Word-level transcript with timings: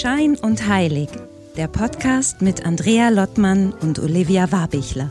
Schein 0.00 0.34
und 0.40 0.66
Heilig, 0.66 1.10
der 1.58 1.68
Podcast 1.68 2.40
mit 2.40 2.64
Andrea 2.64 3.10
Lottmann 3.10 3.74
und 3.82 3.98
Olivia 3.98 4.50
Warbichler. 4.50 5.10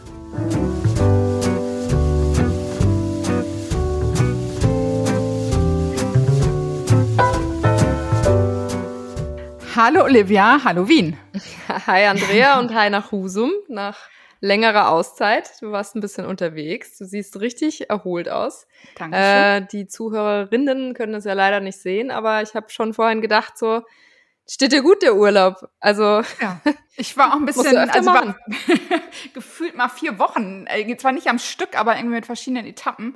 Hallo 9.75 10.05
Olivia, 10.05 10.59
hallo 10.63 10.87
Wien. 10.87 11.15
Hi 11.85 12.07
Andrea 12.07 12.57
und 12.57 12.73
hi 12.73 12.89
nach 12.89 13.11
Husum, 13.11 13.51
nach 13.67 14.09
längerer 14.41 14.89
Auszeit. 14.89 15.51
Du 15.61 15.71
warst 15.71 15.95
ein 15.95 16.01
bisschen 16.01 16.25
unterwegs. 16.25 16.97
Du 16.97 17.05
siehst 17.05 17.39
richtig 17.39 17.91
erholt 17.91 18.27
aus. 18.27 18.65
Dankeschön. 18.97 19.23
Äh, 19.23 19.67
die 19.71 19.85
Zuhörerinnen 19.85 20.95
können 20.95 21.13
das 21.13 21.25
ja 21.25 21.33
leider 21.33 21.59
nicht 21.59 21.77
sehen, 21.77 22.09
aber 22.09 22.41
ich 22.41 22.55
habe 22.55 22.71
schon 22.71 22.95
vorhin 22.95 23.21
gedacht, 23.21 23.55
so 23.55 23.83
steht 24.49 24.71
dir 24.71 24.81
gut 24.81 25.01
der 25.01 25.15
Urlaub. 25.15 25.69
Also 25.79 26.21
ja, 26.41 26.59
ich 26.97 27.15
war 27.17 27.33
auch 27.33 27.37
ein 27.37 27.45
bisschen, 27.45 27.77
also 27.77 28.11
war, 28.11 28.35
gefühlt 29.33 29.75
mal 29.75 29.89
vier 29.89 30.19
Wochen, 30.19 30.65
äh, 30.67 30.97
zwar 30.97 31.11
nicht 31.11 31.27
am 31.27 31.39
Stück, 31.39 31.79
aber 31.79 31.95
irgendwie 31.95 32.15
mit 32.15 32.25
verschiedenen 32.25 32.65
Etappen. 32.65 33.15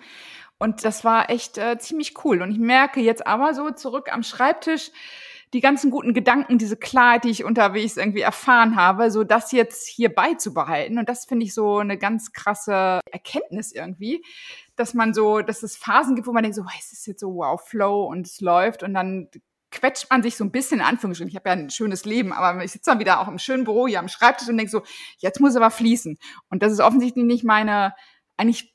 Und 0.59 0.85
das 0.85 1.03
war 1.03 1.29
echt 1.29 1.57
äh, 1.57 1.77
ziemlich 1.79 2.23
cool. 2.23 2.41
Und 2.41 2.51
ich 2.51 2.59
merke 2.59 3.01
jetzt 3.01 3.27
aber 3.27 3.53
so 3.53 3.71
zurück 3.71 4.09
am 4.11 4.23
Schreibtisch, 4.23 4.91
die 5.53 5.59
ganzen 5.59 5.91
guten 5.91 6.13
Gedanken, 6.13 6.57
diese 6.57 6.77
Klarheit, 6.77 7.25
die 7.25 7.29
ich 7.29 7.43
unterwegs 7.43 7.97
irgendwie 7.97 8.21
erfahren 8.21 8.75
habe, 8.75 9.11
so 9.11 9.23
das 9.23 9.51
jetzt 9.51 9.87
hier 9.87 10.13
beizubehalten. 10.13 10.97
Und 10.97 11.09
das 11.09 11.25
finde 11.25 11.45
ich 11.45 11.53
so 11.53 11.77
eine 11.77 11.97
ganz 11.97 12.31
krasse 12.31 13.01
Erkenntnis 13.11 13.71
irgendwie, 13.71 14.23
dass 14.75 14.95
man 14.95 15.13
so, 15.13 15.41
dass 15.41 15.61
es 15.61 15.77
Phasen 15.77 16.15
gibt, 16.15 16.27
wo 16.27 16.31
man 16.31 16.43
denkt 16.43 16.55
so, 16.55 16.65
es 16.79 16.93
ist 16.93 17.05
jetzt 17.05 17.19
so 17.19 17.35
wow, 17.35 17.61
Flow 17.61 18.05
und 18.05 18.25
es 18.25 18.41
läuft 18.41 18.81
und 18.81 18.93
dann 18.95 19.29
quetscht 19.73 20.09
man 20.09 20.23
sich 20.23 20.37
so 20.37 20.43
ein 20.43 20.51
bisschen 20.51 20.79
in 20.79 20.85
Anführungsstrichen. 20.85 21.29
Ich 21.29 21.35
habe 21.35 21.49
ja 21.49 21.55
ein 21.55 21.69
schönes 21.69 22.05
Leben, 22.05 22.31
aber 22.31 22.63
ich 22.63 22.71
sitze 22.71 22.91
dann 22.91 22.99
wieder 22.99 23.19
auch 23.19 23.27
im 23.27 23.39
schönen 23.39 23.65
Büro 23.65 23.87
hier 23.87 23.99
am 23.99 24.07
Schreibtisch 24.07 24.47
und 24.47 24.57
denke 24.57 24.71
so, 24.71 24.83
jetzt 25.17 25.41
muss 25.41 25.55
aber 25.55 25.71
fließen. 25.71 26.17
Und 26.49 26.63
das 26.63 26.71
ist 26.71 26.79
offensichtlich 26.79 27.25
nicht 27.25 27.43
meine, 27.43 27.93
eigentlich 28.37 28.72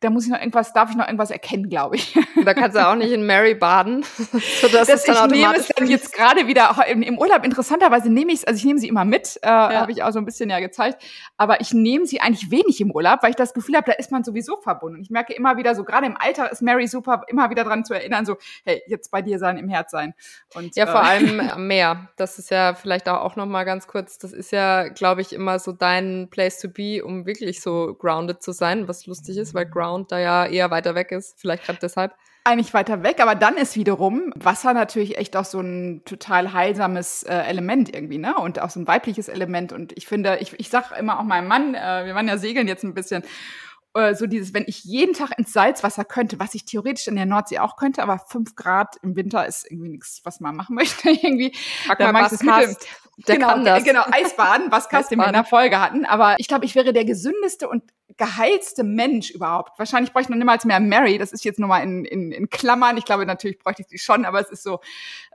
da 0.00 0.10
muss 0.10 0.24
ich 0.24 0.30
noch 0.30 0.38
irgendwas, 0.38 0.74
darf 0.74 0.90
ich 0.90 0.96
noch 0.96 1.06
irgendwas 1.06 1.30
erkennen, 1.30 1.68
glaube 1.68 1.96
ich. 1.96 2.18
Da 2.44 2.54
kannst 2.54 2.76
du 2.76 2.86
auch 2.86 2.94
nicht 2.94 3.10
in 3.10 3.26
Mary 3.26 3.54
baden. 3.54 4.04
sodass 4.60 4.86
das 4.86 5.06
ich 5.06 5.26
nehme 5.26 5.56
es 5.56 5.68
dann 5.68 5.88
jetzt 5.88 6.12
gerade 6.12 6.46
wieder 6.46 6.76
im, 6.88 7.18
Urlaub. 7.18 7.44
Interessanterweise 7.44 8.10
nehme 8.10 8.32
ich 8.32 8.40
es, 8.40 8.44
also 8.44 8.58
ich 8.58 8.64
nehme 8.64 8.78
sie 8.78 8.88
immer 8.88 9.04
mit, 9.04 9.38
äh, 9.42 9.48
ja. 9.48 9.80
habe 9.80 9.92
ich 9.92 10.02
auch 10.02 10.12
so 10.12 10.18
ein 10.18 10.24
bisschen 10.24 10.48
ja 10.48 10.60
gezeigt. 10.60 11.02
Aber 11.36 11.60
ich 11.60 11.74
nehme 11.74 12.06
sie 12.06 12.20
eigentlich 12.20 12.50
wenig 12.50 12.80
im 12.80 12.90
Urlaub, 12.90 13.22
weil 13.22 13.30
ich 13.30 13.36
das 13.36 13.54
Gefühl 13.54 13.76
habe, 13.76 13.90
da 13.90 13.92
ist 13.92 14.12
man 14.12 14.24
sowieso 14.24 14.56
verbunden. 14.56 15.02
Ich 15.02 15.10
merke 15.10 15.32
immer 15.32 15.56
wieder 15.56 15.74
so, 15.74 15.84
gerade 15.84 16.06
im 16.06 16.16
Alter 16.16 16.50
ist 16.50 16.62
Mary 16.62 16.86
super, 16.86 17.22
immer 17.26 17.50
wieder 17.50 17.64
dran 17.64 17.84
zu 17.84 17.92
erinnern, 17.92 18.24
so, 18.24 18.36
hey, 18.64 18.82
jetzt 18.86 19.10
bei 19.10 19.20
dir 19.20 19.38
sein, 19.38 19.58
im 19.58 19.68
Herz 19.68 19.90
sein. 19.90 20.14
Und, 20.54 20.76
ja, 20.76 20.86
vor 20.86 21.02
äh, 21.02 21.04
allem 21.04 21.66
mehr. 21.66 22.08
Das 22.16 22.38
ist 22.38 22.50
ja 22.50 22.74
vielleicht 22.74 23.08
auch, 23.08 23.22
auch 23.22 23.36
noch 23.36 23.46
mal 23.46 23.64
ganz 23.64 23.86
kurz, 23.86 24.18
das 24.18 24.32
ist 24.32 24.52
ja, 24.52 24.88
glaube 24.88 25.22
ich, 25.22 25.32
immer 25.32 25.58
so 25.58 25.72
dein 25.72 26.28
Place 26.30 26.60
to 26.60 26.68
be, 26.68 27.04
um 27.04 27.26
wirklich 27.26 27.60
so 27.60 27.94
grounded 27.98 28.42
zu 28.42 28.52
sein, 28.52 28.86
was 28.88 29.06
lustig 29.06 29.37
ist, 29.38 29.54
weil 29.54 29.66
Ground 29.66 30.12
da 30.12 30.18
ja 30.18 30.46
eher 30.46 30.70
weiter 30.70 30.94
weg 30.94 31.12
ist. 31.12 31.38
Vielleicht 31.40 31.64
gerade 31.64 31.78
deshalb. 31.80 32.14
Eigentlich 32.44 32.72
weiter 32.72 33.02
weg, 33.02 33.20
aber 33.20 33.34
dann 33.34 33.56
ist 33.56 33.76
wiederum 33.76 34.32
Wasser 34.34 34.72
natürlich 34.72 35.18
echt 35.18 35.36
auch 35.36 35.44
so 35.44 35.60
ein 35.60 36.02
total 36.04 36.52
heilsames 36.52 37.22
äh, 37.24 37.34
Element 37.34 37.94
irgendwie, 37.94 38.18
ne? 38.18 38.36
Und 38.36 38.60
auch 38.60 38.70
so 38.70 38.80
ein 38.80 38.86
weibliches 38.86 39.28
Element. 39.28 39.72
Und 39.72 39.92
ich 39.96 40.06
finde, 40.06 40.38
ich, 40.40 40.58
ich 40.58 40.70
sag 40.70 40.96
immer 40.98 41.18
auch 41.20 41.24
meinem 41.24 41.48
Mann, 41.48 41.74
äh, 41.74 42.06
wir 42.06 42.14
waren 42.14 42.28
ja 42.28 42.38
segeln 42.38 42.66
jetzt 42.66 42.84
ein 42.84 42.94
bisschen, 42.94 43.22
äh, 43.94 44.14
so 44.14 44.26
dieses, 44.26 44.54
wenn 44.54 44.64
ich 44.66 44.84
jeden 44.84 45.14
Tag 45.14 45.38
ins 45.38 45.52
Salzwasser 45.52 46.04
könnte, 46.04 46.38
was 46.38 46.54
ich 46.54 46.64
theoretisch 46.64 47.08
in 47.08 47.16
der 47.16 47.26
Nordsee 47.26 47.58
auch 47.58 47.76
könnte, 47.76 48.02
aber 48.02 48.18
fünf 48.18 48.54
Grad 48.54 48.96
im 49.02 49.16
Winter 49.16 49.46
ist 49.46 49.70
irgendwie 49.70 49.90
nichts, 49.90 50.20
was 50.24 50.40
man 50.40 50.56
machen 50.56 50.74
möchte 50.74 51.10
irgendwie. 51.10 51.54
Sag 51.86 51.98
da 51.98 52.12
mag 52.12 52.32
ich 52.32 52.38
das 52.38 52.78
der 53.26 53.34
genau, 53.34 53.48
kann 53.48 53.64
das. 53.64 53.84
Genau, 53.84 54.04
Eisbaden, 54.10 54.70
was 54.70 54.88
Kast 54.90 55.10
wir 55.10 55.26
in 55.26 55.32
der 55.32 55.44
Folge 55.44 55.80
hatten. 55.80 56.04
Aber 56.04 56.36
ich 56.38 56.46
glaube, 56.46 56.64
ich 56.64 56.74
wäre 56.74 56.92
der 56.92 57.04
gesündeste 57.04 57.68
und 57.68 57.82
geheilste 58.16 58.84
Mensch 58.84 59.30
überhaupt. 59.30 59.78
Wahrscheinlich 59.78 60.12
bräuchte 60.12 60.28
ich 60.28 60.30
noch 60.30 60.38
niemals 60.38 60.64
mehr 60.64 60.80
Mary. 60.80 61.18
Das 61.18 61.32
ist 61.32 61.44
jetzt 61.44 61.58
nur 61.58 61.68
mal 61.68 61.80
in, 61.80 62.04
in, 62.04 62.32
in 62.32 62.48
Klammern. 62.48 62.96
Ich 62.96 63.04
glaube, 63.04 63.26
natürlich 63.26 63.58
bräuchte 63.58 63.82
ich 63.82 63.88
sie 63.88 63.98
schon, 63.98 64.24
aber 64.24 64.40
es 64.40 64.50
ist 64.50 64.62
so, 64.62 64.80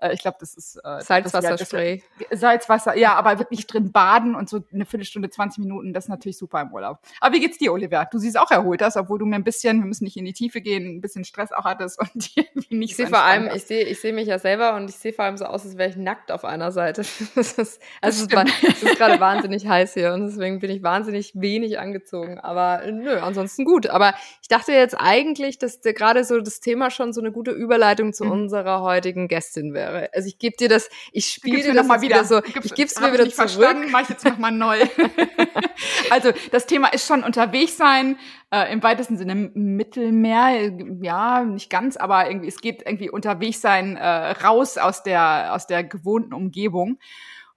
äh, 0.02 0.14
ich 0.14 0.22
glaube, 0.22 0.38
das 0.40 0.56
ist 0.56 0.78
äh, 0.84 1.02
Salzwasserspray. 1.02 2.04
Salzwasser, 2.32 2.98
ja, 2.98 3.14
aber 3.14 3.38
wirklich 3.40 3.68
drin 3.68 3.92
baden 3.92 4.36
und 4.36 4.50
so 4.50 4.64
eine 4.74 4.86
Viertelstunde, 4.86 5.30
20 5.30 5.60
Minuten, 5.60 5.94
das 5.94 6.06
ist 6.06 6.10
natürlich 6.10 6.38
super 6.38 6.62
im 6.62 6.74
Urlaub. 6.74 7.00
Aber 7.22 7.36
wie 7.36 7.40
geht's 7.40 7.60
dir, 7.60 7.72
Oliver? 7.72 8.08
Du 8.12 8.18
siehst 8.18 8.38
auch 8.38 8.50
erholt 8.50 8.82
aus, 8.82 8.98
obwohl 8.98 9.20
du 9.20 9.26
mir 9.26 9.36
ein 9.36 9.44
bisschen, 9.44 9.80
wir 9.80 9.86
müssen 9.86 10.06
nicht 10.06 10.18
in 10.18 10.26
die 10.26 10.34
Tiefe 10.34 10.62
gehen, 10.62 10.98
ein 10.98 11.02
bisschen 11.02 11.26
Stress 11.26 11.52
auch 11.52 11.66
hattest 11.66 12.00
und 12.00 12.12
irgendwie 12.36 12.76
nicht 12.76 12.92
ich 12.92 12.98
so 12.98 13.04
sehe 13.04 13.12
vor 13.12 13.24
allem, 13.24 13.50
ich 13.54 13.66
sehe, 13.66 13.84
ich 13.84 14.02
sehe 14.02 14.14
mich 14.14 14.28
ja 14.28 14.40
selber 14.40 14.76
und 14.76 14.90
ich 14.90 14.96
sehe 14.96 15.14
vor 15.14 15.26
allem 15.26 15.38
so 15.38 15.46
aus, 15.46 15.64
als 15.64 15.78
wäre 15.78 15.90
ich 15.90 15.96
nackt 15.96 16.32
auf 16.32 16.44
einer 16.44 16.72
Seite. 16.72 17.04
das 17.36 17.54
ist, 17.54 17.82
also 18.02 18.26
es 18.26 18.84
ist 18.84 18.98
gerade 18.98 19.20
wahnsinnig 19.20 19.68
heiß 19.68 19.94
hier 19.94 20.14
und 20.14 20.26
deswegen 20.28 20.60
bin 20.60 20.72
ich 20.72 20.82
wahnsinnig 20.82 21.34
wenig 21.36 21.80
angezogen. 21.80 22.40
Aber 22.40 22.63
nö, 22.92 23.20
ansonsten 23.20 23.66
gut. 23.66 23.88
Aber 23.88 24.14
ich 24.42 24.48
dachte 24.48 24.72
jetzt 24.72 24.96
eigentlich, 24.96 25.58
dass 25.58 25.82
gerade 25.82 26.24
so 26.24 26.40
das 26.40 26.60
Thema 26.60 26.92
schon 26.92 27.14
so 27.14 27.22
eine 27.22 27.32
gute 27.32 27.52
Überleitung 27.52 28.14
zu 28.14 28.26
mhm. 28.26 28.32
unserer 28.32 28.82
heutigen 28.82 29.28
Gästin 29.28 29.74
wäre. 29.74 30.10
Also 30.14 30.28
ich 30.28 30.38
gebe 30.38 30.56
dir 30.58 30.70
das, 30.70 30.90
ich 31.12 31.28
spiele 31.28 31.64
dir 31.64 31.74
das 31.74 31.88
mal 31.88 32.02
wieder. 32.02 32.18
wieder 32.18 32.26
so, 32.26 32.42
ich 32.44 32.74
gebe 32.76 32.88
es 32.88 33.00
mir 33.00 33.14
wieder 33.14 33.24
zurück. 33.24 33.34
Verstanden, 33.34 33.92
mach 33.92 34.02
ich 34.02 34.10
jetzt 34.10 34.26
nochmal 34.26 34.52
neu. 34.52 34.80
also 36.10 36.32
das 36.52 36.66
Thema 36.66 36.90
ist 36.90 37.08
schon 37.08 37.24
unterwegs 37.24 37.78
sein, 37.78 38.18
äh, 38.52 38.72
im 38.72 38.84
weitesten 38.84 39.18
Sinne 39.18 39.36
Mittelmeer, 39.36 40.72
ja, 41.02 41.44
nicht 41.44 41.70
ganz, 41.70 41.98
aber 41.98 42.28
irgendwie, 42.28 42.48
es 42.48 42.62
geht 42.62 42.84
irgendwie 42.86 43.10
unterwegs 43.10 43.62
sein, 43.62 43.98
äh, 43.98 44.32
raus 44.32 44.78
aus 44.78 45.04
der, 45.04 45.54
aus 45.54 45.68
der 45.68 45.84
gewohnten 45.84 46.34
Umgebung. 46.34 47.00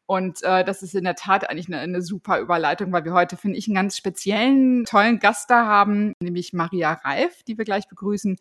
Und 0.06 0.43
äh, 0.43 0.65
das 0.65 0.83
ist 0.83 0.94
in 0.94 1.05
der 1.05 1.17
Tat 1.17 1.50
eigentlich 1.50 1.67
eine, 1.67 1.81
eine 1.81 2.00
super 2.00 2.39
Überleitung, 2.39 2.93
weil 2.93 3.05
wir 3.05 3.12
heute, 3.12 3.37
finde 3.37 3.59
ich, 3.59 3.67
einen 3.67 3.75
ganz 3.75 3.97
speziellen, 3.97 4.84
tollen 4.84 5.19
Gast 5.19 5.50
da 5.50 5.67
haben, 5.67 6.15
nämlich 6.21 6.53
Maria 6.53 6.93
Reif, 6.93 7.43
die 7.43 7.59
wir 7.59 7.65
gleich 7.65 7.89
begrüßen. 7.89 8.39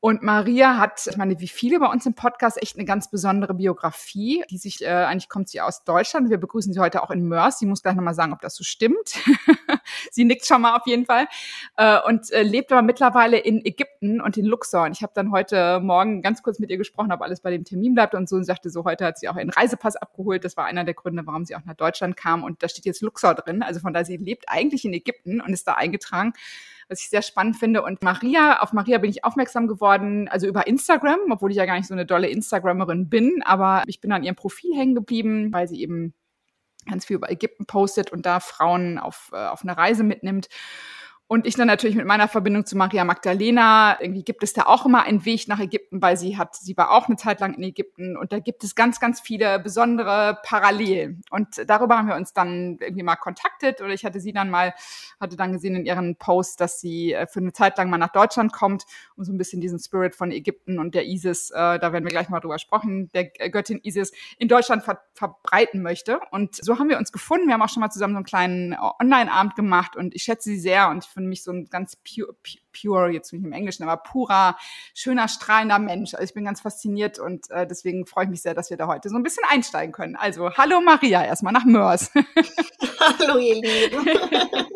Und 0.00 0.22
Maria 0.22 0.78
hat, 0.78 1.08
ich 1.08 1.16
meine, 1.16 1.40
wie 1.40 1.48
viele 1.48 1.80
bei 1.80 1.86
uns 1.86 2.06
im 2.06 2.14
Podcast, 2.14 2.62
echt 2.62 2.76
eine 2.76 2.84
ganz 2.84 3.10
besondere 3.10 3.54
Biografie, 3.54 4.44
die 4.48 4.56
sich, 4.56 4.80
äh, 4.80 4.86
eigentlich 4.86 5.28
kommt 5.28 5.48
sie 5.48 5.60
aus 5.60 5.82
Deutschland. 5.82 6.30
Wir 6.30 6.38
begrüßen 6.38 6.72
sie 6.72 6.78
heute 6.78 7.02
auch 7.02 7.10
in 7.10 7.26
Mörs. 7.26 7.58
Sie 7.58 7.66
muss 7.66 7.82
gleich 7.82 7.96
nochmal 7.96 8.14
sagen, 8.14 8.32
ob 8.32 8.40
das 8.40 8.54
so 8.54 8.62
stimmt. 8.62 9.18
sie 10.12 10.24
nickt 10.24 10.46
schon 10.46 10.62
mal 10.62 10.76
auf 10.76 10.86
jeden 10.86 11.04
Fall. 11.04 11.26
Äh, 11.76 11.98
und 12.06 12.30
äh, 12.30 12.42
lebt 12.42 12.70
aber 12.70 12.82
mittlerweile 12.82 13.38
in 13.38 13.64
Ägypten 13.66 14.20
und 14.20 14.36
in 14.36 14.44
Luxor. 14.44 14.84
Und 14.84 14.92
ich 14.92 15.02
habe 15.02 15.12
dann 15.16 15.32
heute 15.32 15.80
Morgen 15.80 16.22
ganz 16.22 16.44
kurz 16.44 16.60
mit 16.60 16.70
ihr 16.70 16.78
gesprochen, 16.78 17.10
ob 17.10 17.20
alles 17.20 17.40
bei 17.40 17.50
dem 17.50 17.64
Termin 17.64 17.94
bleibt 17.94 18.14
und 18.14 18.28
so 18.28 18.36
und 18.36 18.44
sagte 18.44 18.70
so, 18.70 18.84
heute 18.84 19.04
hat 19.04 19.18
sie 19.18 19.28
auch 19.28 19.36
einen 19.36 19.50
Reisepass 19.50 19.96
abgeholt. 19.96 20.44
Das 20.44 20.56
war 20.56 20.66
einer 20.66 20.84
der 20.84 20.94
Gründe, 20.94 21.26
warum 21.26 21.44
sie 21.44 21.56
auch 21.56 21.64
nach 21.64 21.74
Deutschland 21.74 22.16
kam. 22.16 22.44
Und 22.44 22.62
da 22.62 22.68
steht 22.68 22.84
jetzt 22.84 23.02
Luxor 23.02 23.34
drin. 23.34 23.64
Also 23.64 23.80
von 23.80 23.92
daher, 23.92 24.04
sie 24.04 24.16
lebt 24.16 24.44
eigentlich 24.46 24.84
in 24.84 24.92
Ägypten 24.92 25.40
und 25.40 25.52
ist 25.52 25.66
da 25.66 25.74
eingetragen 25.74 26.34
was 26.88 27.00
ich 27.00 27.10
sehr 27.10 27.22
spannend 27.22 27.56
finde. 27.56 27.82
Und 27.82 28.02
Maria, 28.02 28.60
auf 28.60 28.72
Maria 28.72 28.98
bin 28.98 29.10
ich 29.10 29.24
aufmerksam 29.24 29.66
geworden, 29.66 30.28
also 30.28 30.46
über 30.46 30.66
Instagram, 30.66 31.20
obwohl 31.30 31.50
ich 31.50 31.56
ja 31.56 31.66
gar 31.66 31.76
nicht 31.76 31.86
so 31.86 31.94
eine 31.94 32.06
dolle 32.06 32.28
Instagrammerin 32.28 33.08
bin, 33.08 33.42
aber 33.44 33.82
ich 33.86 34.00
bin 34.00 34.12
an 34.12 34.24
ihrem 34.24 34.36
Profil 34.36 34.74
hängen 34.76 34.94
geblieben, 34.94 35.52
weil 35.52 35.68
sie 35.68 35.80
eben 35.80 36.14
ganz 36.88 37.04
viel 37.04 37.16
über 37.16 37.30
Ägypten 37.30 37.66
postet 37.66 38.12
und 38.12 38.24
da 38.24 38.40
Frauen 38.40 38.98
auf, 38.98 39.30
äh, 39.32 39.46
auf 39.46 39.62
eine 39.62 39.76
Reise 39.76 40.04
mitnimmt. 40.04 40.48
Und 41.30 41.46
ich 41.46 41.56
dann 41.56 41.66
natürlich 41.66 41.94
mit 41.94 42.06
meiner 42.06 42.26
Verbindung 42.26 42.64
zu 42.64 42.74
Maria 42.74 43.04
Magdalena, 43.04 44.00
irgendwie 44.00 44.24
gibt 44.24 44.42
es 44.42 44.54
da 44.54 44.62
auch 44.62 44.86
immer 44.86 45.02
einen 45.02 45.26
Weg 45.26 45.46
nach 45.46 45.60
Ägypten, 45.60 46.00
weil 46.00 46.16
sie 46.16 46.38
hat, 46.38 46.56
sie 46.56 46.74
war 46.74 46.90
auch 46.90 47.06
eine 47.06 47.16
Zeit 47.16 47.40
lang 47.40 47.52
in 47.52 47.62
Ägypten 47.64 48.16
und 48.16 48.32
da 48.32 48.38
gibt 48.38 48.64
es 48.64 48.74
ganz, 48.74 48.98
ganz 48.98 49.20
viele 49.20 49.58
besondere 49.58 50.38
Parallelen. 50.42 51.20
Und 51.30 51.62
darüber 51.66 51.98
haben 51.98 52.08
wir 52.08 52.16
uns 52.16 52.32
dann 52.32 52.78
irgendwie 52.80 53.02
mal 53.02 53.16
kontaktet 53.16 53.82
oder 53.82 53.92
ich 53.92 54.06
hatte 54.06 54.20
sie 54.20 54.32
dann 54.32 54.48
mal, 54.48 54.72
hatte 55.20 55.36
dann 55.36 55.52
gesehen 55.52 55.76
in 55.76 55.84
ihren 55.84 56.16
Posts, 56.16 56.56
dass 56.56 56.80
sie 56.80 57.12
äh, 57.12 57.26
für 57.26 57.40
eine 57.40 57.52
Zeit 57.52 57.76
lang 57.76 57.90
mal 57.90 57.98
nach 57.98 58.12
Deutschland 58.12 58.54
kommt 58.54 58.84
und 59.14 59.26
so 59.26 59.32
ein 59.32 59.36
bisschen 59.36 59.60
diesen 59.60 59.78
Spirit 59.78 60.14
von 60.14 60.32
Ägypten 60.32 60.78
und 60.78 60.94
der 60.94 61.04
Isis, 61.04 61.50
äh, 61.50 61.78
da 61.78 61.92
werden 61.92 62.04
wir 62.04 62.10
gleich 62.10 62.30
mal 62.30 62.40
drüber 62.40 62.58
sprechen, 62.58 63.10
der 63.12 63.26
Göttin 63.50 63.80
Isis 63.82 64.12
in 64.38 64.48
Deutschland 64.48 64.82
ver 64.82 65.02
verbreiten 65.12 65.82
möchte. 65.82 66.20
Und 66.30 66.54
so 66.54 66.78
haben 66.78 66.88
wir 66.88 66.96
uns 66.96 67.10
gefunden. 67.10 67.48
Wir 67.48 67.54
haben 67.54 67.62
auch 67.62 67.68
schon 67.68 67.80
mal 67.80 67.90
zusammen 67.90 68.14
so 68.14 68.18
einen 68.18 68.24
kleinen 68.24 68.76
Online-Abend 69.00 69.56
gemacht 69.56 69.96
und 69.96 70.14
ich 70.14 70.22
schätze 70.22 70.48
sie 70.50 70.60
sehr 70.60 70.88
und 70.90 71.04
ich 71.04 71.10
für 71.22 71.28
mich 71.28 71.42
so 71.42 71.52
ein 71.52 71.68
ganz 71.70 71.96
pure, 71.96 72.34
pure, 72.72 73.10
jetzt 73.10 73.32
nicht 73.32 73.44
im 73.44 73.52
Englischen, 73.52 73.82
aber 73.82 74.02
purer, 74.02 74.56
schöner, 74.94 75.28
strahlender 75.28 75.78
Mensch. 75.78 76.14
Also 76.14 76.24
ich 76.24 76.34
bin 76.34 76.44
ganz 76.44 76.60
fasziniert 76.60 77.18
und 77.18 77.50
äh, 77.50 77.66
deswegen 77.66 78.06
freue 78.06 78.24
ich 78.24 78.30
mich 78.30 78.42
sehr, 78.42 78.54
dass 78.54 78.70
wir 78.70 78.76
da 78.76 78.86
heute 78.86 79.08
so 79.08 79.16
ein 79.16 79.22
bisschen 79.22 79.44
einsteigen 79.48 79.92
können. 79.92 80.16
Also 80.16 80.50
hallo 80.56 80.80
Maria, 80.80 81.24
erstmal 81.24 81.52
nach 81.52 81.64
Mörs. 81.64 82.10
hallo 83.00 83.38
ihr 83.38 83.54
Lieben. 83.54 84.08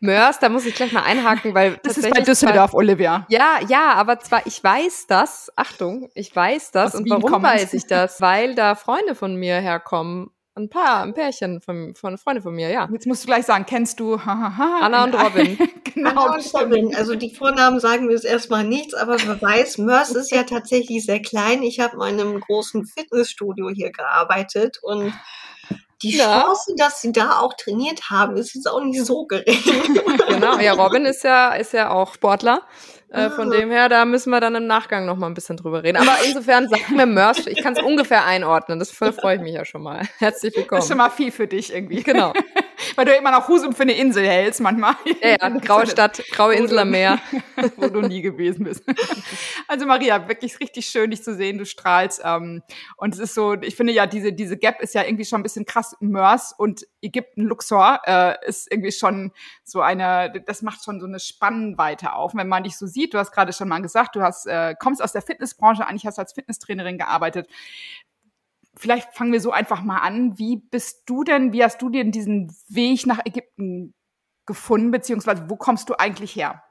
Mörs, 0.00 0.38
da 0.38 0.48
muss 0.48 0.64
ich 0.64 0.74
gleich 0.74 0.92
mal 0.92 1.02
einhaken, 1.02 1.54
weil 1.54 1.78
das 1.82 1.98
ist 1.98 2.10
bei 2.10 2.20
Düsseldorf, 2.20 2.70
zwar, 2.70 2.78
Olivia. 2.78 3.26
Ja, 3.28 3.58
ja, 3.68 3.92
aber 3.94 4.18
zwar 4.20 4.46
ich 4.46 4.62
weiß 4.62 5.06
das. 5.06 5.50
Achtung, 5.56 6.08
ich 6.14 6.34
weiß 6.34 6.70
das. 6.70 6.94
Aus 6.94 7.00
und 7.00 7.04
Wien 7.04 7.12
warum 7.12 7.30
kommend. 7.30 7.48
weiß 7.48 7.74
ich 7.74 7.86
das? 7.86 8.20
Weil 8.20 8.54
da 8.54 8.74
Freunde 8.74 9.14
von 9.14 9.36
mir 9.36 9.60
herkommen 9.60 10.30
Ein 10.58 10.70
paar, 10.70 11.02
ein 11.02 11.12
Pärchen 11.12 11.60
von, 11.60 11.94
von 11.94 12.16
Freunden 12.16 12.42
von 12.42 12.54
mir, 12.54 12.70
ja. 12.70 12.88
Jetzt 12.90 13.06
musst 13.06 13.22
du 13.22 13.26
gleich 13.26 13.44
sagen, 13.44 13.66
kennst 13.66 14.00
du 14.00 14.14
Anna 14.24 15.04
und 15.04 15.14
Robin? 15.14 15.58
genau, 15.84 16.08
Anna 16.08 16.34
und 16.36 16.54
Robin. 16.54 16.96
Also 16.96 17.14
die 17.14 17.34
Vornamen 17.34 17.78
sagen 17.78 18.06
mir 18.06 18.12
jetzt 18.12 18.24
erstmal 18.24 18.64
nichts, 18.64 18.94
aber 18.94 19.18
wer 19.22 19.42
weiß, 19.42 19.76
Mörs 19.76 20.12
ist 20.12 20.30
ja 20.30 20.44
tatsächlich 20.44 21.04
sehr 21.04 21.20
klein. 21.20 21.62
Ich 21.62 21.78
habe 21.78 21.96
in 21.96 22.18
einem 22.18 22.40
großen 22.40 22.86
Fitnessstudio 22.86 23.68
hier 23.68 23.92
gearbeitet 23.92 24.78
und 24.82 25.12
die 26.02 26.16
ja. 26.16 26.42
Chance, 26.42 26.74
dass 26.76 27.00
sie 27.00 27.12
da 27.12 27.40
auch 27.40 27.54
trainiert 27.54 28.10
haben, 28.10 28.36
ist 28.36 28.54
jetzt 28.54 28.66
auch 28.66 28.82
nicht 28.82 29.04
so 29.04 29.26
gering. 29.26 29.44
genau, 30.28 30.58
ja, 30.58 30.72
Robin 30.72 31.06
ist 31.06 31.24
ja, 31.24 31.54
ist 31.54 31.72
ja 31.72 31.90
auch 31.90 32.14
Sportler. 32.14 32.62
Äh, 33.08 33.30
von 33.30 33.50
dem 33.50 33.70
her, 33.70 33.88
da 33.88 34.04
müssen 34.04 34.30
wir 34.30 34.40
dann 34.40 34.54
im 34.56 34.66
Nachgang 34.66 35.06
noch 35.06 35.16
mal 35.16 35.28
ein 35.28 35.34
bisschen 35.34 35.56
drüber 35.56 35.82
reden. 35.82 35.96
Aber 35.96 36.16
insofern, 36.26 36.68
sag 36.70 36.90
mir 36.90 37.06
Mörs, 37.06 37.46
ich 37.46 37.62
kann 37.62 37.74
es 37.74 37.82
ungefähr 37.82 38.24
einordnen. 38.24 38.78
Das 38.78 38.90
freue 38.90 39.36
ich 39.36 39.40
mich 39.40 39.54
ja 39.54 39.64
schon 39.64 39.82
mal. 39.82 40.02
Herzlich 40.18 40.54
willkommen. 40.56 40.78
Das 40.78 40.84
ist 40.84 40.88
schon 40.88 40.98
mal 40.98 41.10
viel 41.10 41.30
für 41.30 41.46
dich 41.46 41.72
irgendwie. 41.72 42.02
Genau. 42.02 42.32
Weil 42.94 43.04
du 43.04 43.14
immer 43.14 43.30
noch 43.30 43.48
Husum 43.48 43.74
für 43.74 43.82
eine 43.82 43.96
Insel 43.96 44.26
hältst 44.26 44.60
manchmal. 44.60 44.94
Ja, 45.22 45.36
ja 45.40 45.48
graue 45.58 45.86
Stadt, 45.86 46.22
graue 46.32 46.54
Insel 46.54 46.78
am 46.80 46.90
Meer. 46.90 47.20
wo 47.76 47.88
du 47.88 48.00
nie 48.02 48.22
gewesen 48.22 48.64
bist. 48.64 48.84
Also 49.68 49.86
Maria, 49.86 50.28
wirklich 50.28 50.60
richtig 50.60 50.86
schön, 50.86 51.10
dich 51.10 51.22
zu 51.22 51.34
sehen. 51.34 51.58
Du 51.58 51.66
strahlst. 51.66 52.20
Ähm, 52.24 52.62
und 52.96 53.14
es 53.14 53.20
ist 53.20 53.34
so, 53.34 53.54
ich 53.54 53.76
finde 53.76 53.92
ja, 53.92 54.06
diese, 54.06 54.32
diese 54.32 54.56
Gap 54.56 54.80
ist 54.80 54.94
ja 54.94 55.02
irgendwie 55.04 55.24
schon 55.24 55.40
ein 55.40 55.42
bisschen 55.42 55.64
krass. 55.64 55.96
Mörs 56.00 56.54
und 56.56 56.86
Ägypten, 57.02 57.42
Luxor, 57.42 58.00
äh, 58.04 58.34
ist 58.46 58.70
irgendwie 58.70 58.92
schon 58.92 59.32
so 59.64 59.80
eine, 59.80 60.32
das 60.46 60.62
macht 60.62 60.84
schon 60.84 61.00
so 61.00 61.06
eine 61.06 61.20
Spannweite 61.20 62.12
auf, 62.12 62.34
wenn 62.34 62.48
man 62.48 62.64
dich 62.64 62.76
so 62.76 62.86
sieht. 62.86 63.14
Du 63.14 63.18
hast 63.18 63.32
gerade 63.32 63.52
schon 63.52 63.68
mal 63.68 63.80
gesagt, 63.80 64.16
du 64.16 64.22
hast, 64.22 64.46
äh, 64.46 64.74
kommst 64.78 65.02
aus 65.02 65.12
der 65.12 65.22
Fitnessbranche, 65.22 65.86
eigentlich 65.86 66.06
hast 66.06 66.18
du 66.18 66.22
als 66.22 66.32
Fitnesstrainerin 66.32 66.98
gearbeitet. 66.98 67.48
Vielleicht 68.78 69.14
fangen 69.14 69.32
wir 69.32 69.40
so 69.40 69.50
einfach 69.50 69.82
mal 69.82 69.98
an. 69.98 70.38
Wie 70.38 70.56
bist 70.56 71.02
du 71.06 71.24
denn, 71.24 71.52
wie 71.52 71.64
hast 71.64 71.80
du 71.80 71.88
denn 71.88 72.12
diesen 72.12 72.54
Weg 72.68 73.06
nach 73.06 73.20
Ägypten 73.24 73.94
gefunden, 74.46 74.90
beziehungsweise 74.90 75.48
wo 75.48 75.56
kommst 75.56 75.88
du 75.88 75.94
eigentlich 75.94 76.36
her? 76.36 76.62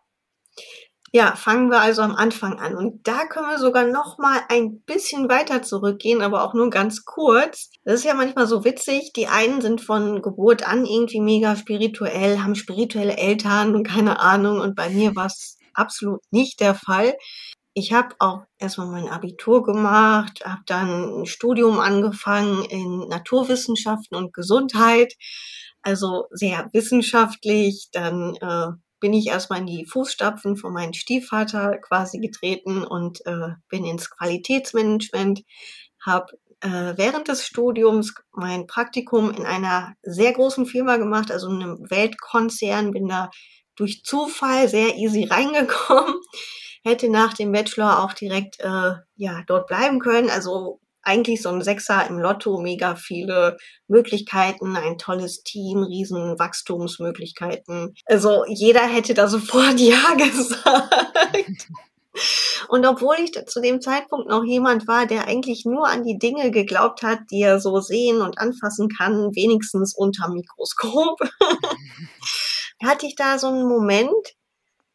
Ja, 1.11 1.35
fangen 1.35 1.69
wir 1.69 1.79
also 1.79 2.01
am 2.01 2.13
Anfang 2.15 2.59
an. 2.59 2.75
Und 2.75 3.07
da 3.07 3.25
können 3.25 3.47
wir 3.47 3.57
sogar 3.57 3.85
noch 3.85 4.17
mal 4.17 4.41
ein 4.49 4.81
bisschen 4.81 5.29
weiter 5.29 5.61
zurückgehen, 5.61 6.21
aber 6.21 6.43
auch 6.43 6.53
nur 6.53 6.69
ganz 6.69 7.05
kurz. 7.05 7.69
Das 7.85 7.95
ist 7.95 8.03
ja 8.03 8.13
manchmal 8.13 8.47
so 8.47 8.65
witzig. 8.65 9.13
Die 9.13 9.27
einen 9.27 9.61
sind 9.61 9.79
von 9.79 10.21
Geburt 10.21 10.67
an 10.67 10.85
irgendwie 10.85 11.21
mega 11.21 11.55
spirituell, 11.55 12.39
haben 12.39 12.55
spirituelle 12.55 13.15
Eltern 13.15 13.75
und 13.75 13.87
keine 13.87 14.19
Ahnung. 14.19 14.59
Und 14.59 14.75
bei 14.75 14.89
mir 14.89 15.15
war 15.15 15.27
es 15.27 15.57
absolut 15.73 16.19
nicht 16.31 16.59
der 16.59 16.75
Fall. 16.75 17.15
Ich 17.77 17.91
habe 17.91 18.15
auch 18.19 18.43
erstmal 18.57 18.87
mein 18.87 19.09
Abitur 19.09 19.61
gemacht, 19.63 20.45
habe 20.45 20.61
dann 20.65 21.21
ein 21.23 21.25
Studium 21.25 21.79
angefangen 21.79 22.63
in 22.63 22.99
Naturwissenschaften 23.09 24.15
und 24.15 24.33
Gesundheit, 24.33 25.13
also 25.81 26.27
sehr 26.31 26.69
wissenschaftlich. 26.71 27.89
Dann 27.91 28.35
äh, 28.35 28.67
bin 29.01 29.11
ich 29.11 29.27
erstmal 29.27 29.59
in 29.59 29.65
die 29.65 29.85
Fußstapfen 29.85 30.55
von 30.55 30.71
meinem 30.71 30.93
Stiefvater 30.93 31.77
quasi 31.79 32.19
getreten 32.19 32.85
und 32.85 33.25
äh, 33.25 33.55
bin 33.67 33.83
ins 33.83 34.09
Qualitätsmanagement, 34.09 35.41
habe 36.01 36.27
äh, 36.61 36.93
während 36.95 37.27
des 37.27 37.45
Studiums 37.45 38.15
mein 38.31 38.67
Praktikum 38.67 39.31
in 39.31 39.45
einer 39.45 39.95
sehr 40.01 40.31
großen 40.31 40.65
Firma 40.65 40.95
gemacht, 40.95 41.29
also 41.29 41.49
in 41.49 41.61
einem 41.61 41.89
Weltkonzern, 41.89 42.91
bin 42.91 43.09
da 43.09 43.31
durch 43.75 44.03
Zufall 44.03 44.67
sehr 44.67 44.95
easy 44.95 45.23
reingekommen. 45.29 46.15
Hätte 46.83 47.09
nach 47.09 47.33
dem 47.33 47.51
Bachelor 47.51 48.03
auch 48.03 48.13
direkt 48.13 48.59
äh, 48.59 48.91
ja 49.15 49.43
dort 49.47 49.67
bleiben 49.67 49.99
können. 49.99 50.29
Also 50.29 50.79
eigentlich 51.05 51.41
so 51.41 51.49
ein 51.49 51.61
Sechser 51.61 52.07
im 52.09 52.17
Lotto, 52.19 52.59
mega 52.59 52.95
viele 52.95 53.57
Möglichkeiten, 53.87 54.75
ein 54.75 54.97
tolles 54.97 55.43
Team, 55.43 55.83
riesen 55.83 56.37
Wachstumsmöglichkeiten. 56.37 57.95
Also 58.05 58.43
jeder 58.47 58.81
hätte 58.81 59.13
da 59.13 59.27
sofort 59.29 59.79
Ja 59.79 60.13
gesagt. 60.17 61.69
Und 62.69 62.85
obwohl 62.85 63.17
ich 63.19 63.33
zu 63.45 63.61
dem 63.61 63.81
Zeitpunkt 63.81 64.29
noch 64.29 64.43
jemand 64.43 64.87
war, 64.87 65.05
der 65.05 65.27
eigentlich 65.27 65.65
nur 65.65 65.87
an 65.87 66.03
die 66.03 66.17
Dinge 66.17 66.49
geglaubt 66.49 67.03
hat, 67.03 67.19
die 67.29 67.41
er 67.41 67.59
so 67.59 67.81
sehen 67.81 68.21
und 68.21 68.39
anfassen 68.39 68.89
kann, 68.89 69.35
wenigstens 69.35 69.93
unter 69.95 70.29
Mikroskop, 70.29 71.19
hatte 72.83 73.05
ich 73.05 73.15
da 73.15 73.39
so 73.39 73.47
einen 73.47 73.67
Moment, 73.67 74.35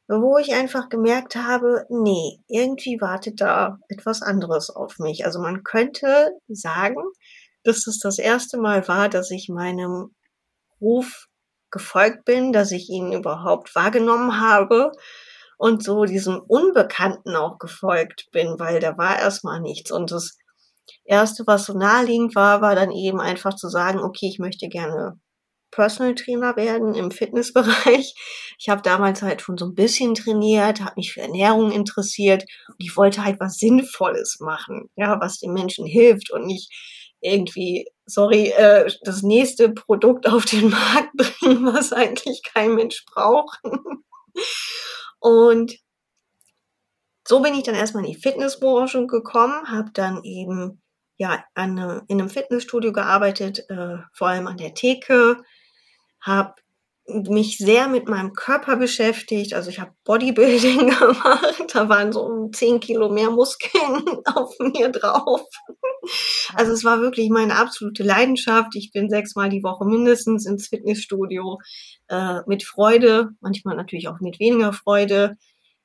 wo 0.09 0.39
ich 0.39 0.55
einfach 0.55 0.89
gemerkt 0.89 1.37
habe, 1.37 1.87
nee, 1.89 2.41
irgendwie 2.49 3.01
wartet 3.01 3.41
da 3.41 3.79
etwas 3.89 4.23
anderes 4.23 4.71
auf 4.71 4.99
mich. 4.99 5.25
Also 5.25 5.41
man 5.41 5.63
könnte 5.63 6.33
sagen, 6.49 7.03
dass 7.63 7.87
es 7.87 8.01
das 8.01 8.19
erste 8.19 8.59
Mal 8.59 8.89
war, 8.89 9.09
dass 9.09 9.31
ich 9.31 9.49
meinem 9.49 10.15
Ruf 10.81 11.29
gefolgt 11.71 12.25
bin, 12.25 12.53
dass 12.53 12.73
ich 12.73 12.89
ihn 12.89 13.13
überhaupt 13.13 13.75
wahrgenommen 13.77 14.41
habe 14.41 14.91
und 15.59 15.85
so 15.85 16.05
diesem 16.05 16.41
Unbekannten 16.41 17.37
auch 17.37 17.59
gefolgt 17.59 18.29
bin, 18.33 18.59
weil 18.59 18.81
da 18.81 18.99
war 18.99 19.19
erstmal 19.19 19.61
nichts. 19.61 19.93
Und 19.93 20.11
das 20.11 20.39
Erste, 21.05 21.47
was 21.47 21.67
so 21.67 21.75
naheliegend 21.75 22.35
war, 22.35 22.61
war 22.63 22.75
dann 22.75 22.91
eben 22.91 23.21
einfach 23.21 23.55
zu 23.55 23.69
sagen, 23.69 24.01
okay, 24.01 24.27
ich 24.27 24.39
möchte 24.39 24.69
gerne 24.69 25.21
Personal 25.71 26.15
Trainer 26.15 26.57
werden 26.57 26.95
im 26.95 27.11
Fitnessbereich. 27.11 28.15
Ich 28.59 28.69
habe 28.69 28.83
damals 28.83 29.23
halt 29.23 29.43
schon 29.43 29.57
so 29.57 29.67
ein 29.67 29.75
bisschen 29.75 30.15
trainiert, 30.15 30.81
habe 30.81 30.95
mich 30.97 31.13
für 31.13 31.21
Ernährung 31.21 31.73
interessiert 31.73 32.45
und 32.69 32.77
ich 32.79 32.97
wollte 32.97 33.25
halt 33.25 33.41
was 33.41 33.59
Sinnvolles 33.59 34.39
machen, 34.41 34.91
ja, 34.97 35.21
was 35.21 35.39
den 35.39 35.53
Menschen 35.53 35.87
hilft 35.87 36.31
und 36.31 36.47
nicht 36.47 36.71
irgendwie, 37.21 37.87
sorry, 38.07 38.49
äh, 38.49 38.91
das 39.03 39.23
nächste 39.23 39.71
Produkt 39.71 40.29
auf 40.29 40.45
den 40.45 40.71
Markt 40.71 41.13
bringen, 41.17 41.67
was 41.67 41.93
eigentlich 41.93 42.43
kein 42.43 42.75
Mensch 42.75 43.05
braucht. 43.07 43.61
und 45.19 45.77
so 47.27 47.41
bin 47.41 47.55
ich 47.55 47.63
dann 47.63 47.75
erstmal 47.75 48.05
in 48.05 48.13
die 48.13 48.19
Fitnessbranche 48.19 49.07
gekommen, 49.07 49.71
habe 49.71 49.91
dann 49.93 50.25
eben 50.25 50.83
ja 51.17 51.45
an, 51.55 52.03
in 52.09 52.19
einem 52.19 52.31
Fitnessstudio 52.31 52.93
gearbeitet, 52.93 53.61
äh, 53.69 53.99
vor 54.13 54.29
allem 54.29 54.47
an 54.47 54.57
der 54.57 54.75
Theke, 54.75 55.37
habe 56.21 56.55
mich 57.07 57.59
sehr 57.59 57.89
mit 57.89 58.09
meinem 58.09 58.33
Körper 58.33 58.77
beschäftigt. 58.77 59.55
Also 59.55 59.71
ich 59.71 59.81
habe 59.81 59.93
Bodybuilding 60.05 60.79
gemacht. 60.99 61.65
Da 61.73 61.89
waren 61.89 62.13
so 62.13 62.49
zehn 62.53 62.81
Kilo 62.81 63.11
mehr 63.11 63.31
Muskeln 63.31 64.05
auf 64.35 64.55
mir 64.59 64.91
drauf. 64.91 65.43
Also 66.55 66.73
es 66.73 66.85
war 66.85 67.01
wirklich 67.01 67.31
meine 67.31 67.57
absolute 67.57 68.03
Leidenschaft. 68.03 68.75
Ich 68.75 68.93
bin 68.93 69.11
sechsmal 69.11 69.49
die 69.49 69.63
Woche 69.63 69.85
mindestens 69.85 70.47
ins 70.47 70.69
Fitnessstudio 70.69 71.59
äh, 72.09 72.41
mit 72.47 72.65
Freude, 72.65 73.31
manchmal 73.41 73.77
natürlich 73.77 74.09
auch 74.09 74.21
mit 74.21 74.39
weniger 74.41 74.73
Freude. 74.73 75.37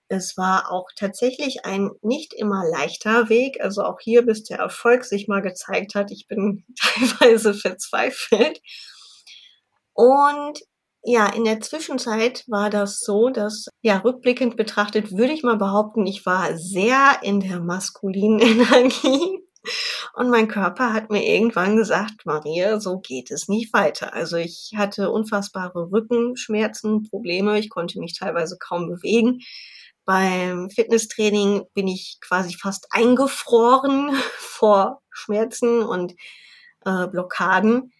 Es 0.08 0.38
war 0.38 0.72
auch 0.72 0.88
tatsächlich 0.96 1.66
ein 1.66 1.90
nicht 2.02 2.34
immer 2.34 2.64
leichter 2.70 3.28
Weg. 3.30 3.60
Also 3.62 3.82
auch 3.82 4.00
hier, 4.00 4.24
bis 4.24 4.44
der 4.44 4.60
Erfolg 4.60 5.04
sich 5.04 5.28
mal 5.28 5.42
gezeigt 5.42 5.96
hat. 5.96 6.12
Ich 6.12 6.28
bin 6.28 6.64
teilweise 7.20 7.54
verzweifelt. 7.54 8.62
Und 9.96 10.60
ja, 11.04 11.28
in 11.28 11.46
der 11.46 11.62
Zwischenzeit 11.62 12.44
war 12.48 12.70
das 12.70 13.00
so, 13.00 13.30
dass, 13.30 13.68
ja, 13.82 13.98
rückblickend 14.00 14.58
betrachtet 14.58 15.12
würde 15.12 15.34
ich 15.34 15.44
mal 15.44 15.58
behaupten, 15.58 16.06
ich 16.06 16.26
war 16.26 16.58
sehr 16.58 17.20
in 17.22 17.40
der 17.40 17.60
maskulinen 17.62 18.40
Energie. 18.42 19.40
Und 20.14 20.30
mein 20.30 20.48
Körper 20.48 20.94
hat 20.94 21.10
mir 21.10 21.24
irgendwann 21.24 21.76
gesagt, 21.76 22.26
Maria, 22.26 22.80
so 22.80 23.00
geht 23.00 23.32
es 23.32 23.48
nicht 23.48 23.74
weiter. 23.74 24.14
Also 24.14 24.38
ich 24.38 24.74
hatte 24.76 25.12
unfassbare 25.12 25.92
Rückenschmerzen, 25.92 27.04
Probleme. 27.10 27.58
Ich 27.60 27.70
konnte 27.70 28.00
mich 28.00 28.18
teilweise 28.18 28.58
kaum 28.60 28.88
bewegen. 28.88 29.40
Beim 30.06 30.70
Fitnesstraining 30.70 31.64
bin 31.74 31.88
ich 31.88 32.20
quasi 32.22 32.56
fast 32.56 32.88
eingefroren 32.92 34.12
vor 34.38 35.02
Schmerzen 35.10 35.82
und 35.82 36.14
äh, 36.86 37.08
Blockaden. 37.08 37.92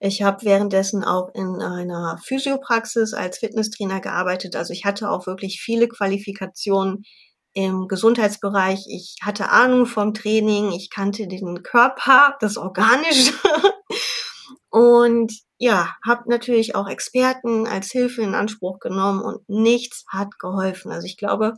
Ich 0.00 0.22
habe 0.22 0.44
währenddessen 0.44 1.04
auch 1.04 1.34
in 1.34 1.60
einer 1.60 2.18
Physiopraxis 2.24 3.14
als 3.14 3.38
Fitnesstrainer 3.38 4.00
gearbeitet. 4.00 4.54
Also 4.54 4.72
ich 4.72 4.84
hatte 4.84 5.10
auch 5.10 5.26
wirklich 5.26 5.60
viele 5.60 5.88
Qualifikationen 5.88 7.04
im 7.52 7.88
Gesundheitsbereich. 7.88 8.84
Ich 8.88 9.16
hatte 9.22 9.50
Ahnung 9.50 9.86
vom 9.86 10.14
Training, 10.14 10.70
ich 10.70 10.90
kannte 10.90 11.26
den 11.26 11.62
Körper, 11.64 12.36
das 12.40 12.56
Organische. 12.56 13.32
Und 14.70 15.32
ja, 15.56 15.96
habe 16.06 16.28
natürlich 16.28 16.74
auch 16.76 16.88
Experten 16.88 17.66
als 17.66 17.90
Hilfe 17.90 18.22
in 18.22 18.34
Anspruch 18.34 18.78
genommen 18.78 19.22
und 19.22 19.48
nichts 19.48 20.04
hat 20.08 20.38
geholfen. 20.38 20.92
Also 20.92 21.06
ich 21.06 21.16
glaube, 21.16 21.54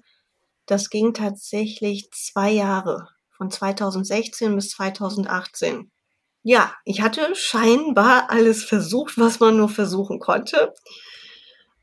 das 0.67 0.91
ging 0.91 1.13
tatsächlich 1.13 2.09
zwei 2.13 2.51
Jahre, 2.51 3.09
von 3.37 3.51
2016 3.51 4.55
bis 4.55 4.71
2018 4.71 5.91
ja, 6.43 6.73
ich 6.85 7.03
hatte 7.03 7.35
scheinbar 7.35 8.31
alles 8.31 8.65
versucht, 8.65 9.19
was 9.19 9.41
man 9.41 9.57
nur 9.57 9.69
versuchen 9.69 10.19
konnte. 10.21 10.73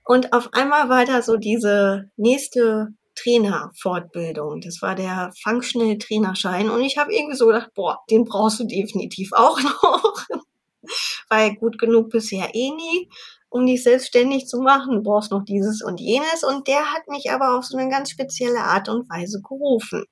Und 0.03 0.33
auf 0.33 0.53
einmal 0.53 0.89
war 0.89 1.05
da 1.05 1.21
so 1.21 1.37
diese 1.37 2.09
nächste 2.15 2.89
Trainerfortbildung. 3.15 4.61
Das 4.61 4.81
war 4.81 4.95
der 4.95 5.31
Functional 5.43 5.97
Trainerschein. 5.97 6.69
Und 6.69 6.81
ich 6.81 6.97
habe 6.97 7.13
irgendwie 7.13 7.35
so 7.35 7.47
gedacht, 7.47 7.71
boah, 7.75 7.99
den 8.09 8.23
brauchst 8.23 8.59
du 8.59 8.65
definitiv 8.65 9.31
auch 9.33 9.59
noch. 9.83 10.25
weil 11.29 11.55
gut 11.55 11.77
genug 11.77 12.09
bisher 12.09 12.55
eh 12.55 12.71
nie, 12.71 13.09
um 13.49 13.65
dich 13.65 13.83
selbstständig 13.83 14.47
zu 14.47 14.61
machen. 14.61 14.95
Du 14.95 15.03
brauchst 15.03 15.31
noch 15.31 15.43
dieses 15.43 15.83
und 15.83 15.99
jenes. 15.99 16.43
Und 16.43 16.67
der 16.67 16.93
hat 16.93 17.07
mich 17.09 17.31
aber 17.31 17.57
auf 17.57 17.65
so 17.65 17.77
eine 17.77 17.89
ganz 17.89 18.09
spezielle 18.09 18.61
Art 18.61 18.89
und 18.89 19.09
Weise 19.09 19.41
gerufen. 19.41 20.05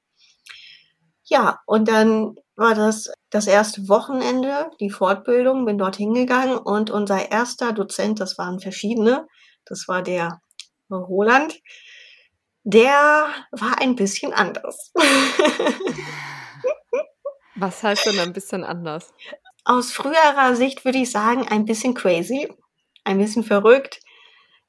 Ja, 1.23 1.59
und 1.65 1.87
dann 1.87 2.35
war 2.55 2.73
das 2.73 3.11
das 3.29 3.47
erste 3.47 3.87
Wochenende, 3.89 4.71
die 4.79 4.89
Fortbildung, 4.89 5.65
bin 5.65 5.77
dort 5.77 5.97
hingegangen 5.97 6.57
und 6.57 6.89
unser 6.89 7.31
erster 7.31 7.73
Dozent, 7.73 8.19
das 8.19 8.37
waren 8.37 8.59
verschiedene, 8.59 9.27
das 9.65 9.87
war 9.87 10.01
der 10.01 10.39
Roland, 10.89 11.59
der 12.63 13.27
war 13.51 13.79
ein 13.81 13.95
bisschen 13.95 14.33
anders. 14.33 14.91
Was 17.55 17.83
heißt 17.83 18.05
denn 18.05 18.19
ein 18.19 18.33
bisschen 18.33 18.63
anders? 18.63 19.13
Aus 19.63 19.91
früherer 19.91 20.55
Sicht 20.55 20.85
würde 20.85 20.99
ich 20.99 21.11
sagen, 21.11 21.47
ein 21.47 21.65
bisschen 21.65 21.93
crazy, 21.93 22.47
ein 23.03 23.17
bisschen 23.17 23.43
verrückt, 23.43 23.99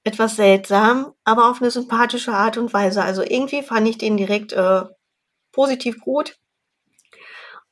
etwas 0.05 0.37
seltsam, 0.37 1.13
aber 1.25 1.51
auf 1.51 1.61
eine 1.61 1.71
sympathische 1.71 2.33
Art 2.33 2.57
und 2.59 2.73
Weise. 2.73 3.03
Also 3.03 3.23
irgendwie 3.23 3.63
fand 3.63 3.89
ich 3.89 3.99
den 3.99 4.17
direkt 4.17 4.53
äh, 4.53 4.83
positiv 5.53 6.01
gut. 6.01 6.37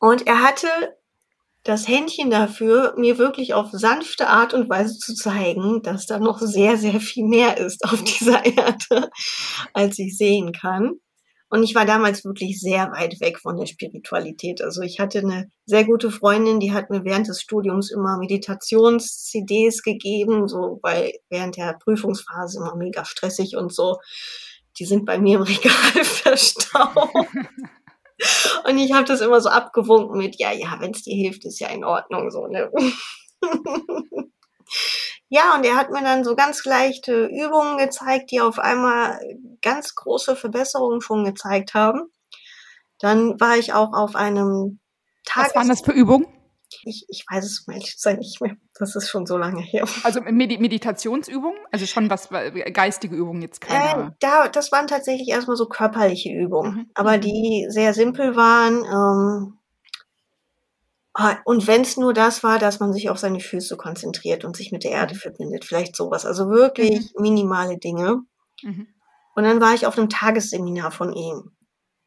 Und 0.04 0.26
er 0.26 0.42
hatte 0.42 0.68
das 1.62 1.88
Händchen 1.88 2.28
dafür, 2.28 2.92
mir 2.98 3.16
wirklich 3.16 3.54
auf 3.54 3.70
sanfte 3.72 4.28
Art 4.28 4.52
und 4.52 4.68
Weise 4.68 4.98
zu 4.98 5.14
zeigen, 5.14 5.80
dass 5.80 6.04
da 6.04 6.18
noch 6.18 6.40
sehr, 6.40 6.76
sehr 6.76 7.00
viel 7.00 7.24
mehr 7.24 7.56
ist 7.56 7.82
auf 7.84 8.04
dieser 8.04 8.44
Erde, 8.44 9.08
als 9.72 9.98
ich 9.98 10.14
sehen 10.14 10.52
kann. 10.52 10.96
Und 11.48 11.62
ich 11.62 11.74
war 11.74 11.86
damals 11.86 12.22
wirklich 12.22 12.60
sehr 12.60 12.92
weit 12.92 13.18
weg 13.20 13.38
von 13.40 13.56
der 13.56 13.64
Spiritualität. 13.64 14.60
Also 14.60 14.82
ich 14.82 15.00
hatte 15.00 15.20
eine 15.20 15.50
sehr 15.64 15.84
gute 15.84 16.10
Freundin, 16.10 16.60
die 16.60 16.74
hat 16.74 16.90
mir 16.90 17.02
während 17.04 17.26
des 17.28 17.40
Studiums 17.40 17.90
immer 17.90 18.18
Meditations-CDs 18.18 19.82
gegeben, 19.82 20.48
so 20.48 20.80
weil 20.82 21.14
während 21.30 21.56
der 21.56 21.78
Prüfungsphase 21.82 22.58
immer 22.58 22.76
mega 22.76 23.06
stressig 23.06 23.56
und 23.56 23.72
so. 23.72 24.00
Die 24.78 24.84
sind 24.84 25.06
bei 25.06 25.18
mir 25.18 25.38
im 25.38 25.44
Regal 25.44 25.72
verstaubt. 26.04 27.08
Und 28.66 28.78
ich 28.78 28.92
habe 28.92 29.04
das 29.04 29.20
immer 29.20 29.40
so 29.40 29.48
abgewunken 29.48 30.16
mit, 30.18 30.38
ja, 30.38 30.52
ja, 30.52 30.76
wenn 30.78 30.92
es 30.92 31.02
dir 31.02 31.16
hilft, 31.16 31.44
ist 31.44 31.58
ja 31.58 31.68
in 31.68 31.84
Ordnung 31.84 32.30
so, 32.30 32.46
ne? 32.46 32.70
ja, 35.28 35.54
und 35.54 35.64
er 35.64 35.76
hat 35.76 35.90
mir 35.90 36.02
dann 36.02 36.24
so 36.24 36.34
ganz 36.36 36.64
leichte 36.64 37.26
Übungen 37.26 37.78
gezeigt, 37.78 38.30
die 38.30 38.40
auf 38.40 38.58
einmal 38.58 39.18
ganz 39.62 39.94
große 39.94 40.36
Verbesserungen 40.36 41.00
schon 41.00 41.24
gezeigt 41.24 41.74
haben. 41.74 42.12
Dann 42.98 43.40
war 43.40 43.56
ich 43.56 43.72
auch 43.72 43.92
auf 43.92 44.14
einem 44.14 44.78
Tag. 45.24 45.46
Was 45.46 45.54
waren 45.54 45.68
das 45.68 45.80
für 45.82 45.92
Übungen? 45.92 46.26
Ich, 46.84 47.06
ich 47.08 47.24
weiß 47.30 47.44
es 47.44 47.64
um 47.66 47.74
ehrlich 47.74 47.96
zu 47.96 48.02
sein 48.02 48.18
nicht 48.18 48.40
mehr. 48.40 48.56
Das 48.78 48.96
ist 48.96 49.08
schon 49.08 49.26
so 49.26 49.36
lange 49.36 49.62
her. 49.62 49.86
Also 50.02 50.20
Medi 50.20 50.58
Meditationsübungen? 50.58 51.58
Also 51.70 51.86
schon 51.86 52.10
was 52.10 52.28
geistige 52.72 53.16
Übungen 53.16 53.42
jetzt 53.42 53.60
keine. 53.60 54.08
Äh, 54.08 54.10
da, 54.20 54.48
das 54.48 54.72
waren 54.72 54.86
tatsächlich 54.86 55.28
erstmal 55.28 55.56
so 55.56 55.66
körperliche 55.66 56.30
Übungen, 56.30 56.74
mhm. 56.74 56.90
aber 56.94 57.18
die 57.18 57.66
sehr 57.68 57.94
simpel 57.94 58.36
waren. 58.36 58.84
Ähm, 58.84 59.58
ah, 61.14 61.36
und 61.44 61.66
wenn 61.66 61.82
es 61.82 61.96
nur 61.96 62.12
das 62.12 62.42
war, 62.42 62.58
dass 62.58 62.80
man 62.80 62.92
sich 62.92 63.10
auf 63.10 63.18
seine 63.18 63.40
Füße 63.40 63.76
konzentriert 63.76 64.44
und 64.44 64.56
sich 64.56 64.72
mit 64.72 64.84
der 64.84 64.92
Erde 64.92 65.14
mhm. 65.14 65.18
verbindet, 65.18 65.64
vielleicht 65.64 65.96
sowas. 65.96 66.26
Also 66.26 66.50
wirklich 66.50 67.12
mhm. 67.14 67.22
minimale 67.22 67.78
Dinge. 67.78 68.22
Mhm. 68.62 68.88
Und 69.34 69.44
dann 69.44 69.60
war 69.60 69.74
ich 69.74 69.86
auf 69.86 69.98
einem 69.98 70.08
Tagesseminar 70.08 70.90
von 70.90 71.12
ihm. 71.12 71.52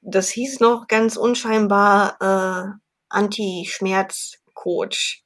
Das 0.01 0.29
hieß 0.29 0.59
noch 0.59 0.88
ganz 0.88 1.17
unscheinbar 1.17 2.17
äh, 2.21 2.71
Anti-Schmerz 3.09 4.37
Coach. 4.57 5.23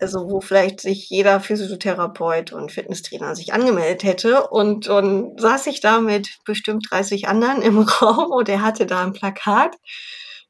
Also 0.00 0.28
wo 0.28 0.40
vielleicht 0.40 0.80
sich 0.80 1.08
jeder 1.08 1.40
Physiotherapeut 1.40 2.52
und 2.52 2.72
Fitnesstrainer 2.72 3.36
sich 3.36 3.52
angemeldet 3.52 4.02
hätte. 4.02 4.48
Und 4.48 4.88
dann 4.88 5.36
saß 5.38 5.66
ich 5.68 5.80
da 5.80 6.00
mit 6.00 6.38
bestimmt 6.44 6.86
30 6.90 7.28
anderen 7.28 7.62
im 7.62 7.78
Raum 8.00 8.30
und 8.32 8.48
er 8.48 8.62
hatte 8.62 8.86
da 8.86 9.02
ein 9.02 9.12
Plakat 9.12 9.76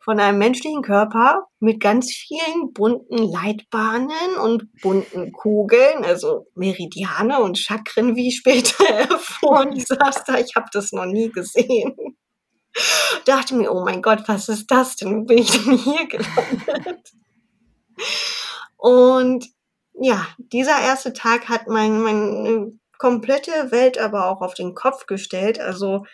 von 0.04 0.20
einem 0.20 0.38
menschlichen 0.38 0.82
Körper 0.82 1.46
mit 1.60 1.80
ganz 1.80 2.12
vielen 2.12 2.72
bunten 2.74 3.16
Leitbahnen 3.16 4.36
und 4.42 4.68
bunten 4.82 5.32
Kugeln, 5.32 6.04
also 6.04 6.46
Meridiane 6.54 7.40
und 7.40 7.58
Chakren, 7.58 8.14
wie 8.14 8.30
später 8.30 8.84
erfuhr. 8.88 9.60
Und 9.60 9.76
ich 9.76 9.86
saß 9.86 10.24
da, 10.26 10.38
ich 10.38 10.56
habe 10.56 10.66
das 10.72 10.92
noch 10.92 11.06
nie 11.06 11.30
gesehen. 11.30 11.96
Dachte 13.24 13.54
mir, 13.54 13.72
oh 13.72 13.82
mein 13.84 14.02
Gott, 14.02 14.24
was 14.26 14.48
ist 14.48 14.70
das 14.70 14.96
denn? 14.96 15.22
Wo 15.22 15.24
bin 15.24 15.38
ich 15.38 15.50
denn 15.50 15.78
hier 15.78 16.06
gelandet? 16.06 17.12
Und 18.76 19.46
ja, 19.94 20.26
dieser 20.38 20.80
erste 20.80 21.12
Tag 21.12 21.48
hat 21.48 21.68
mein, 21.68 22.00
meine 22.00 22.72
komplette 22.98 23.70
Welt 23.70 23.98
aber 23.98 24.26
auch 24.28 24.40
auf 24.40 24.54
den 24.54 24.74
Kopf 24.74 25.06
gestellt. 25.06 25.60
Also 25.60 26.04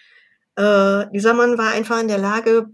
äh, 0.56 1.06
dieser 1.12 1.34
Mann 1.34 1.58
war 1.58 1.72
einfach 1.72 2.00
in 2.00 2.08
der 2.08 2.18
Lage, 2.18 2.68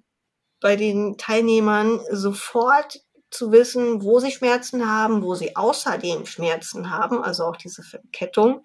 bei 0.61 0.77
den 0.77 1.19
Teilnehmern 1.19 2.01
sofort 2.11 3.01
zu 3.31 3.53
wissen, 3.53 4.03
wo 4.03 4.19
sie 4.21 4.31
Schmerzen 4.31 4.91
haben, 4.91 5.23
wo 5.23 5.35
sie 5.35 5.55
außerdem 5.55 6.27
Schmerzen 6.27 6.91
haben, 6.91 7.23
also 7.23 7.45
auch 7.45 7.57
diese 7.57 7.83
Verkettung 7.83 8.65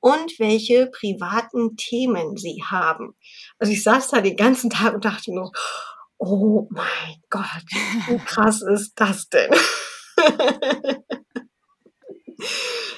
und 0.00 0.38
welche 0.38 0.86
privaten 0.86 1.76
Themen 1.76 2.36
sie 2.36 2.62
haben. 2.64 3.16
Also 3.58 3.72
ich 3.72 3.82
saß 3.82 4.08
da 4.08 4.20
den 4.20 4.36
ganzen 4.36 4.70
Tag 4.70 4.94
und 4.94 5.04
dachte 5.04 5.34
nur, 5.34 5.52
oh 6.18 6.66
mein 6.70 7.16
Gott, 7.30 7.64
wie 8.08 8.18
krass 8.18 8.62
ist 8.62 8.94
das 8.96 9.28
denn? 9.28 9.50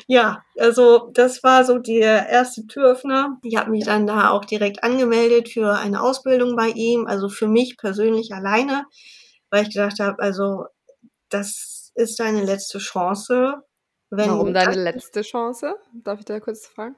ja, 0.07 0.43
also 0.59 1.11
das 1.13 1.43
war 1.43 1.65
so 1.65 1.79
der 1.79 2.29
erste 2.29 2.67
Türöffner. 2.67 3.39
Ich 3.43 3.57
habe 3.57 3.71
mich 3.71 3.85
dann 3.85 4.07
da 4.07 4.31
auch 4.31 4.45
direkt 4.45 4.83
angemeldet 4.83 5.49
für 5.49 5.73
eine 5.79 6.03
Ausbildung 6.03 6.57
bei 6.57 6.69
ihm, 6.69 7.07
also 7.07 7.29
für 7.29 7.49
mich 7.49 7.77
persönlich 7.77 8.33
alleine, 8.33 8.85
weil 9.51 9.63
ich 9.65 9.75
gedacht 9.75 10.01
habe, 10.01 10.23
also 10.23 10.65
das 11.29 11.93
ist 11.95 12.21
deine 12.21 12.45
letzte 12.45 12.79
Chance. 12.79 13.63
Warum 14.11 14.55
deine 14.55 14.83
letzte 14.83 15.23
Chance? 15.23 15.75
Darf 15.93 16.21
ich 16.21 16.25
da 16.25 16.41
kurz 16.41 16.67
fragen? 16.67 16.97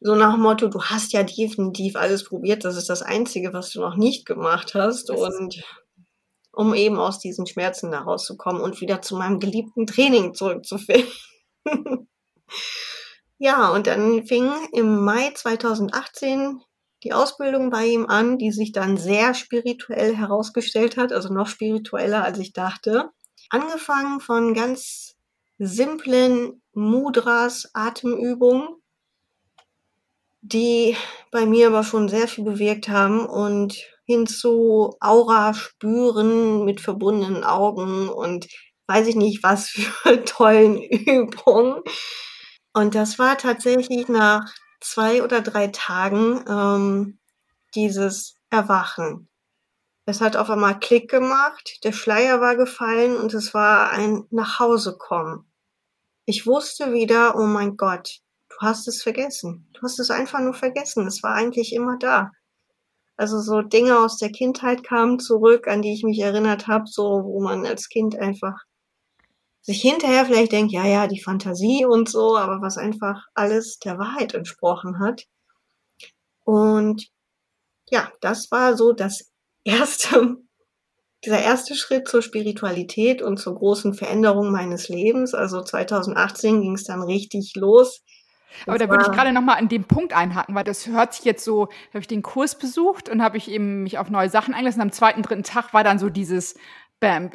So 0.00 0.14
nach 0.14 0.34
dem 0.34 0.42
Motto, 0.42 0.68
du 0.68 0.82
hast 0.82 1.12
ja 1.12 1.24
definitiv 1.24 1.96
alles 1.96 2.24
probiert, 2.24 2.64
das 2.64 2.76
ist 2.76 2.88
das 2.88 3.02
Einzige, 3.02 3.52
was 3.52 3.70
du 3.70 3.80
noch 3.80 3.96
nicht 3.96 4.26
gemacht 4.26 4.74
hast. 4.74 5.08
Das 5.08 5.20
und 5.20 5.62
um 6.52 6.74
eben 6.74 6.98
aus 6.98 7.18
diesen 7.18 7.46
Schmerzen 7.46 7.90
da 7.90 8.00
rauszukommen 8.00 8.62
und 8.62 8.80
wieder 8.80 9.02
zu 9.02 9.16
meinem 9.16 9.40
geliebten 9.40 9.86
Training 9.86 10.34
zurückzufinden. 10.34 11.08
ja, 13.38 13.68
und 13.70 13.86
dann 13.86 14.26
fing 14.26 14.50
im 14.72 15.04
Mai 15.04 15.30
2018 15.34 16.60
die 17.04 17.12
Ausbildung 17.12 17.70
bei 17.70 17.86
ihm 17.86 18.06
an, 18.06 18.38
die 18.38 18.50
sich 18.50 18.72
dann 18.72 18.96
sehr 18.96 19.34
spirituell 19.34 20.16
herausgestellt 20.16 20.96
hat, 20.96 21.12
also 21.12 21.32
noch 21.32 21.46
spiritueller, 21.46 22.24
als 22.24 22.38
ich 22.38 22.52
dachte. 22.52 23.10
Angefangen 23.50 24.20
von 24.20 24.54
ganz 24.54 25.16
simplen 25.58 26.62
Mudras, 26.72 27.70
Atemübungen, 27.72 28.68
die 30.40 30.96
bei 31.30 31.46
mir 31.46 31.68
aber 31.68 31.84
schon 31.84 32.08
sehr 32.08 32.28
viel 32.28 32.44
bewirkt 32.44 32.88
haben 32.88 33.26
und 33.26 33.76
hin 34.04 34.26
zu 34.26 34.96
Aura 35.00 35.52
spüren 35.54 36.64
mit 36.64 36.80
verbundenen 36.80 37.44
Augen 37.44 38.08
und 38.08 38.48
weiß 38.86 39.06
ich 39.06 39.16
nicht 39.16 39.42
was 39.42 39.68
für 40.02 40.24
tollen 40.24 40.80
Übungen. 40.80 41.82
Und 42.72 42.94
das 42.94 43.18
war 43.18 43.36
tatsächlich 43.36 44.08
nach 44.08 44.52
zwei 44.80 45.22
oder 45.22 45.40
drei 45.40 45.68
Tagen 45.68 46.44
ähm, 46.48 47.18
dieses 47.74 48.36
Erwachen. 48.50 49.28
Es 50.06 50.22
hat 50.22 50.36
auf 50.36 50.48
einmal 50.48 50.78
Klick 50.78 51.10
gemacht, 51.10 51.80
der 51.84 51.92
Schleier 51.92 52.40
war 52.40 52.56
gefallen 52.56 53.16
und 53.16 53.34
es 53.34 53.52
war 53.52 53.90
ein 53.90 54.24
Nachhausekommen. 54.30 55.52
Ich 56.24 56.46
wusste 56.46 56.92
wieder, 56.94 57.36
oh 57.36 57.44
mein 57.44 57.76
Gott, 57.76 58.20
Du 58.58 58.66
hast 58.66 58.88
es 58.88 59.02
vergessen. 59.02 59.68
Du 59.72 59.82
hast 59.82 60.00
es 60.00 60.10
einfach 60.10 60.40
nur 60.40 60.54
vergessen. 60.54 61.06
Es 61.06 61.22
war 61.22 61.34
eigentlich 61.34 61.72
immer 61.72 61.96
da. 61.96 62.32
Also 63.16 63.40
so 63.40 63.62
Dinge 63.62 63.98
aus 63.98 64.18
der 64.18 64.30
Kindheit 64.30 64.82
kamen 64.82 65.20
zurück, 65.20 65.68
an 65.68 65.82
die 65.82 65.92
ich 65.92 66.02
mich 66.02 66.18
erinnert 66.18 66.66
habe, 66.66 66.86
so 66.86 67.22
wo 67.24 67.40
man 67.40 67.64
als 67.66 67.88
Kind 67.88 68.16
einfach 68.16 68.64
sich 69.60 69.80
hinterher 69.82 70.24
vielleicht 70.24 70.52
denkt, 70.52 70.72
ja, 70.72 70.86
ja, 70.86 71.06
die 71.06 71.20
Fantasie 71.20 71.84
und 71.84 72.08
so, 72.08 72.36
aber 72.36 72.62
was 72.62 72.78
einfach 72.78 73.26
alles 73.34 73.78
der 73.78 73.98
Wahrheit 73.98 74.34
entsprochen 74.34 74.98
hat. 74.98 75.26
Und 76.44 77.08
ja, 77.90 78.10
das 78.20 78.50
war 78.50 78.76
so 78.76 78.92
das 78.92 79.30
erste, 79.64 80.36
dieser 81.24 81.42
erste 81.42 81.74
Schritt 81.74 82.08
zur 82.08 82.22
Spiritualität 82.22 83.22
und 83.22 83.38
zur 83.38 83.54
großen 83.54 83.94
Veränderung 83.94 84.50
meines 84.50 84.88
Lebens. 84.88 85.34
Also 85.34 85.62
2018 85.62 86.60
ging 86.62 86.74
es 86.74 86.84
dann 86.84 87.02
richtig 87.02 87.54
los 87.54 88.02
aber 88.66 88.78
da 88.78 88.88
würde 88.88 89.04
ich 89.04 89.12
gerade 89.12 89.32
noch 89.32 89.42
mal 89.42 89.54
an 89.54 89.68
dem 89.68 89.84
Punkt 89.84 90.12
einhaken, 90.12 90.54
weil 90.54 90.64
das 90.64 90.86
hört 90.86 91.14
sich 91.14 91.24
jetzt 91.24 91.44
so, 91.44 91.68
habe 91.90 92.00
ich 92.00 92.08
den 92.08 92.22
Kurs 92.22 92.58
besucht 92.58 93.08
und 93.08 93.22
habe 93.22 93.36
ich 93.36 93.50
eben 93.50 93.82
mich 93.82 93.98
auf 93.98 94.10
neue 94.10 94.30
Sachen 94.30 94.54
eingelassen. 94.54 94.80
Am 94.80 94.92
zweiten, 94.92 95.22
dritten 95.22 95.42
Tag 95.42 95.72
war 95.72 95.84
dann 95.84 95.98
so 95.98 96.10
dieses 96.10 96.56
Bam. 97.00 97.30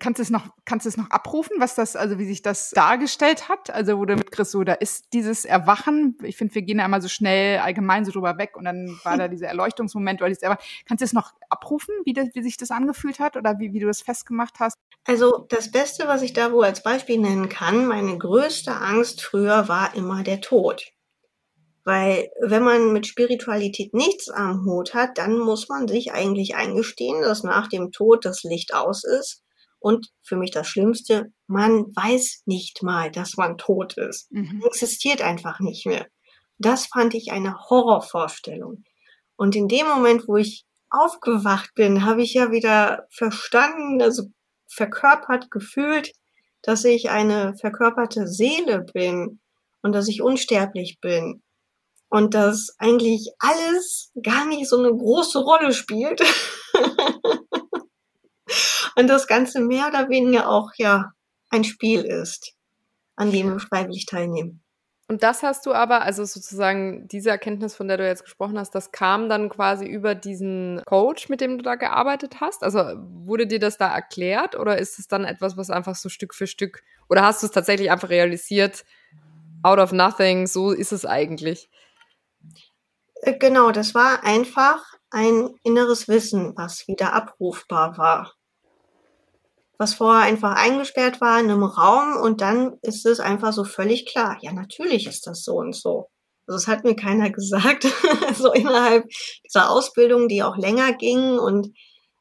Kannst 0.00 0.18
du 0.18 0.22
es 0.22 0.30
noch, 0.30 0.48
kannst 0.64 0.84
du 0.84 0.88
es 0.88 0.96
noch 0.96 1.10
abrufen, 1.10 1.56
was 1.58 1.76
das, 1.76 1.94
also 1.94 2.18
wie 2.18 2.24
sich 2.24 2.42
das 2.42 2.70
dargestellt 2.70 3.48
hat? 3.48 3.70
Also, 3.70 3.98
wo 3.98 4.04
du 4.04 4.16
mit 4.16 4.32
Chris 4.32 4.50
so, 4.50 4.64
da 4.64 4.72
ist 4.72 5.12
dieses 5.12 5.44
Erwachen. 5.44 6.18
Ich 6.22 6.36
finde, 6.36 6.56
wir 6.56 6.62
gehen 6.62 6.80
ja 6.80 6.86
immer 6.86 7.00
so 7.00 7.06
schnell 7.06 7.58
allgemein 7.58 8.04
so 8.04 8.10
drüber 8.10 8.36
weg 8.38 8.56
und 8.56 8.64
dann 8.64 8.98
war 9.04 9.16
da 9.16 9.28
dieser 9.28 9.46
Erleuchtungsmoment 9.46 10.20
oder 10.20 10.28
dieses 10.28 10.42
Erwachen. 10.42 10.64
Kannst 10.86 11.02
du 11.02 11.04
es 11.04 11.12
noch 11.12 11.34
abrufen, 11.48 11.94
wie, 12.04 12.14
das, 12.14 12.28
wie 12.34 12.42
sich 12.42 12.56
das 12.56 12.72
angefühlt 12.72 13.20
hat 13.20 13.36
oder 13.36 13.60
wie, 13.60 13.72
wie 13.72 13.78
du 13.78 13.86
das 13.86 14.02
festgemacht 14.02 14.58
hast? 14.58 14.76
Also, 15.04 15.46
das 15.50 15.70
Beste, 15.70 16.08
was 16.08 16.22
ich 16.22 16.32
da 16.32 16.50
wohl 16.50 16.64
als 16.64 16.82
Beispiel 16.82 17.18
nennen 17.18 17.48
kann, 17.48 17.86
meine 17.86 18.18
größte 18.18 18.74
Angst 18.74 19.22
früher 19.22 19.68
war 19.68 19.94
immer 19.94 20.24
der 20.24 20.40
Tod. 20.40 20.95
Weil 21.86 22.30
wenn 22.40 22.64
man 22.64 22.92
mit 22.92 23.06
Spiritualität 23.06 23.94
nichts 23.94 24.28
am 24.28 24.64
Hut 24.64 24.92
hat, 24.92 25.18
dann 25.18 25.38
muss 25.38 25.68
man 25.68 25.86
sich 25.86 26.12
eigentlich 26.12 26.56
eingestehen, 26.56 27.22
dass 27.22 27.44
nach 27.44 27.68
dem 27.68 27.92
Tod 27.92 28.24
das 28.24 28.42
Licht 28.42 28.74
aus 28.74 29.04
ist. 29.04 29.44
Und 29.78 30.08
für 30.20 30.34
mich 30.34 30.50
das 30.50 30.66
Schlimmste, 30.66 31.32
man 31.46 31.84
weiß 31.94 32.42
nicht 32.44 32.82
mal, 32.82 33.12
dass 33.12 33.36
man 33.36 33.56
tot 33.56 33.96
ist. 33.98 34.32
Mhm. 34.32 34.64
Existiert 34.66 35.22
einfach 35.22 35.60
nicht 35.60 35.86
mehr. 35.86 36.08
Das 36.58 36.86
fand 36.86 37.14
ich 37.14 37.30
eine 37.30 37.56
Horrorvorstellung. 37.56 38.82
Und 39.36 39.54
in 39.54 39.68
dem 39.68 39.86
Moment, 39.86 40.26
wo 40.26 40.38
ich 40.38 40.64
aufgewacht 40.90 41.70
bin, 41.76 42.04
habe 42.04 42.22
ich 42.22 42.34
ja 42.34 42.50
wieder 42.50 43.06
verstanden, 43.10 44.02
also 44.02 44.24
verkörpert 44.66 45.52
gefühlt, 45.52 46.10
dass 46.62 46.84
ich 46.84 47.10
eine 47.10 47.54
verkörperte 47.60 48.26
Seele 48.26 48.84
bin 48.92 49.38
und 49.82 49.92
dass 49.92 50.08
ich 50.08 50.20
unsterblich 50.20 50.98
bin 51.00 51.44
und 52.16 52.32
dass 52.32 52.74
eigentlich 52.78 53.30
alles 53.38 54.10
gar 54.22 54.46
nicht 54.46 54.70
so 54.70 54.78
eine 54.78 54.88
große 54.88 55.38
Rolle 55.38 55.74
spielt. 55.74 56.22
und 58.96 59.06
das 59.06 59.26
Ganze 59.26 59.60
mehr 59.60 59.88
oder 59.88 60.08
weniger 60.08 60.48
auch 60.48 60.70
ja 60.78 61.12
ein 61.50 61.62
Spiel 61.62 62.04
ist, 62.04 62.54
an 63.16 63.32
dem 63.32 63.52
wir 63.52 63.60
freiwillig 63.60 64.06
teilnehmen. 64.06 64.62
Und 65.08 65.22
das 65.22 65.42
hast 65.42 65.66
du 65.66 65.74
aber, 65.74 66.02
also 66.02 66.24
sozusagen 66.24 67.06
diese 67.06 67.28
Erkenntnis, 67.28 67.74
von 67.74 67.86
der 67.86 67.98
du 67.98 68.06
jetzt 68.06 68.24
gesprochen 68.24 68.58
hast, 68.58 68.74
das 68.74 68.92
kam 68.92 69.28
dann 69.28 69.50
quasi 69.50 69.84
über 69.84 70.14
diesen 70.14 70.80
Coach, 70.86 71.28
mit 71.28 71.42
dem 71.42 71.58
du 71.58 71.62
da 71.62 71.74
gearbeitet 71.74 72.40
hast? 72.40 72.64
Also 72.64 72.78
wurde 72.96 73.46
dir 73.46 73.58
das 73.58 73.76
da 73.76 73.94
erklärt 73.94 74.58
oder 74.58 74.78
ist 74.78 74.98
es 74.98 75.06
dann 75.06 75.26
etwas, 75.26 75.58
was 75.58 75.68
einfach 75.68 75.94
so 75.94 76.08
Stück 76.08 76.34
für 76.34 76.46
Stück, 76.46 76.82
oder 77.10 77.22
hast 77.22 77.42
du 77.42 77.46
es 77.46 77.52
tatsächlich 77.52 77.90
einfach 77.90 78.08
realisiert, 78.08 78.86
out 79.62 79.78
of 79.78 79.92
nothing, 79.92 80.46
so 80.46 80.70
ist 80.70 80.92
es 80.92 81.04
eigentlich? 81.04 81.68
Äh, 83.26 83.38
genau, 83.38 83.72
das 83.72 83.94
war 83.94 84.24
einfach 84.24 84.84
ein 85.10 85.50
inneres 85.64 86.08
Wissen, 86.08 86.56
was 86.56 86.86
wieder 86.86 87.12
abrufbar 87.12 87.98
war. 87.98 88.32
Was 89.78 89.94
vorher 89.94 90.22
einfach 90.26 90.54
eingesperrt 90.56 91.20
war 91.20 91.38
in 91.40 91.50
einem 91.50 91.64
Raum 91.64 92.16
und 92.16 92.40
dann 92.40 92.78
ist 92.82 93.04
es 93.04 93.20
einfach 93.20 93.52
so 93.52 93.64
völlig 93.64 94.06
klar. 94.06 94.38
Ja, 94.40 94.52
natürlich 94.52 95.06
ist 95.06 95.26
das 95.26 95.44
so 95.44 95.56
und 95.56 95.74
so. 95.74 96.08
Also 96.46 96.56
es 96.56 96.68
hat 96.68 96.84
mir 96.84 96.94
keiner 96.94 97.30
gesagt. 97.32 97.86
so 98.34 98.52
innerhalb 98.52 99.06
dieser 99.44 99.70
Ausbildung, 99.70 100.28
die 100.28 100.42
auch 100.42 100.56
länger 100.56 100.92
ging 100.92 101.38
und 101.38 101.74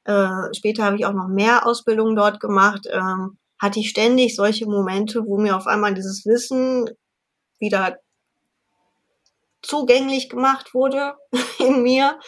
äh, 0.06 0.54
später 0.54 0.86
habe 0.86 0.98
ich 0.98 1.06
auch 1.06 1.14
noch 1.14 1.28
mehr 1.28 1.68
Ausbildungen 1.68 2.16
dort 2.16 2.40
gemacht, 2.40 2.88
ähm, 2.92 3.38
hatte 3.62 3.80
ich 3.80 3.90
ständig 3.90 4.36
solche 4.36 4.66
Momente, 4.66 5.26
wo 5.26 5.38
mir 5.38 5.56
auf 5.56 5.68
einmal 5.68 5.94
dieses 5.94 6.26
Wissen 6.26 6.90
wieder 7.60 7.98
zugänglich 9.66 10.30
gemacht 10.30 10.74
wurde 10.74 11.14
in 11.60 11.84
mir 11.84 12.20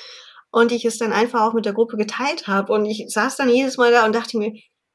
und 0.51 0.71
ich 0.71 0.85
es 0.85 0.97
dann 0.97 1.13
einfach 1.13 1.41
auch 1.41 1.53
mit 1.53 1.65
der 1.65 1.73
Gruppe 1.73 1.97
geteilt 1.97 2.47
habe. 2.47 2.73
Und 2.73 2.85
ich 2.85 3.05
saß 3.07 3.35
dann 3.37 3.49
jedes 3.49 3.77
Mal 3.77 3.91
da 3.91 4.05
und 4.05 4.15
dachte 4.15 4.37
mir, 4.37 4.53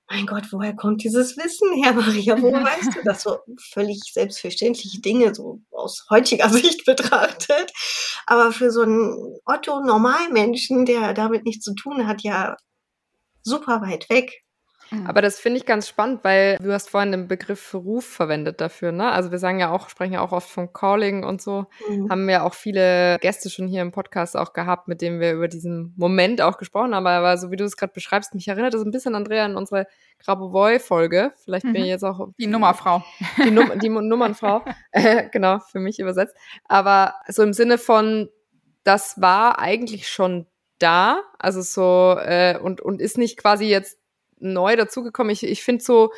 mein 0.08 0.26
Gott, 0.26 0.44
woher 0.50 0.74
kommt 0.74 1.02
dieses 1.04 1.36
Wissen 1.38 1.72
her, 1.82 1.92
Maria? 1.94 2.40
Wo 2.40 2.52
weißt 2.52 2.96
du 2.96 3.02
das? 3.04 3.22
So 3.22 3.38
völlig 3.58 4.00
selbstverständliche 4.12 5.00
Dinge, 5.00 5.34
so 5.34 5.60
aus 5.70 6.06
heutiger 6.10 6.48
Sicht 6.50 6.84
betrachtet. 6.84 7.72
Aber 8.26 8.52
für 8.52 8.70
so 8.70 8.82
einen 8.82 9.38
Otto-Normalmenschen, 9.46 10.84
der 10.84 11.14
damit 11.14 11.44
nichts 11.44 11.64
zu 11.64 11.74
tun 11.74 12.06
hat, 12.06 12.22
ja 12.22 12.56
super 13.42 13.80
weit 13.82 14.08
weg. 14.10 14.41
Mhm. 14.92 15.06
Aber 15.06 15.22
das 15.22 15.40
finde 15.40 15.58
ich 15.58 15.66
ganz 15.66 15.88
spannend, 15.88 16.20
weil 16.22 16.58
du 16.58 16.72
hast 16.72 16.90
vorhin 16.90 17.12
den 17.12 17.28
Begriff 17.28 17.74
Ruf 17.74 18.04
verwendet 18.04 18.60
dafür, 18.60 18.92
ne? 18.92 19.10
Also 19.10 19.30
wir 19.30 19.38
sagen 19.38 19.58
ja 19.58 19.70
auch, 19.70 19.88
sprechen 19.88 20.12
ja 20.12 20.20
auch 20.20 20.32
oft 20.32 20.48
von 20.48 20.72
Calling 20.72 21.24
und 21.24 21.40
so. 21.40 21.66
Mhm. 21.88 22.10
Haben 22.10 22.28
wir 22.28 22.44
auch 22.44 22.54
viele 22.54 23.18
Gäste 23.20 23.50
schon 23.50 23.66
hier 23.66 23.82
im 23.82 23.92
Podcast 23.92 24.36
auch 24.36 24.52
gehabt, 24.52 24.88
mit 24.88 25.00
denen 25.00 25.20
wir 25.20 25.32
über 25.32 25.48
diesen 25.48 25.94
Moment 25.96 26.42
auch 26.42 26.58
gesprochen 26.58 26.94
haben. 26.94 27.06
Aber 27.06 27.36
so 27.38 27.50
wie 27.50 27.56
du 27.56 27.64
es 27.64 27.76
gerade 27.76 27.92
beschreibst, 27.92 28.34
mich 28.34 28.48
erinnert 28.48 28.74
das 28.74 28.82
ein 28.82 28.90
bisschen, 28.90 29.14
Andrea, 29.14 29.44
an 29.44 29.56
unsere 29.56 29.86
Grabovoi-Folge. 30.24 31.32
Vielleicht 31.42 31.64
mhm. 31.64 31.72
bin 31.72 31.82
ich 31.82 31.88
jetzt 31.88 32.04
auch... 32.04 32.28
Die 32.38 32.46
Nummerfrau. 32.46 33.02
Die, 33.44 33.50
Num 33.50 33.72
die 33.80 33.88
Nummernfrau. 33.88 34.62
genau, 35.32 35.58
für 35.60 35.80
mich 35.80 35.98
übersetzt. 35.98 36.36
Aber 36.64 37.14
so 37.28 37.42
im 37.42 37.52
Sinne 37.52 37.78
von, 37.78 38.28
das 38.84 39.20
war 39.20 39.58
eigentlich 39.58 40.08
schon 40.08 40.46
da, 40.78 41.22
also 41.38 41.62
so 41.62 42.18
äh, 42.20 42.58
und 42.58 42.80
und 42.80 43.00
ist 43.00 43.16
nicht 43.16 43.38
quasi 43.38 43.66
jetzt 43.66 43.98
neu 44.42 44.76
dazugekommen. 44.76 45.32
Ich, 45.32 45.44
ich 45.44 45.62
finde 45.62 45.84
so, 45.84 46.12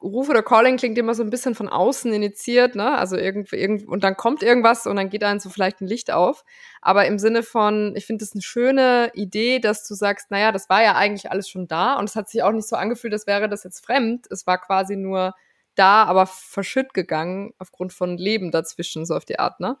Ruf 0.00 0.28
oder 0.28 0.44
Calling 0.44 0.76
klingt 0.76 0.96
immer 0.96 1.14
so 1.14 1.24
ein 1.24 1.30
bisschen 1.30 1.56
von 1.56 1.68
außen 1.68 2.12
initiiert, 2.12 2.76
ne? 2.76 2.96
Also 2.96 3.16
irgendwie, 3.16 3.56
irgend, 3.56 3.88
und 3.88 4.04
dann 4.04 4.16
kommt 4.16 4.44
irgendwas 4.44 4.86
und 4.86 4.94
dann 4.94 5.10
geht 5.10 5.24
einem 5.24 5.40
so 5.40 5.50
vielleicht 5.50 5.80
ein 5.80 5.88
Licht 5.88 6.12
auf. 6.12 6.44
Aber 6.80 7.06
im 7.06 7.18
Sinne 7.18 7.42
von, 7.42 7.94
ich 7.96 8.06
finde 8.06 8.24
es 8.24 8.32
eine 8.32 8.42
schöne 8.42 9.10
Idee, 9.14 9.58
dass 9.58 9.86
du 9.88 9.94
sagst, 9.94 10.30
naja, 10.30 10.52
das 10.52 10.68
war 10.68 10.84
ja 10.84 10.94
eigentlich 10.94 11.32
alles 11.32 11.48
schon 11.48 11.66
da 11.66 11.94
und 11.94 12.08
es 12.08 12.14
hat 12.14 12.28
sich 12.28 12.44
auch 12.44 12.52
nicht 12.52 12.68
so 12.68 12.76
angefühlt, 12.76 13.12
als 13.12 13.26
wäre 13.26 13.48
das 13.48 13.64
jetzt 13.64 13.84
fremd. 13.84 14.26
Es 14.30 14.46
war 14.46 14.58
quasi 14.58 14.94
nur 14.94 15.34
da, 15.74 16.04
aber 16.04 16.26
verschütt 16.26 16.94
gegangen 16.94 17.52
aufgrund 17.58 17.92
von 17.92 18.16
Leben 18.16 18.52
dazwischen, 18.52 19.04
so 19.04 19.16
auf 19.16 19.24
die 19.24 19.40
Art, 19.40 19.58
ne? 19.58 19.78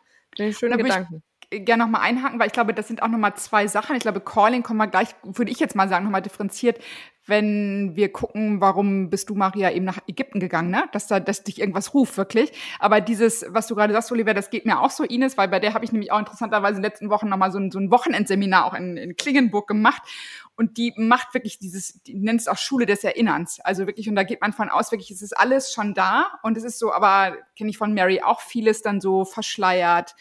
Schöne 0.52 0.76
Gedanken 0.76 1.22
gerne 1.50 1.84
nochmal 1.84 2.02
einhaken, 2.02 2.38
weil 2.38 2.48
ich 2.48 2.52
glaube, 2.52 2.74
das 2.74 2.88
sind 2.88 3.02
auch 3.02 3.08
nochmal 3.08 3.34
zwei 3.36 3.66
Sachen. 3.66 3.96
Ich 3.96 4.02
glaube, 4.02 4.20
Calling 4.20 4.62
kommen 4.62 4.78
wir 4.78 4.86
gleich, 4.86 5.08
würde 5.22 5.50
ich 5.50 5.58
jetzt 5.58 5.74
mal 5.74 5.88
sagen, 5.88 6.04
nochmal 6.04 6.20
differenziert, 6.22 6.78
wenn 7.28 7.94
wir 7.94 8.12
gucken, 8.12 8.60
warum 8.60 9.10
bist 9.10 9.30
du, 9.30 9.34
Maria, 9.34 9.70
eben 9.70 9.84
nach 9.84 9.98
Ägypten 10.06 10.40
gegangen, 10.40 10.70
ne? 10.70 10.84
Dass 10.92 11.06
da, 11.06 11.20
dass 11.20 11.44
dich 11.44 11.60
irgendwas 11.60 11.94
ruft, 11.94 12.16
wirklich. 12.16 12.52
Aber 12.78 13.00
dieses, 13.00 13.44
was 13.48 13.66
du 13.66 13.74
gerade 13.74 13.92
sagst, 13.92 14.10
Oliver, 14.10 14.34
das 14.34 14.50
geht 14.50 14.66
mir 14.66 14.80
auch 14.80 14.90
so, 14.90 15.04
Ines, 15.04 15.36
weil 15.36 15.48
bei 15.48 15.60
der 15.60 15.74
habe 15.74 15.84
ich 15.84 15.92
nämlich 15.92 16.10
auch 16.10 16.18
interessanterweise 16.18 16.76
in 16.76 16.82
den 16.82 16.90
letzten 16.90 17.10
Wochen 17.10 17.28
nochmal 17.28 17.52
so 17.52 17.58
ein, 17.58 17.70
so 17.70 17.78
ein 17.78 17.90
Wochenendseminar 17.90 18.64
auch 18.64 18.74
in, 18.74 18.96
in 18.96 19.16
Klingenburg 19.16 19.68
gemacht. 19.68 20.02
Und 20.56 20.76
die 20.76 20.92
macht 20.96 21.34
wirklich 21.34 21.58
dieses, 21.58 22.02
die 22.02 22.14
nennt 22.14 22.40
es 22.40 22.48
auch 22.48 22.58
Schule 22.58 22.86
des 22.86 23.04
Erinnerns. 23.04 23.60
Also 23.60 23.86
wirklich, 23.86 24.08
und 24.08 24.16
da 24.16 24.24
geht 24.24 24.40
man 24.40 24.52
von 24.52 24.70
aus, 24.70 24.90
wirklich, 24.90 25.10
es 25.10 25.22
ist 25.22 25.38
alles 25.38 25.72
schon 25.72 25.94
da. 25.94 26.38
Und 26.42 26.56
es 26.56 26.64
ist 26.64 26.78
so, 26.78 26.92
aber 26.92 27.36
kenne 27.56 27.70
ich 27.70 27.78
von 27.78 27.94
Mary 27.94 28.22
auch 28.22 28.40
vieles 28.40 28.82
dann 28.82 29.00
so 29.00 29.24
verschleiert 29.24 30.16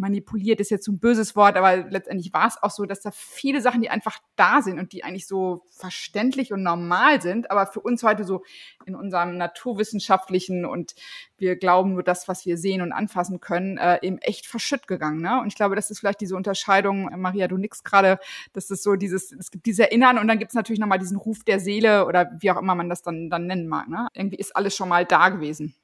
manipuliert 0.00 0.60
ist 0.60 0.70
jetzt 0.70 0.84
so 0.84 0.92
ein 0.92 0.98
böses 0.98 1.36
Wort, 1.36 1.56
aber 1.56 1.76
letztendlich 1.76 2.32
war 2.32 2.48
es 2.48 2.60
auch 2.60 2.70
so, 2.70 2.86
dass 2.86 3.00
da 3.00 3.10
viele 3.12 3.60
Sachen, 3.60 3.82
die 3.82 3.90
einfach 3.90 4.18
da 4.34 4.62
sind 4.62 4.78
und 4.78 4.92
die 4.92 5.04
eigentlich 5.04 5.26
so 5.26 5.62
verständlich 5.70 6.52
und 6.52 6.62
normal 6.62 7.22
sind, 7.22 7.50
aber 7.50 7.66
für 7.66 7.80
uns 7.80 8.02
heute 8.02 8.24
so 8.24 8.42
in 8.86 8.94
unserem 8.94 9.36
naturwissenschaftlichen 9.36 10.64
und 10.64 10.94
wir 11.36 11.56
glauben 11.56 11.92
nur 11.92 12.02
das, 12.02 12.26
was 12.26 12.46
wir 12.46 12.56
sehen 12.56 12.82
und 12.82 12.92
anfassen 12.92 13.40
können, 13.40 13.78
äh, 13.78 13.98
eben 14.02 14.18
echt 14.18 14.46
verschütt 14.46 14.88
gegangen. 14.88 15.20
Ne? 15.20 15.40
Und 15.40 15.48
ich 15.48 15.54
glaube, 15.54 15.76
das 15.76 15.90
ist 15.90 16.00
vielleicht 16.00 16.20
diese 16.20 16.34
Unterscheidung, 16.34 17.10
Maria, 17.20 17.46
du 17.46 17.56
nix 17.56 17.84
gerade, 17.84 18.18
dass 18.52 18.70
es 18.70 18.82
so 18.82 18.96
dieses, 18.96 19.32
es 19.32 19.50
gibt 19.50 19.66
dieses 19.66 19.80
Erinnern 19.80 20.18
und 20.18 20.26
dann 20.28 20.38
gibt 20.38 20.50
es 20.50 20.54
natürlich 20.54 20.80
nochmal 20.80 20.98
diesen 20.98 21.18
Ruf 21.18 21.44
der 21.44 21.60
Seele 21.60 22.06
oder 22.06 22.30
wie 22.40 22.50
auch 22.50 22.58
immer 22.58 22.74
man 22.74 22.88
das 22.88 23.02
dann, 23.02 23.30
dann 23.30 23.46
nennen 23.46 23.68
mag. 23.68 23.88
Ne? 23.88 24.08
Irgendwie 24.14 24.36
ist 24.36 24.56
alles 24.56 24.74
schon 24.74 24.88
mal 24.88 25.04
da 25.04 25.28
gewesen 25.28 25.74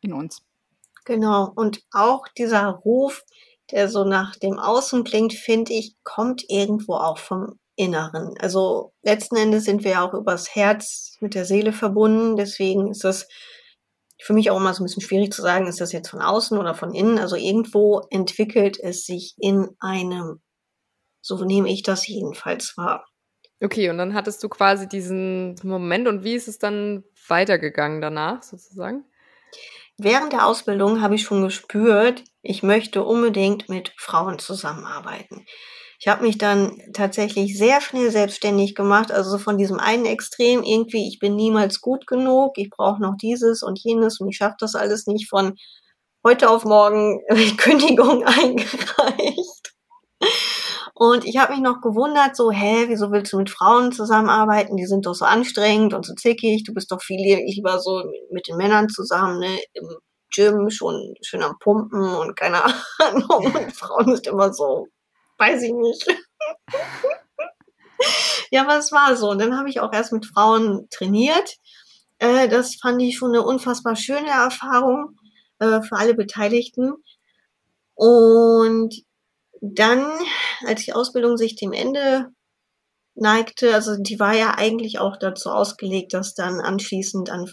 in 0.00 0.12
uns. 0.12 0.42
Genau. 1.04 1.52
Und 1.54 1.82
auch 1.92 2.26
dieser 2.36 2.68
Ruf, 2.68 3.24
der 3.70 3.88
so 3.88 4.04
nach 4.04 4.36
dem 4.36 4.58
Außen 4.58 5.04
klingt, 5.04 5.34
finde 5.34 5.72
ich, 5.72 5.96
kommt 6.02 6.44
irgendwo 6.48 6.94
auch 6.94 7.18
vom 7.18 7.58
Inneren. 7.76 8.34
Also 8.38 8.92
letzten 9.02 9.36
Endes 9.36 9.64
sind 9.64 9.84
wir 9.84 9.92
ja 9.92 10.08
auch 10.08 10.14
übers 10.14 10.54
Herz 10.54 11.16
mit 11.20 11.34
der 11.34 11.44
Seele 11.44 11.72
verbunden. 11.72 12.36
Deswegen 12.36 12.90
ist 12.90 13.04
das 13.04 13.26
für 14.22 14.32
mich 14.32 14.50
auch 14.50 14.58
immer 14.58 14.72
so 14.72 14.82
ein 14.82 14.86
bisschen 14.86 15.02
schwierig 15.02 15.32
zu 15.32 15.42
sagen, 15.42 15.66
ist 15.66 15.80
das 15.80 15.92
jetzt 15.92 16.08
von 16.08 16.22
außen 16.22 16.56
oder 16.56 16.74
von 16.74 16.94
innen. 16.94 17.18
Also 17.18 17.36
irgendwo 17.36 18.02
entwickelt 18.10 18.78
es 18.80 19.04
sich 19.04 19.34
in 19.38 19.68
einem. 19.80 20.40
So 21.20 21.42
nehme 21.44 21.70
ich 21.70 21.82
das 21.82 22.06
jedenfalls 22.06 22.76
wahr. 22.76 23.06
Okay, 23.60 23.88
und 23.90 23.98
dann 23.98 24.14
hattest 24.14 24.42
du 24.42 24.48
quasi 24.48 24.88
diesen 24.88 25.56
Moment 25.62 26.06
und 26.06 26.22
wie 26.22 26.34
ist 26.34 26.48
es 26.48 26.58
dann 26.58 27.02
weitergegangen 27.28 28.00
danach 28.00 28.42
sozusagen? 28.42 29.04
Während 29.98 30.32
der 30.32 30.46
Ausbildung 30.46 31.00
habe 31.00 31.14
ich 31.14 31.22
schon 31.22 31.42
gespürt, 31.42 32.24
ich 32.42 32.62
möchte 32.62 33.04
unbedingt 33.04 33.68
mit 33.68 33.92
Frauen 33.96 34.38
zusammenarbeiten. 34.38 35.46
Ich 36.00 36.08
habe 36.08 36.24
mich 36.24 36.36
dann 36.36 36.76
tatsächlich 36.92 37.56
sehr 37.56 37.80
schnell 37.80 38.10
selbstständig 38.10 38.74
gemacht, 38.74 39.12
also 39.12 39.38
von 39.38 39.56
diesem 39.56 39.78
einen 39.78 40.04
Extrem 40.04 40.62
irgendwie, 40.62 41.08
ich 41.08 41.18
bin 41.20 41.36
niemals 41.36 41.80
gut 41.80 42.06
genug, 42.06 42.58
ich 42.58 42.70
brauche 42.70 43.00
noch 43.00 43.16
dieses 43.16 43.62
und 43.62 43.78
jenes 43.78 44.20
und 44.20 44.28
ich 44.28 44.36
schaffe 44.36 44.56
das 44.58 44.74
alles 44.74 45.06
nicht 45.06 45.28
von 45.28 45.54
heute 46.24 46.50
auf 46.50 46.64
morgen 46.64 47.20
Kündigung 47.56 48.24
eingereicht. 48.26 49.74
Und 50.96 51.24
ich 51.24 51.38
habe 51.38 51.52
mich 51.52 51.60
noch 51.60 51.80
gewundert, 51.80 52.36
so, 52.36 52.52
hä, 52.52 52.84
wieso 52.86 53.10
willst 53.10 53.32
du 53.32 53.38
mit 53.38 53.50
Frauen 53.50 53.90
zusammenarbeiten? 53.90 54.76
Die 54.76 54.86
sind 54.86 55.06
doch 55.06 55.14
so 55.14 55.24
anstrengend 55.24 55.92
und 55.92 56.06
so 56.06 56.14
zickig. 56.14 56.62
Du 56.62 56.72
bist 56.72 56.92
doch 56.92 57.02
viel 57.02 57.20
lieber 57.20 57.80
so 57.80 58.04
mit 58.30 58.46
den 58.46 58.56
Männern 58.56 58.88
zusammen, 58.88 59.40
ne, 59.40 59.58
im 59.72 59.88
Gym, 60.32 60.70
schon 60.70 61.14
schön 61.20 61.42
am 61.42 61.58
Pumpen 61.58 62.00
und 62.00 62.36
keine 62.36 62.62
Ahnung. 63.00 63.52
Und 63.54 63.72
Frauen 63.72 64.14
sind 64.14 64.28
immer 64.28 64.52
so, 64.52 64.86
weiß 65.38 65.62
ich 65.64 65.72
nicht. 65.72 66.06
ja, 68.50 68.62
aber 68.62 68.78
es 68.78 68.92
war 68.92 69.16
so. 69.16 69.30
Und 69.30 69.40
dann 69.40 69.58
habe 69.58 69.68
ich 69.68 69.80
auch 69.80 69.92
erst 69.92 70.12
mit 70.12 70.26
Frauen 70.26 70.88
trainiert. 70.90 71.56
Äh, 72.18 72.48
das 72.48 72.76
fand 72.76 73.02
ich 73.02 73.16
schon 73.16 73.30
eine 73.30 73.42
unfassbar 73.42 73.96
schöne 73.96 74.30
Erfahrung 74.30 75.18
äh, 75.58 75.82
für 75.82 75.96
alle 75.96 76.14
Beteiligten. 76.14 76.94
Und 77.94 78.94
dann, 79.72 80.04
als 80.66 80.84
die 80.84 80.92
Ausbildung 80.92 81.36
sich 81.36 81.56
dem 81.56 81.72
Ende 81.72 82.28
neigte, 83.14 83.74
also 83.74 83.96
die 83.96 84.18
war 84.18 84.34
ja 84.36 84.54
eigentlich 84.56 84.98
auch 84.98 85.16
dazu 85.16 85.50
ausgelegt, 85.50 86.12
das 86.12 86.34
dann 86.34 86.60
anschließend 86.60 87.30
an 87.30 87.50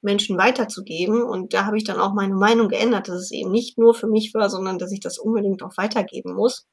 Menschen 0.00 0.38
weiterzugeben. 0.38 1.22
Und 1.22 1.54
da 1.54 1.66
habe 1.66 1.76
ich 1.76 1.84
dann 1.84 2.00
auch 2.00 2.14
meine 2.14 2.34
Meinung 2.34 2.68
geändert, 2.68 3.08
dass 3.08 3.16
es 3.16 3.30
eben 3.30 3.50
nicht 3.50 3.78
nur 3.78 3.94
für 3.94 4.06
mich 4.06 4.32
war, 4.34 4.48
sondern 4.48 4.78
dass 4.78 4.92
ich 4.92 5.00
das 5.00 5.18
unbedingt 5.18 5.62
auch 5.62 5.76
weitergeben 5.76 6.34
muss. 6.34 6.66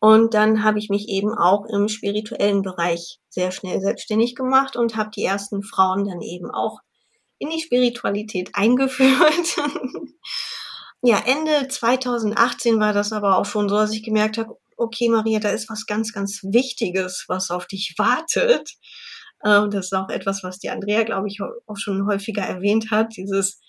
Und 0.00 0.34
dann 0.34 0.64
habe 0.64 0.78
ich 0.78 0.90
mich 0.90 1.08
eben 1.08 1.32
auch 1.32 1.64
im 1.66 1.88
spirituellen 1.88 2.62
Bereich 2.62 3.20
sehr 3.28 3.52
schnell 3.52 3.80
selbstständig 3.80 4.34
gemacht 4.34 4.76
und 4.76 4.96
habe 4.96 5.10
die 5.14 5.24
ersten 5.24 5.62
Frauen 5.62 6.04
dann 6.04 6.20
eben 6.20 6.50
auch 6.50 6.80
in 7.38 7.50
die 7.50 7.60
Spiritualität 7.60 8.50
eingeführt. 8.54 9.56
Ja, 11.06 11.22
Ende 11.26 11.68
2018 11.68 12.80
war 12.80 12.94
das 12.94 13.12
aber 13.12 13.36
auch 13.36 13.44
schon 13.44 13.68
so, 13.68 13.76
dass 13.76 13.92
ich 13.92 14.02
gemerkt 14.02 14.38
habe, 14.38 14.56
okay, 14.78 15.10
Maria, 15.10 15.38
da 15.38 15.50
ist 15.50 15.68
was 15.68 15.84
ganz, 15.84 16.14
ganz 16.14 16.42
Wichtiges, 16.42 17.26
was 17.28 17.50
auf 17.50 17.66
dich 17.66 17.94
wartet. 17.98 18.72
Und 19.40 19.74
das 19.74 19.86
ist 19.86 19.92
auch 19.92 20.08
etwas, 20.08 20.42
was 20.42 20.58
die 20.58 20.70
Andrea, 20.70 21.02
glaube 21.02 21.28
ich, 21.28 21.40
auch 21.42 21.76
schon 21.76 22.06
häufiger 22.06 22.42
erwähnt 22.42 22.90
hat. 22.90 23.18
Dieses, 23.18 23.60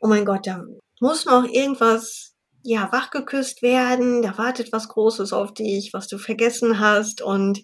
oh 0.00 0.08
mein 0.08 0.24
Gott, 0.24 0.48
da 0.48 0.64
muss 0.98 1.24
noch 1.24 1.44
irgendwas, 1.44 2.34
ja, 2.64 2.90
wachgeküsst 2.90 3.62
werden. 3.62 4.22
Da 4.22 4.36
wartet 4.36 4.72
was 4.72 4.88
Großes 4.88 5.32
auf 5.32 5.54
dich, 5.54 5.92
was 5.92 6.08
du 6.08 6.18
vergessen 6.18 6.80
hast. 6.80 7.22
Und 7.22 7.62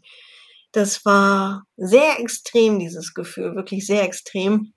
das 0.70 1.04
war 1.04 1.64
sehr 1.76 2.20
extrem, 2.20 2.78
dieses 2.78 3.14
Gefühl, 3.14 3.56
wirklich 3.56 3.84
sehr 3.84 4.04
extrem. 4.04 4.74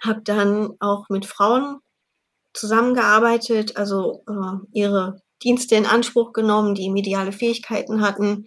Hab 0.00 0.24
dann 0.24 0.70
auch 0.80 1.10
mit 1.10 1.26
Frauen 1.26 1.80
zusammengearbeitet, 2.54 3.76
also 3.76 4.24
äh, 4.28 4.66
ihre 4.72 5.20
Dienste 5.42 5.74
in 5.74 5.86
Anspruch 5.86 6.32
genommen, 6.32 6.74
die 6.74 6.90
mediale 6.90 7.32
Fähigkeiten 7.32 8.00
hatten 8.00 8.46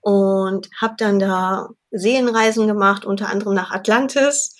und 0.00 0.68
habe 0.80 0.94
dann 0.98 1.18
da 1.18 1.68
Seelenreisen 1.90 2.66
gemacht, 2.66 3.04
unter 3.04 3.28
anderem 3.28 3.54
nach 3.54 3.70
Atlantis, 3.70 4.54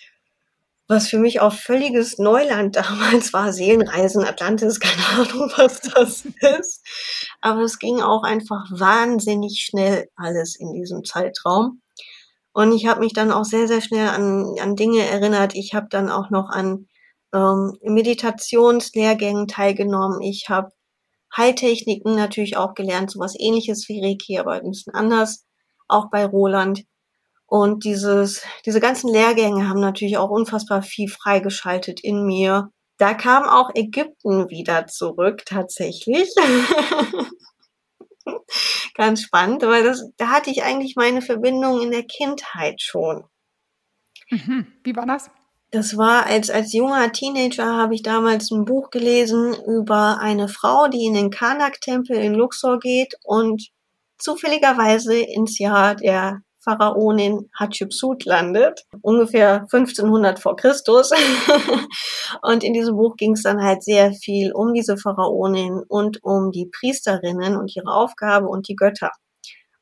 was 0.86 1.08
für 1.08 1.18
mich 1.18 1.40
auch 1.40 1.52
völliges 1.52 2.18
Neuland 2.18 2.76
damals 2.76 3.32
war. 3.32 3.52
Seelenreisen, 3.52 4.24
Atlantis, 4.24 4.80
keine 4.80 5.06
Ahnung, 5.28 5.52
was 5.56 5.80
das 5.80 6.24
ist. 6.58 6.84
Aber 7.40 7.62
es 7.62 7.78
ging 7.78 8.00
auch 8.00 8.22
einfach 8.22 8.64
wahnsinnig 8.70 9.62
schnell 9.68 10.08
alles 10.16 10.56
in 10.58 10.72
diesem 10.72 11.04
Zeitraum. 11.04 11.82
Und 12.52 12.72
ich 12.72 12.86
habe 12.86 13.00
mich 13.00 13.12
dann 13.12 13.30
auch 13.30 13.44
sehr, 13.44 13.68
sehr 13.68 13.80
schnell 13.80 14.08
an, 14.08 14.56
an 14.60 14.74
Dinge 14.74 15.06
erinnert. 15.06 15.54
Ich 15.54 15.74
habe 15.74 15.86
dann 15.90 16.10
auch 16.10 16.30
noch 16.30 16.48
an 16.48 16.88
ähm, 17.34 17.76
Meditationslehrgängen 17.82 19.48
teilgenommen. 19.48 20.22
Ich 20.22 20.48
habe 20.48 20.70
Heiltechniken 21.36 22.14
natürlich 22.14 22.56
auch 22.56 22.74
gelernt, 22.74 23.10
sowas 23.10 23.34
ähnliches 23.38 23.88
wie 23.88 24.04
Reiki, 24.04 24.38
aber 24.38 24.52
ein 24.52 24.70
bisschen 24.70 24.94
anders, 24.94 25.44
auch 25.86 26.10
bei 26.10 26.24
Roland. 26.24 26.84
Und 27.46 27.84
dieses, 27.84 28.42
diese 28.66 28.80
ganzen 28.80 29.12
Lehrgänge 29.12 29.68
haben 29.68 29.80
natürlich 29.80 30.18
auch 30.18 30.30
unfassbar 30.30 30.82
viel 30.82 31.08
freigeschaltet 31.08 32.00
in 32.02 32.24
mir. 32.24 32.70
Da 32.98 33.14
kam 33.14 33.44
auch 33.44 33.70
Ägypten 33.74 34.50
wieder 34.50 34.86
zurück, 34.86 35.44
tatsächlich. 35.46 36.34
Ganz 38.94 39.22
spannend, 39.22 39.62
weil 39.62 39.84
das, 39.84 40.10
da 40.16 40.28
hatte 40.28 40.50
ich 40.50 40.62
eigentlich 40.62 40.96
meine 40.96 41.22
Verbindung 41.22 41.80
in 41.80 41.90
der 41.90 42.02
Kindheit 42.02 42.82
schon. 42.82 43.24
Mhm. 44.30 44.66
Wie 44.82 44.94
war 44.94 45.06
das? 45.06 45.30
Das 45.70 45.98
war 45.98 46.24
als, 46.24 46.48
als 46.48 46.72
junger 46.72 47.12
Teenager 47.12 47.76
habe 47.76 47.94
ich 47.94 48.02
damals 48.02 48.50
ein 48.50 48.64
Buch 48.64 48.88
gelesen 48.88 49.54
über 49.66 50.18
eine 50.18 50.48
Frau, 50.48 50.88
die 50.88 51.04
in 51.04 51.12
den 51.12 51.30
Karnak-Tempel 51.30 52.16
in 52.16 52.32
Luxor 52.34 52.78
geht 52.78 53.14
und 53.22 53.68
zufälligerweise 54.16 55.18
ins 55.18 55.58
Jahr 55.58 55.94
der 55.94 56.40
Pharaonin 56.60 57.50
Hatschepsut 57.54 58.24
landet, 58.24 58.86
ungefähr 59.02 59.66
1500 59.70 60.38
vor 60.38 60.56
Christus. 60.56 61.10
und 62.42 62.64
in 62.64 62.72
diesem 62.72 62.96
Buch 62.96 63.16
ging 63.16 63.32
es 63.32 63.42
dann 63.42 63.62
halt 63.62 63.82
sehr 63.84 64.12
viel 64.12 64.52
um 64.52 64.72
diese 64.72 64.96
Pharaonin 64.96 65.82
und 65.86 66.22
um 66.22 66.50
die 66.50 66.70
Priesterinnen 66.80 67.56
und 67.56 67.74
ihre 67.76 67.92
Aufgabe 67.92 68.48
und 68.48 68.68
die 68.68 68.76
Götter. 68.76 69.10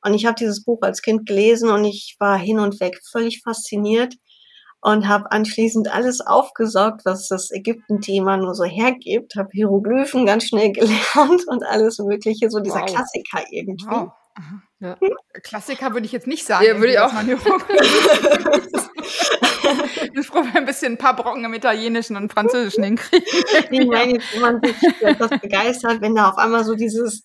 Und 0.05 0.15
ich 0.15 0.27
habe 0.27 0.37
dieses 0.37 0.65
Buch 0.65 0.79
als 0.83 1.01
Kind 1.01 1.27
gelesen 1.27 1.71
und 1.71 1.85
ich 1.85 2.17
war 2.19 2.39
hin 2.39 2.59
und 2.59 2.81
weg 2.81 3.01
völlig 3.11 3.43
fasziniert 3.43 4.15
und 4.87 5.09
habe 5.09 5.33
anschließend 5.33 5.93
alles 5.93 6.21
aufgesaugt, 6.21 7.05
was 7.05 7.27
das 7.27 7.51
Ägypten-Thema 7.51 8.37
nur 8.37 8.55
so 8.55 8.63
hergibt, 8.63 9.35
habe 9.35 9.49
Hieroglyphen 9.51 10.25
ganz 10.27 10.45
schnell 10.45 10.71
gelernt 10.75 11.43
und 11.49 11.65
alles 11.65 11.99
Mögliche, 11.99 12.49
so 12.51 12.61
dieser 12.61 12.83
wow. 12.83 12.87
Klassiker 12.87 13.43
irgendwie. 13.51 13.85
Wow. 13.85 14.13
Ja. 14.79 14.97
Klassiker 15.43 15.93
würde 15.93 16.07
ich 16.07 16.13
jetzt 16.13 16.29
nicht 16.29 16.47
sagen. 16.47 16.65
Ja, 16.65 16.79
würde 16.79 16.93
ich 16.93 17.01
auch. 17.01 17.11
ich 20.15 20.27
froh, 20.27 20.45
ein 20.55 20.67
bisschen 20.67 20.93
ein 20.93 20.99
paar 20.99 21.17
Brocken 21.17 21.45
im 21.45 21.55
Italienischen 21.55 22.15
und 22.17 22.33
Französischen 22.33 22.85
hinkriegen. 22.85 23.27
Ich 23.71 23.87
meine, 23.89 24.21
wenn 24.35 24.41
man 24.41 24.61
sich 24.63 24.77
etwas 25.01 25.31
begeistert, 25.41 26.01
wenn 26.01 26.15
da 26.15 26.29
auf 26.29 26.39
einmal 26.39 26.63
so 26.63 26.77
dieses 26.77 27.25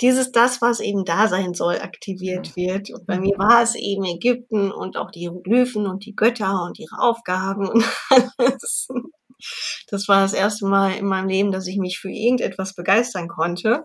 dieses 0.00 0.32
das, 0.32 0.60
was 0.60 0.80
eben 0.80 1.04
da 1.04 1.28
sein 1.28 1.54
soll, 1.54 1.76
aktiviert 1.76 2.56
wird. 2.56 2.90
Und 2.90 3.06
bei 3.06 3.18
mir 3.18 3.36
war 3.38 3.62
es 3.62 3.74
eben 3.74 4.04
Ägypten 4.04 4.72
und 4.72 4.96
auch 4.96 5.10
die 5.10 5.20
Hieroglyphen 5.20 5.86
und 5.86 6.04
die 6.04 6.16
Götter 6.16 6.64
und 6.64 6.78
ihre 6.78 6.98
Aufgaben 6.98 7.68
und 7.68 7.84
alles. 8.38 8.88
Das 9.88 10.08
war 10.08 10.22
das 10.22 10.32
erste 10.32 10.66
Mal 10.66 10.92
in 10.96 11.06
meinem 11.06 11.28
Leben, 11.28 11.52
dass 11.52 11.66
ich 11.66 11.76
mich 11.76 11.98
für 11.98 12.10
irgendetwas 12.10 12.74
begeistern 12.74 13.28
konnte. 13.28 13.84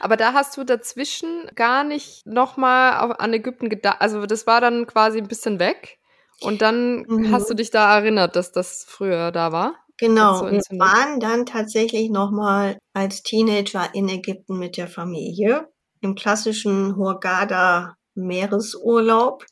Aber 0.00 0.16
da 0.16 0.32
hast 0.32 0.56
du 0.56 0.64
dazwischen 0.64 1.50
gar 1.54 1.84
nicht 1.84 2.26
nochmal 2.26 3.14
an 3.18 3.32
Ägypten 3.32 3.68
gedacht. 3.68 3.98
Also 4.00 4.26
das 4.26 4.46
war 4.46 4.60
dann 4.60 4.86
quasi 4.86 5.18
ein 5.18 5.28
bisschen 5.28 5.58
weg. 5.58 5.98
Und 6.40 6.62
dann 6.62 7.04
mhm. 7.06 7.32
hast 7.32 7.48
du 7.50 7.54
dich 7.54 7.70
da 7.70 7.96
erinnert, 7.96 8.36
dass 8.36 8.52
das 8.52 8.84
früher 8.88 9.30
da 9.30 9.52
war? 9.52 9.74
Genau, 10.02 10.50
wir 10.50 10.60
waren 10.80 11.20
dann 11.20 11.46
tatsächlich 11.46 12.10
nochmal 12.10 12.76
als 12.92 13.22
Teenager 13.22 13.88
in 13.94 14.08
Ägypten 14.08 14.58
mit 14.58 14.76
der 14.76 14.88
Familie 14.88 15.68
im 16.00 16.16
klassischen 16.16 16.96
Hurghada 16.96 17.94
Meeresurlaub, 18.16 19.46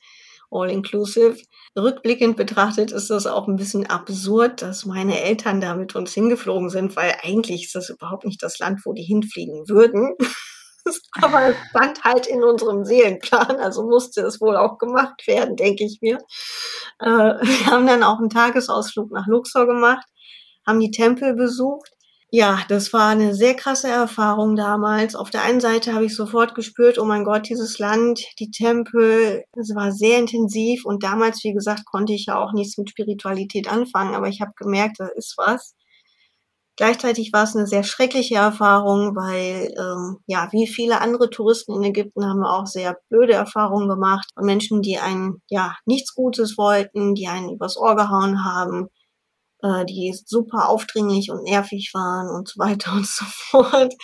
all 0.50 0.68
inclusive. 0.68 1.36
Rückblickend 1.78 2.36
betrachtet 2.36 2.90
ist 2.90 3.10
das 3.10 3.28
auch 3.28 3.46
ein 3.46 3.54
bisschen 3.54 3.86
absurd, 3.86 4.60
dass 4.62 4.84
meine 4.84 5.20
Eltern 5.20 5.60
da 5.60 5.76
mit 5.76 5.94
uns 5.94 6.12
hingeflogen 6.14 6.68
sind, 6.68 6.96
weil 6.96 7.14
eigentlich 7.22 7.66
ist 7.66 7.76
das 7.76 7.88
überhaupt 7.88 8.24
nicht 8.24 8.42
das 8.42 8.58
Land, 8.58 8.80
wo 8.84 8.92
die 8.92 9.04
hinfliegen 9.04 9.68
würden. 9.68 10.16
Aber 11.22 11.50
es 11.50 11.56
stand 11.68 12.02
halt 12.02 12.26
in 12.26 12.42
unserem 12.42 12.84
Seelenplan, 12.84 13.60
also 13.60 13.84
musste 13.84 14.22
es 14.22 14.40
wohl 14.40 14.56
auch 14.56 14.78
gemacht 14.78 15.28
werden, 15.28 15.54
denke 15.54 15.84
ich 15.84 16.00
mir. 16.00 16.18
Äh, 16.98 17.06
wir 17.06 17.66
haben 17.66 17.86
dann 17.86 18.02
auch 18.02 18.18
einen 18.18 18.30
Tagesausflug 18.30 19.12
nach 19.12 19.28
Luxor 19.28 19.68
gemacht 19.68 20.08
haben 20.66 20.80
die 20.80 20.90
Tempel 20.90 21.34
besucht. 21.34 21.90
Ja, 22.32 22.60
das 22.68 22.92
war 22.92 23.08
eine 23.08 23.34
sehr 23.34 23.54
krasse 23.54 23.88
Erfahrung 23.88 24.54
damals. 24.54 25.16
Auf 25.16 25.30
der 25.30 25.42
einen 25.42 25.60
Seite 25.60 25.94
habe 25.94 26.04
ich 26.04 26.14
sofort 26.14 26.54
gespürt, 26.54 26.98
oh 26.98 27.04
mein 27.04 27.24
Gott, 27.24 27.48
dieses 27.48 27.80
Land, 27.80 28.24
die 28.38 28.52
Tempel, 28.52 29.42
es 29.56 29.74
war 29.74 29.90
sehr 29.90 30.18
intensiv 30.18 30.84
und 30.84 31.02
damals, 31.02 31.42
wie 31.42 31.52
gesagt, 31.52 31.84
konnte 31.86 32.12
ich 32.12 32.26
ja 32.26 32.38
auch 32.38 32.52
nichts 32.52 32.78
mit 32.78 32.90
Spiritualität 32.90 33.68
anfangen, 33.68 34.14
aber 34.14 34.28
ich 34.28 34.40
habe 34.40 34.52
gemerkt, 34.56 35.00
da 35.00 35.08
ist 35.08 35.34
was. 35.38 35.74
Gleichzeitig 36.80 37.32
war 37.34 37.44
es 37.44 37.54
eine 37.54 37.66
sehr 37.66 37.82
schreckliche 37.82 38.36
Erfahrung, 38.36 39.14
weil 39.14 39.74
ähm, 39.76 40.18
ja, 40.26 40.48
wie 40.52 40.66
viele 40.66 41.00
andere 41.02 41.28
Touristen 41.28 41.74
in 41.74 41.82
Ägypten 41.82 42.24
haben 42.24 42.40
wir 42.40 42.50
auch 42.50 42.66
sehr 42.66 42.96
blöde 43.10 43.34
Erfahrungen 43.34 43.88
gemacht 43.88 44.30
Menschen, 44.40 44.80
die 44.80 44.98
einen 44.98 45.42
ja 45.48 45.76
nichts 45.84 46.14
Gutes 46.14 46.56
wollten, 46.56 47.14
die 47.14 47.26
einen 47.26 47.50
übers 47.50 47.76
Ohr 47.76 47.96
gehauen 47.96 48.44
haben, 48.46 48.88
äh, 49.62 49.84
die 49.84 50.14
super 50.26 50.68
aufdringlich 50.68 51.30
und 51.30 51.42
nervig 51.44 51.90
waren 51.94 52.28
und 52.28 52.48
so 52.48 52.58
weiter 52.58 52.92
und 52.92 53.06
so 53.06 53.24
fort. 53.28 53.94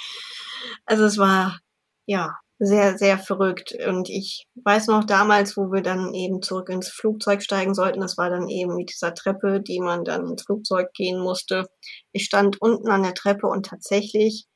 Also 0.87 1.05
es 1.05 1.19
war 1.19 1.59
ja 2.07 2.37
sehr, 2.59 2.97
sehr 2.97 3.19
verrückt. 3.19 3.75
Und 3.87 4.09
ich 4.09 4.47
weiß 4.64 4.87
noch 4.88 5.05
damals, 5.05 5.57
wo 5.57 5.73
wir 5.73 5.83
dann 5.83 6.14
eben 6.14 6.42
zurück 6.42 6.69
ins 6.71 6.88
Flugzeug 6.88 7.42
steigen 7.42 7.75
sollten, 7.75 8.01
das 8.01 8.16
war 8.16 8.31
dann 8.31 8.49
eben 8.49 8.77
mit 8.77 8.90
dieser 8.90 9.14
Treppe, 9.14 9.61
die 9.61 9.81
man 9.81 10.05
dann 10.05 10.27
ins 10.27 10.45
Flugzeug 10.45 10.92
gehen 10.95 11.19
musste. 11.21 11.66
Ich 12.12 12.25
stand 12.25 12.61
unten 12.61 12.88
an 12.88 13.03
der 13.03 13.14
Treppe 13.14 13.47
und 13.47 13.66
tatsächlich 13.66 14.47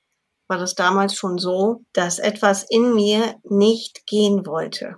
war 0.49 0.59
das 0.59 0.75
damals 0.75 1.15
schon 1.15 1.39
so, 1.39 1.85
dass 1.93 2.19
etwas 2.19 2.65
in 2.69 2.95
mir 2.95 3.37
nicht 3.45 4.07
gehen 4.07 4.47
wollte. 4.47 4.97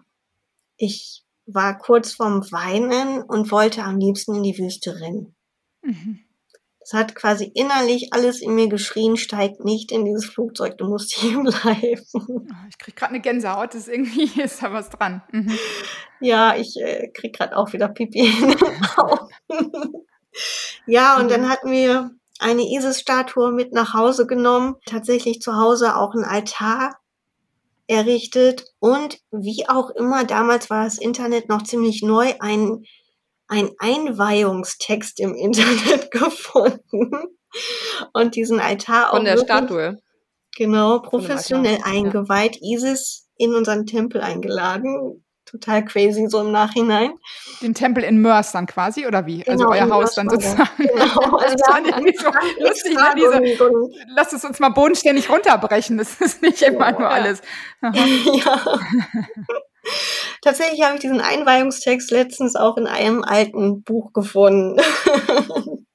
Ich 0.79 1.25
war 1.47 1.77
kurz 1.77 2.13
vorm 2.13 2.41
Weinen 2.53 3.23
und 3.23 3.51
wollte 3.51 3.83
am 3.83 3.99
liebsten 3.99 4.37
in 4.37 4.43
die 4.45 4.57
Wüste 4.57 5.01
rennen. 5.01 5.35
Mhm. 5.83 6.21
Das 6.81 6.95
hat 6.95 7.15
quasi 7.15 7.51
innerlich 7.55 8.13
alles 8.13 8.43
in 8.43 8.57
mir 8.57 8.69
geschrien, 8.69 9.17
steig 9.17 9.65
nicht 9.65 9.93
in 9.93 10.05
dieses 10.05 10.27
Flugzeug, 10.27 10.79
du 10.79 10.89
musst 10.89 11.15
hier 11.17 11.39
bleiben. 11.39 12.49
Ah, 12.53 12.67
ich 12.69 12.79
krieg 12.79 12.97
gerade 12.97 13.11
eine 13.13 13.21
Gänsehaut, 13.21 13.75
das 13.75 13.89
irgendwie 13.89 14.25
ist 14.43 14.63
da 14.63 14.73
was 14.73 14.91
dran. 14.91 15.23
Mhm. 15.31 15.57
Ja, 16.21 16.57
ich 16.57 16.77
äh, 16.81 17.09
krieg 17.09 17.37
gerade 17.37 17.57
auch 17.57 17.73
wieder 17.73 17.89
Pipi 17.89 18.21
in 18.21 18.49
den 18.49 18.87
Augen. 18.97 19.29
ja, 20.87 21.17
und 21.19 21.27
mhm. 21.27 21.31
dann 21.31 21.49
hatten 21.49 21.71
wir 21.71 22.11
eine 22.41 22.63
Isis-Statue 22.63 23.53
mit 23.53 23.73
nach 23.73 23.95
Hause 23.95 24.27
genommen, 24.27 24.75
tatsächlich 24.85 25.41
zu 25.41 25.55
Hause 25.55 25.97
auch 25.97 26.15
ein 26.15 26.25
Altar 26.25 26.99
errichtet 27.87 28.65
und 28.81 29.21
wie 29.31 29.69
auch 29.69 29.91
immer, 29.91 30.25
damals 30.25 30.71
war 30.71 30.85
das 30.85 30.99
Internet 30.99 31.49
noch 31.49 31.63
ziemlich 31.63 32.03
neu, 32.03 32.35
ein, 32.41 32.85
ein 33.53 33.71
Einweihungstext 33.79 35.21
im 35.21 35.35
Internet 35.35 36.11
gefunden 36.11 37.11
und 38.15 38.35
diesen 38.35 38.61
Altar 38.61 39.11
Von 39.11 39.25
der 39.25 39.37
Statue. 39.37 39.99
Genau, 40.57 41.01
professionell 41.01 41.79
eingeweiht, 41.85 42.57
ja. 42.57 42.77
Isis 42.77 43.29
in 43.37 43.55
unseren 43.55 43.87
Tempel 43.87 44.21
eingeladen 44.23 45.23
total 45.53 45.85
crazy 45.85 46.27
so 46.29 46.41
im 46.41 46.51
Nachhinein. 46.51 47.13
Den 47.61 47.75
Tempel 47.75 48.03
in 48.05 48.21
Mörs 48.21 48.53
dann 48.53 48.67
quasi 48.67 49.07
oder 49.07 49.27
wie? 49.27 49.47
Also 49.47 49.65
genau, 49.65 49.71
also 49.71 49.85
euer 49.85 49.95
Haus 49.95 50.15
dann 50.15 50.29
sozusagen. 50.29 50.69
Genau. 50.79 50.93
Also 51.43 51.57
das 51.57 51.69
war 51.69 51.81
irgendwie 51.85 52.17
so 52.17 52.31
lustig, 52.61 52.97
diese, 53.17 53.89
lasst 54.15 54.33
es 54.33 54.45
uns 54.45 54.61
mal 54.61 54.71
bodenständig 54.71 55.29
runterbrechen. 55.29 55.99
Das 55.99 56.21
ist 56.21 56.41
nicht 56.41 56.63
immer 56.63 56.91
ja. 56.91 56.99
nur 56.99 57.11
alles. 57.11 57.43
ja. 57.83 58.79
Tatsächlich 60.43 60.83
habe 60.83 60.97
ich 60.97 61.01
diesen 61.01 61.21
Einweihungstext 61.21 62.11
letztens 62.11 62.57
auch 62.57 62.77
in 62.77 62.89
einem 62.89 63.23
alten 63.23 63.85
Buch 63.85 64.13
gefunden. 64.13 64.81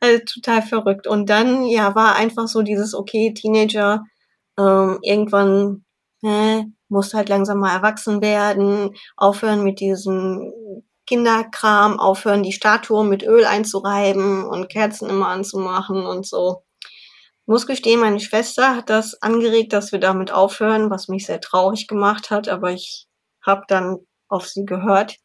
also 0.00 0.22
total 0.24 0.62
verrückt. 0.62 1.06
Und 1.06 1.30
dann, 1.30 1.64
ja, 1.66 1.94
war 1.94 2.16
einfach 2.16 2.48
so 2.48 2.62
dieses, 2.62 2.94
okay, 2.94 3.32
Teenager, 3.32 4.04
ähm, 4.58 4.98
irgendwann, 5.02 5.84
äh, 6.24 6.64
musst 6.88 7.14
halt 7.14 7.28
langsam 7.28 7.60
mal 7.60 7.72
erwachsen 7.72 8.20
werden, 8.22 8.96
aufhören 9.16 9.62
mit 9.62 9.78
diesem 9.78 10.52
Kinderkram, 11.06 12.00
aufhören 12.00 12.42
die 12.42 12.52
Statue 12.52 13.04
mit 13.04 13.22
Öl 13.22 13.44
einzureiben 13.44 14.44
und 14.44 14.68
Kerzen 14.68 15.08
immer 15.08 15.28
anzumachen 15.28 16.06
und 16.06 16.26
so. 16.26 16.64
Muss 17.46 17.66
gestehen, 17.66 18.00
meine 18.00 18.20
Schwester 18.20 18.76
hat 18.76 18.90
das 18.90 19.22
angeregt, 19.22 19.72
dass 19.72 19.92
wir 19.92 20.00
damit 20.00 20.32
aufhören, 20.32 20.90
was 20.90 21.08
mich 21.08 21.26
sehr 21.26 21.40
traurig 21.40 21.86
gemacht 21.86 22.30
hat, 22.30 22.48
aber 22.48 22.72
ich 22.72 23.06
habe 23.42 23.62
dann 23.68 23.98
auf 24.28 24.48
sie 24.48 24.64
gehört. 24.64 25.16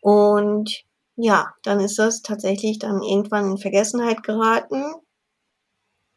Und 0.00 0.84
ja, 1.16 1.54
dann 1.62 1.80
ist 1.80 1.98
das 1.98 2.22
tatsächlich 2.22 2.78
dann 2.78 3.02
irgendwann 3.02 3.52
in 3.52 3.58
Vergessenheit 3.58 4.22
geraten 4.22 4.94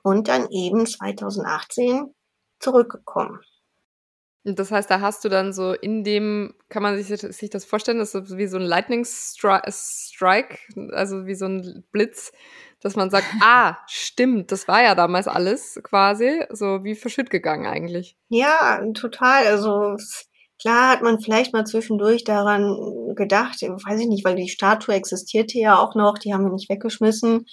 und 0.04 0.28
dann 0.28 0.50
eben 0.50 0.86
2018 0.86 2.14
zurückgekommen. 2.60 3.40
Das 4.48 4.72
heißt, 4.72 4.92
da 4.92 5.02
hast 5.02 5.26
du 5.26 5.30
dann 5.30 5.54
so 5.54 5.74
in 5.74 6.04
dem, 6.04 6.54
kann 6.70 6.84
man 6.84 7.02
sich, 7.02 7.20
sich 7.20 7.50
das 7.50 7.66
vorstellen, 7.66 7.98
das 7.98 8.14
ist 8.14 8.38
wie 8.38 8.46
so 8.46 8.58
ein 8.58 8.64
Lightning 8.64 9.04
Strike, 9.04 10.60
also 10.92 11.26
wie 11.26 11.34
so 11.34 11.46
ein 11.46 11.84
Blitz, 11.92 12.32
dass 12.80 12.96
man 12.96 13.10
sagt, 13.10 13.26
ah, 13.42 13.78
stimmt, 13.88 14.52
das 14.52 14.68
war 14.68 14.84
ja 14.84 14.94
damals 14.94 15.28
alles 15.28 15.80
quasi, 15.84 16.44
so 16.52 16.84
wie 16.84 16.94
verschütt 16.94 17.32
gegangen 17.32 17.66
eigentlich. 17.66 18.18
Ja, 18.30 18.86
total. 18.94 19.48
Also 19.48 19.98
klar 20.66 20.90
hat 20.90 21.04
man 21.04 21.20
vielleicht 21.20 21.54
mal 21.54 21.64
zwischendurch 21.64 22.24
daran 22.24 23.14
gedacht, 23.16 23.62
weiß 23.62 24.00
ich 24.00 24.08
nicht, 24.08 24.26
weil 24.26 24.34
die 24.34 24.50
Statue 24.50 24.96
existierte 24.96 25.60
ja 25.60 25.78
auch 25.78 25.94
noch, 25.94 26.18
die 26.18 26.34
haben 26.34 26.44
wir 26.44 26.52
nicht 26.52 26.72
weggeschmissen. 26.72 27.46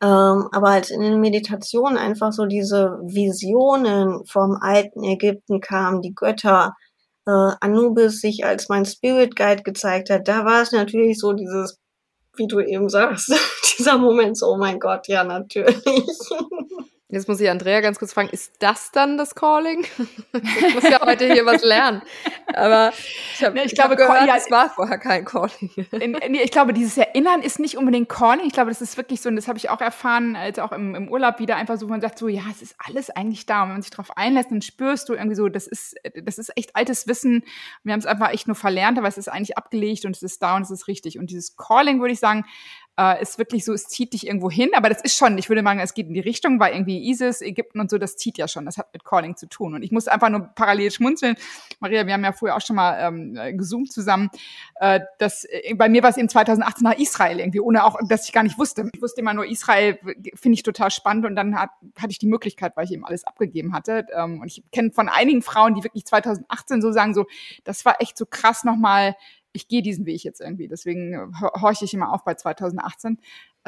Ähm, 0.00 0.48
aber 0.50 0.68
als 0.68 0.88
in 0.88 1.02
den 1.02 1.20
Meditationen 1.20 1.98
einfach 1.98 2.32
so 2.32 2.46
diese 2.46 2.98
Visionen 3.02 4.24
vom 4.24 4.56
alten 4.62 5.04
Ägypten 5.04 5.60
kamen, 5.60 6.00
die 6.00 6.14
Götter, 6.14 6.74
äh, 7.26 7.30
Anubis 7.60 8.22
sich 8.22 8.46
als 8.46 8.70
mein 8.70 8.86
Spirit 8.86 9.36
Guide 9.36 9.62
gezeigt 9.62 10.08
hat, 10.08 10.26
da 10.26 10.46
war 10.46 10.62
es 10.62 10.72
natürlich 10.72 11.18
so 11.18 11.34
dieses, 11.34 11.78
wie 12.34 12.46
du 12.46 12.60
eben 12.60 12.88
sagst, 12.88 13.30
dieser 13.78 13.98
Moment 13.98 14.38
so, 14.38 14.46
oh 14.46 14.56
mein 14.56 14.80
Gott, 14.80 15.06
ja, 15.06 15.22
natürlich. 15.22 15.76
Jetzt 17.10 17.26
muss 17.26 17.40
ich 17.40 17.48
Andrea 17.48 17.80
ganz 17.80 17.98
kurz 17.98 18.12
fragen, 18.12 18.28
ist 18.28 18.52
das 18.58 18.92
dann 18.92 19.16
das 19.16 19.34
Calling? 19.34 19.86
ich 20.34 20.74
muss 20.74 20.82
ja 20.82 21.00
heute 21.00 21.32
hier 21.32 21.46
was 21.46 21.62
lernen. 21.62 22.02
Aber 22.52 22.92
ich, 23.34 23.42
hab, 23.42 23.54
nee, 23.54 23.60
ich, 23.60 23.72
ich 23.72 23.74
glaube, 23.74 23.96
gehört, 23.96 24.26
ja, 24.26 24.36
es 24.36 24.50
war 24.50 24.68
vorher 24.68 24.98
kein 24.98 25.24
Calling. 25.24 25.70
In, 25.92 26.12
nee, 26.28 26.42
ich 26.42 26.50
glaube, 26.50 26.74
dieses 26.74 26.98
Erinnern 26.98 27.40
ist 27.40 27.60
nicht 27.60 27.78
unbedingt 27.78 28.10
Calling. 28.10 28.46
Ich 28.46 28.52
glaube, 28.52 28.70
das 28.70 28.82
ist 28.82 28.98
wirklich 28.98 29.22
so, 29.22 29.30
und 29.30 29.36
das 29.36 29.48
habe 29.48 29.56
ich 29.56 29.70
auch 29.70 29.80
erfahren, 29.80 30.36
als 30.36 30.58
auch 30.58 30.70
im, 30.70 30.94
im 30.94 31.08
Urlaub 31.08 31.38
wieder 31.38 31.56
einfach 31.56 31.78
so, 31.78 31.86
man 31.86 32.02
sagt 32.02 32.18
so, 32.18 32.28
ja, 32.28 32.42
es 32.50 32.60
ist 32.60 32.76
alles 32.76 33.08
eigentlich 33.08 33.46
da. 33.46 33.62
Und 33.62 33.68
wenn 33.68 33.76
man 33.76 33.82
sich 33.82 33.90
darauf 33.90 34.14
einlässt, 34.14 34.50
dann 34.50 34.60
spürst 34.60 35.08
du 35.08 35.14
irgendwie 35.14 35.36
so, 35.36 35.48
das 35.48 35.66
ist, 35.66 35.96
das 36.22 36.36
ist 36.36 36.52
echt 36.56 36.76
altes 36.76 37.06
Wissen. 37.06 37.42
Wir 37.84 37.94
haben 37.94 38.00
es 38.00 38.06
einfach 38.06 38.34
echt 38.34 38.48
nur 38.48 38.54
verlernt, 38.54 38.98
aber 38.98 39.08
es 39.08 39.16
ist 39.16 39.28
eigentlich 39.28 39.56
abgelegt 39.56 40.04
und 40.04 40.14
es 40.14 40.22
ist 40.22 40.42
da 40.42 40.56
und 40.56 40.62
es 40.62 40.70
ist 40.70 40.88
richtig. 40.88 41.18
Und 41.18 41.30
dieses 41.30 41.56
Calling, 41.56 42.00
würde 42.00 42.12
ich 42.12 42.20
sagen, 42.20 42.44
äh, 42.98 43.22
ist 43.22 43.38
wirklich 43.38 43.64
so, 43.64 43.72
es 43.72 43.86
zieht 43.86 44.12
dich 44.12 44.26
irgendwo 44.26 44.50
hin, 44.50 44.70
aber 44.74 44.88
das 44.88 45.00
ist 45.02 45.16
schon, 45.16 45.38
ich 45.38 45.48
würde 45.48 45.62
sagen, 45.62 45.78
es 45.78 45.94
geht 45.94 46.08
in 46.08 46.14
die 46.14 46.20
Richtung, 46.20 46.58
weil 46.58 46.72
irgendwie 46.74 47.08
ISIS, 47.08 47.40
Ägypten 47.40 47.78
und 47.78 47.90
so, 47.90 47.98
das 47.98 48.16
zieht 48.16 48.38
ja 48.38 48.48
schon, 48.48 48.66
das 48.66 48.76
hat 48.76 48.92
mit 48.92 49.04
Calling 49.04 49.36
zu 49.36 49.46
tun. 49.48 49.74
Und 49.74 49.82
ich 49.82 49.92
muss 49.92 50.08
einfach 50.08 50.28
nur 50.30 50.50
parallel 50.54 50.90
schmunzeln. 50.90 51.36
Maria, 51.78 52.06
wir 52.06 52.14
haben 52.14 52.24
ja 52.24 52.32
früher 52.32 52.56
auch 52.56 52.60
schon 52.60 52.74
mal 52.74 52.98
ähm, 53.00 53.38
gezoomt 53.56 53.92
zusammen. 53.92 54.30
Äh, 54.80 55.00
das, 55.18 55.44
äh, 55.44 55.74
bei 55.74 55.88
mir 55.88 56.02
war 56.02 56.10
es 56.10 56.16
eben 56.16 56.28
2018 56.28 56.82
nach 56.82 56.98
Israel 56.98 57.38
irgendwie, 57.38 57.60
ohne 57.60 57.84
auch, 57.84 57.96
dass 58.08 58.26
ich 58.26 58.32
gar 58.32 58.42
nicht 58.42 58.58
wusste. 58.58 58.90
Ich 58.92 59.00
wusste 59.00 59.20
immer 59.20 59.34
nur, 59.34 59.46
Israel 59.46 59.98
finde 60.34 60.54
ich 60.54 60.64
total 60.64 60.90
spannend 60.90 61.24
und 61.24 61.36
dann 61.36 61.54
hat, 61.54 61.70
hatte 61.96 62.10
ich 62.10 62.18
die 62.18 62.26
Möglichkeit, 62.26 62.76
weil 62.76 62.86
ich 62.86 62.92
eben 62.92 63.04
alles 63.04 63.24
abgegeben 63.24 63.74
hatte. 63.74 64.06
Ähm, 64.12 64.40
und 64.40 64.48
ich 64.48 64.64
kenne 64.72 64.90
von 64.90 65.08
einigen 65.08 65.42
Frauen, 65.42 65.74
die 65.74 65.84
wirklich 65.84 66.04
2018 66.04 66.82
so 66.82 66.90
sagen, 66.90 67.14
so, 67.14 67.26
das 67.62 67.84
war 67.84 68.00
echt 68.00 68.18
so 68.18 68.26
krass 68.26 68.64
nochmal 68.64 69.14
ich 69.52 69.68
gehe 69.68 69.82
diesen 69.82 70.06
Weg 70.06 70.24
jetzt 70.24 70.40
irgendwie. 70.40 70.68
Deswegen 70.68 71.14
äh, 71.14 71.26
horche 71.60 71.84
ich 71.84 71.94
immer 71.94 72.12
auf 72.12 72.24
bei 72.24 72.34
2018. 72.34 73.18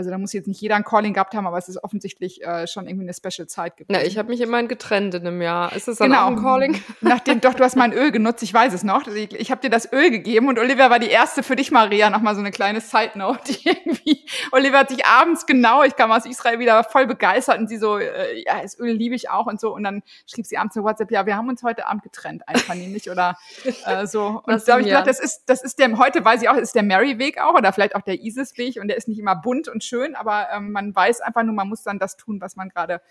Also 0.01 0.09
da 0.09 0.17
muss 0.17 0.33
jetzt 0.33 0.49
nicht 0.49 0.63
jeder 0.63 0.77
ein 0.77 0.85
Calling 0.85 1.13
gehabt 1.13 1.35
haben, 1.35 1.47
aber 1.47 1.59
es 1.59 1.69
ist 1.69 1.85
offensichtlich 1.85 2.43
äh, 2.43 2.67
schon 2.67 2.89
irgendwie 2.89 3.05
eine 3.05 3.13
Special-Zeit 3.13 3.77
gewesen. 3.77 3.93
Ja, 3.93 4.01
ich 4.01 4.17
habe 4.17 4.31
mich 4.31 4.41
immerhin 4.41 4.67
getrennt 4.67 5.15
in 5.15 5.27
einem 5.27 5.43
Jahr. 5.43 5.77
Ist 5.77 5.89
das 5.89 5.99
dann 5.99 6.09
genau. 6.09 6.23
auch 6.23 6.29
ein 6.29 6.37
Calling? 6.37 6.83
Nachdem, 7.03 7.43
doch, 7.43 7.53
du 7.53 7.63
hast 7.63 7.77
mein 7.77 7.93
Öl 7.93 8.11
genutzt, 8.11 8.43
ich 8.43 8.55
weiß 8.55 8.73
es 8.73 8.83
noch. 8.83 9.07
Ich, 9.09 9.35
ich 9.35 9.51
habe 9.51 9.61
dir 9.61 9.69
das 9.69 9.93
Öl 9.93 10.11
gegeben 10.11 10.49
und 10.49 10.59
Olivia 10.59 10.89
war 10.89 11.01
die 11.01 11.11
erste 11.11 11.43
für 11.43 11.55
dich, 11.55 11.71
Maria, 11.71 12.09
nochmal 12.09 12.35
so 12.35 12.41
eine 12.41 12.51
kleine 12.51 12.81
Side-Note. 12.81 13.53
irgendwie, 13.63 14.25
Olivia 14.53 14.79
hat 14.79 14.89
sich 14.89 15.05
abends 15.05 15.45
genau, 15.45 15.83
ich 15.83 15.97
kam 15.97 16.11
aus 16.13 16.25
Israel 16.25 16.59
wieder 16.61 16.83
voll 16.83 17.07
begeistert 17.07 17.59
und 17.59 17.69
sie 17.69 17.77
so, 17.77 17.99
äh, 17.99 18.43
ja, 18.43 18.63
das 18.63 18.79
Öl 18.81 18.93
liebe 18.93 19.15
ich 19.15 19.29
auch 19.29 19.45
und 19.45 19.61
so. 19.61 19.75
Und 19.75 19.85
dann 19.85 20.03
schrieb 20.27 20.47
sie 20.47 20.57
abends 20.57 20.79
auf 20.79 20.85
WhatsApp, 20.85 21.11
ja, 21.11 21.27
wir 21.27 21.37
haben 21.37 21.51
uns 21.51 21.63
heute 21.63 21.87
Abend 21.87 22.05
getrennt, 22.05 22.49
einvernehmlich 22.49 23.11
oder 23.11 23.37
äh, 23.85 24.07
so. 24.07 24.41
Und 24.47 24.67
da 24.67 24.73
habe 24.73 24.81
ich 24.81 24.89
gedacht, 24.89 25.07
das 25.07 25.21
ist, 25.21 25.43
das 25.45 25.63
ist 25.63 25.79
der, 25.79 25.99
heute 25.99 26.25
weiß 26.25 26.41
ich 26.41 26.49
auch, 26.49 26.57
ist 26.57 26.75
der 26.75 26.83
Mary-Weg 26.83 27.39
auch 27.39 27.55
oder 27.55 27.71
vielleicht 27.75 27.95
auch 27.95 28.01
der 28.01 28.23
Isis-Weg 28.23 28.81
und 28.81 28.89
der 28.89 28.97
ist 28.97 29.09
nicht 29.09 29.19
immer 29.19 29.37
bunt 29.37 29.69
und 29.69 29.83
schön, 29.91 30.15
aber 30.15 30.49
ähm, 30.55 30.73
man 30.73 30.95
weiß 30.95 31.21
einfach 31.21 31.43
nur, 31.43 31.55
man 31.55 31.69
muss 31.69 31.83
dann 31.83 31.99
das 31.99 32.17
tun, 32.17 32.41
was 32.41 32.57
man 32.57 32.69
gerade 32.69 33.03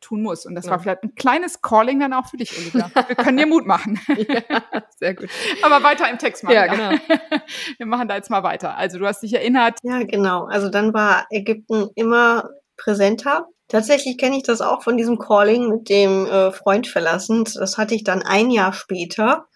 tun 0.00 0.22
muss. 0.22 0.46
Und 0.46 0.54
das 0.54 0.64
ja. 0.64 0.70
war 0.70 0.80
vielleicht 0.80 1.02
ein 1.02 1.14
kleines 1.14 1.60
Calling 1.60 2.00
dann 2.00 2.12
auch 2.12 2.26
für 2.26 2.36
dich, 2.36 2.56
Olivia. 2.56 2.90
Wir 3.08 3.16
können 3.16 3.36
dir 3.36 3.46
Mut 3.46 3.66
machen. 3.66 4.00
ja, 4.08 4.62
sehr 4.98 5.14
gut. 5.14 5.28
Aber 5.62 5.82
weiter 5.82 6.08
im 6.10 6.18
Text 6.18 6.42
machen. 6.42 6.54
Ja, 6.54 6.66
genau. 6.66 6.90
Wir 7.76 7.86
machen 7.86 8.08
da 8.08 8.16
jetzt 8.16 8.30
mal 8.30 8.42
weiter. 8.42 8.76
Also 8.76 8.98
du 8.98 9.06
hast 9.06 9.22
dich 9.22 9.34
erinnert. 9.34 9.78
Ja, 9.82 10.02
genau. 10.02 10.44
Also 10.46 10.68
dann 10.68 10.94
war 10.94 11.26
Ägypten 11.30 11.90
immer 11.94 12.50
präsenter. 12.76 13.46
Tatsächlich 13.68 14.18
kenne 14.18 14.36
ich 14.36 14.42
das 14.42 14.60
auch 14.60 14.82
von 14.82 14.96
diesem 14.96 15.18
Calling 15.18 15.68
mit 15.68 15.88
dem 15.88 16.26
äh, 16.26 16.50
Freund 16.50 16.88
verlassen. 16.88 17.44
Das 17.44 17.78
hatte 17.78 17.94
ich 17.94 18.02
dann 18.02 18.22
ein 18.22 18.50
Jahr 18.50 18.72
später. 18.72 19.46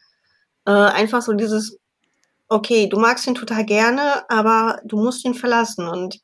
Äh, 0.67 0.71
einfach 0.71 1.23
so 1.23 1.33
dieses, 1.33 1.79
okay, 2.49 2.89
du 2.89 2.99
magst 2.99 3.27
ihn 3.27 3.35
total 3.35 3.65
gerne, 3.65 4.29
aber 4.29 4.81
du 4.85 5.03
musst 5.03 5.25
ihn 5.25 5.35
verlassen. 5.35 5.89
Und 5.89 6.21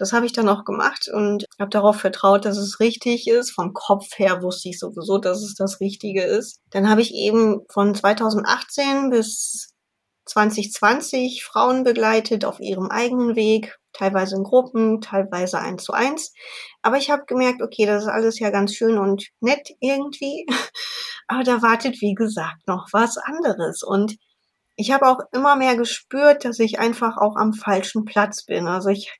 das 0.00 0.14
habe 0.14 0.24
ich 0.24 0.32
dann 0.32 0.48
auch 0.48 0.64
gemacht 0.64 1.10
und 1.12 1.44
habe 1.58 1.68
darauf 1.68 1.96
vertraut, 1.96 2.46
dass 2.46 2.56
es 2.56 2.80
richtig 2.80 3.28
ist. 3.28 3.50
Vom 3.50 3.74
Kopf 3.74 4.06
her 4.16 4.42
wusste 4.42 4.70
ich 4.70 4.78
sowieso, 4.78 5.18
dass 5.18 5.42
es 5.42 5.54
das 5.54 5.78
Richtige 5.78 6.22
ist. 6.22 6.58
Dann 6.70 6.88
habe 6.88 7.02
ich 7.02 7.12
eben 7.12 7.60
von 7.68 7.94
2018 7.94 9.10
bis 9.10 9.74
2020 10.24 11.44
Frauen 11.44 11.84
begleitet 11.84 12.46
auf 12.46 12.60
ihrem 12.60 12.86
eigenen 12.86 13.36
Weg, 13.36 13.78
teilweise 13.92 14.36
in 14.36 14.42
Gruppen, 14.42 15.02
teilweise 15.02 15.58
eins 15.58 15.84
zu 15.84 15.92
eins. 15.92 16.32
Aber 16.80 16.96
ich 16.96 17.10
habe 17.10 17.26
gemerkt, 17.26 17.60
okay, 17.60 17.84
das 17.84 18.04
ist 18.04 18.08
alles 18.08 18.38
ja 18.38 18.48
ganz 18.48 18.74
schön 18.74 18.96
und 18.96 19.28
nett 19.40 19.68
irgendwie. 19.80 20.46
Aber 21.28 21.42
da 21.42 21.60
wartet, 21.60 22.00
wie 22.00 22.14
gesagt, 22.14 22.66
noch 22.66 22.88
was 22.92 23.18
anderes. 23.18 23.82
Und 23.82 24.16
ich 24.76 24.92
habe 24.92 25.06
auch 25.06 25.18
immer 25.32 25.56
mehr 25.56 25.76
gespürt, 25.76 26.46
dass 26.46 26.58
ich 26.58 26.78
einfach 26.78 27.18
auch 27.18 27.36
am 27.36 27.52
falschen 27.52 28.06
Platz 28.06 28.46
bin. 28.46 28.66
Also 28.66 28.88
ich 28.88 29.19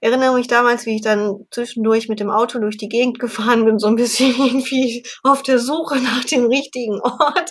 erinnere 0.00 0.34
mich 0.34 0.48
damals, 0.48 0.86
wie 0.86 0.96
ich 0.96 1.02
dann 1.02 1.46
zwischendurch 1.50 2.08
mit 2.08 2.20
dem 2.20 2.30
Auto 2.30 2.58
durch 2.58 2.76
die 2.76 2.88
Gegend 2.88 3.18
gefahren 3.18 3.64
bin, 3.64 3.78
so 3.78 3.86
ein 3.86 3.96
bisschen 3.96 4.34
irgendwie 4.38 5.04
auf 5.22 5.42
der 5.42 5.58
Suche 5.58 5.98
nach 5.98 6.24
dem 6.24 6.46
richtigen 6.46 7.00
Ort. 7.00 7.50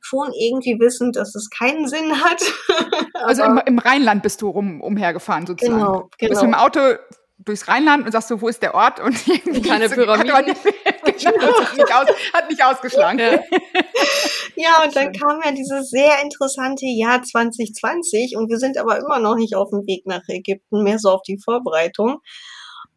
Schon 0.00 0.32
irgendwie 0.32 0.78
wissend, 0.78 1.16
dass 1.16 1.34
es 1.34 1.50
keinen 1.50 1.88
Sinn 1.88 2.22
hat. 2.22 2.40
also 3.14 3.42
im, 3.42 3.60
im, 3.66 3.78
Rheinland 3.78 4.22
bist 4.22 4.40
du 4.40 4.48
rum, 4.48 4.80
umhergefahren 4.80 5.46
sozusagen. 5.46 5.78
Genau, 5.78 5.92
genau. 5.92 6.08
Du 6.18 6.28
bist 6.28 6.40
genau. 6.40 6.42
mit 6.42 6.54
dem 6.54 6.54
Auto 6.54 6.80
durchs 7.38 7.68
Rheinland 7.68 8.06
und 8.06 8.12
sagst 8.12 8.28
so, 8.28 8.40
wo 8.40 8.48
ist 8.48 8.62
der 8.62 8.74
Ort? 8.74 9.00
Und 9.00 9.16
keine 9.66 9.88
Pyramide. 9.88 10.54
Nicht 11.24 11.94
aus, 11.94 12.06
hat 12.32 12.50
nicht 12.50 12.62
ausgeschlagen. 12.62 13.18
Ja. 13.18 13.30
ja, 14.56 14.84
und 14.84 14.94
dann 14.94 15.12
kam 15.12 15.40
ja 15.44 15.52
dieses 15.52 15.90
sehr 15.90 16.22
interessante 16.22 16.86
Jahr 16.86 17.22
2020 17.22 18.36
und 18.36 18.50
wir 18.50 18.58
sind 18.58 18.78
aber 18.78 18.98
immer 18.98 19.18
noch 19.18 19.36
nicht 19.36 19.54
auf 19.54 19.70
dem 19.70 19.86
Weg 19.86 20.06
nach 20.06 20.22
Ägypten, 20.28 20.82
mehr 20.82 20.98
so 20.98 21.10
auf 21.10 21.22
die 21.22 21.38
Vorbereitung. 21.38 22.20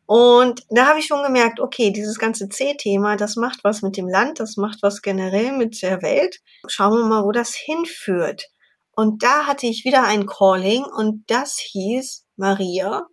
Und 0.05 0.63
da 0.69 0.87
habe 0.87 0.97
ich 0.99 1.05
schon 1.05 1.21
gemerkt, 1.21 1.59
okay, 1.59 1.91
dieses 1.91 2.17
ganze 2.17 2.49
C-Thema, 2.49 3.15
das 3.15 3.35
macht 3.35 3.63
was 3.63 3.83
mit 3.83 3.95
dem 3.95 4.07
Land, 4.07 4.39
das 4.39 4.57
macht 4.57 4.79
was 4.81 5.03
generell 5.03 5.51
mit 5.51 5.79
der 5.83 6.01
Welt. 6.01 6.39
Schauen 6.67 6.97
wir 6.97 7.05
mal, 7.05 7.23
wo 7.23 7.31
das 7.31 7.53
hinführt. 7.53 8.47
Und 8.95 9.21
da 9.21 9.45
hatte 9.45 9.67
ich 9.67 9.85
wieder 9.85 10.03
ein 10.03 10.25
Calling 10.25 10.83
und 10.83 11.25
das 11.27 11.59
hieß, 11.59 12.25
Maria, 12.37 13.05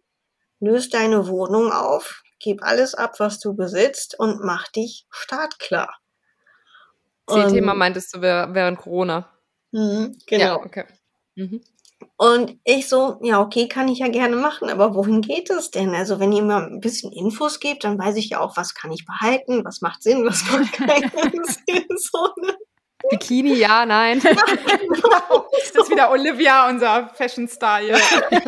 löst 0.59 0.95
deine 0.95 1.29
Wohnung 1.29 1.71
auf, 1.71 2.23
gib 2.46 2.62
alles 2.62 2.94
ab, 2.94 3.18
was 3.18 3.40
du 3.40 3.54
besitzt 3.54 4.18
und 4.18 4.40
mach 4.40 4.68
dich 4.68 5.04
startklar. 5.11 5.96
C-Thema 7.28 7.74
meintest 7.74 8.14
du 8.14 8.20
während 8.22 8.78
Corona? 8.78 9.28
Mhm, 9.72 10.16
genau. 10.28 10.44
Ja, 10.44 10.56
okay. 10.56 10.85
Mhm. 11.35 11.61
Und 12.16 12.61
ich 12.62 12.88
so, 12.88 13.18
ja, 13.22 13.40
okay, 13.40 13.66
kann 13.66 13.88
ich 13.88 13.98
ja 13.98 14.06
gerne 14.09 14.37
machen, 14.37 14.70
aber 14.70 14.94
wohin 14.94 15.22
geht 15.22 15.50
es 15.50 15.72
denn? 15.72 15.92
Also 15.92 16.20
wenn 16.20 16.30
ihr 16.30 16.42
mir 16.42 16.59
ein 16.59 16.80
bisschen 16.80 17.11
Infos 17.11 17.59
gebt, 17.59 17.82
dann 17.82 17.98
weiß 17.98 18.14
ich 18.16 18.28
ja 18.28 18.40
auch, 18.40 18.56
was 18.56 18.74
kann 18.74 18.92
ich 18.92 19.04
behalten, 19.04 19.64
was 19.64 19.80
macht 19.80 20.04
Sinn, 20.04 20.24
was 20.24 20.48
macht 20.48 20.72
keinen 20.72 21.11
Sinn. 21.44 21.87
So, 21.96 22.28
ne? 22.42 22.56
Bikini, 23.11 23.54
ja, 23.54 23.87
nein. 23.87 24.20
Ja, 24.24 24.32
genau. 24.76 25.46
Das 25.52 25.85
ist 25.85 25.90
wieder 25.90 26.11
Olivia, 26.11 26.68
unser 26.68 27.09
Fashion 27.14 27.48
Star. 27.48 27.80
Ja. 27.80 27.96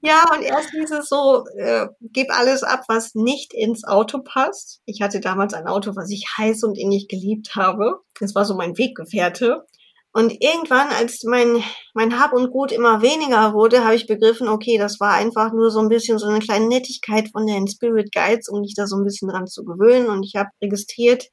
ja, 0.00 0.24
und 0.34 0.42
erst 0.42 0.70
hieß 0.70 0.90
es 0.92 1.08
so, 1.08 1.44
äh, 1.56 1.86
gib 2.00 2.30
alles 2.30 2.62
ab, 2.62 2.84
was 2.88 3.14
nicht 3.14 3.54
ins 3.54 3.84
Auto 3.84 4.20
passt. 4.22 4.80
Ich 4.86 5.00
hatte 5.02 5.20
damals 5.20 5.54
ein 5.54 5.66
Auto, 5.66 5.94
was 5.94 6.10
ich 6.10 6.26
heiß 6.36 6.64
und 6.64 6.76
innig 6.76 7.08
geliebt 7.08 7.54
habe. 7.54 8.00
Das 8.20 8.34
war 8.34 8.44
so 8.44 8.54
mein 8.54 8.76
Weggefährte. 8.76 9.64
Und 10.12 10.32
irgendwann, 10.40 10.88
als 10.88 11.22
mein, 11.24 11.62
mein 11.94 12.18
Hab 12.18 12.32
und 12.32 12.50
Gut 12.50 12.72
immer 12.72 13.02
weniger 13.02 13.52
wurde, 13.52 13.84
habe 13.84 13.94
ich 13.94 14.06
begriffen, 14.06 14.48
okay, 14.48 14.78
das 14.78 14.98
war 15.00 15.12
einfach 15.12 15.52
nur 15.52 15.70
so 15.70 15.80
ein 15.80 15.88
bisschen 15.88 16.18
so 16.18 16.26
eine 16.26 16.40
kleine 16.40 16.66
Nettigkeit 16.66 17.28
von 17.30 17.46
den 17.46 17.68
Spirit 17.68 18.10
Guides, 18.12 18.48
um 18.48 18.60
mich 18.62 18.74
da 18.74 18.86
so 18.86 18.96
ein 18.96 19.04
bisschen 19.04 19.28
dran 19.28 19.46
zu 19.46 19.64
gewöhnen. 19.64 20.08
Und 20.08 20.24
ich 20.24 20.34
habe 20.34 20.48
registriert, 20.62 21.28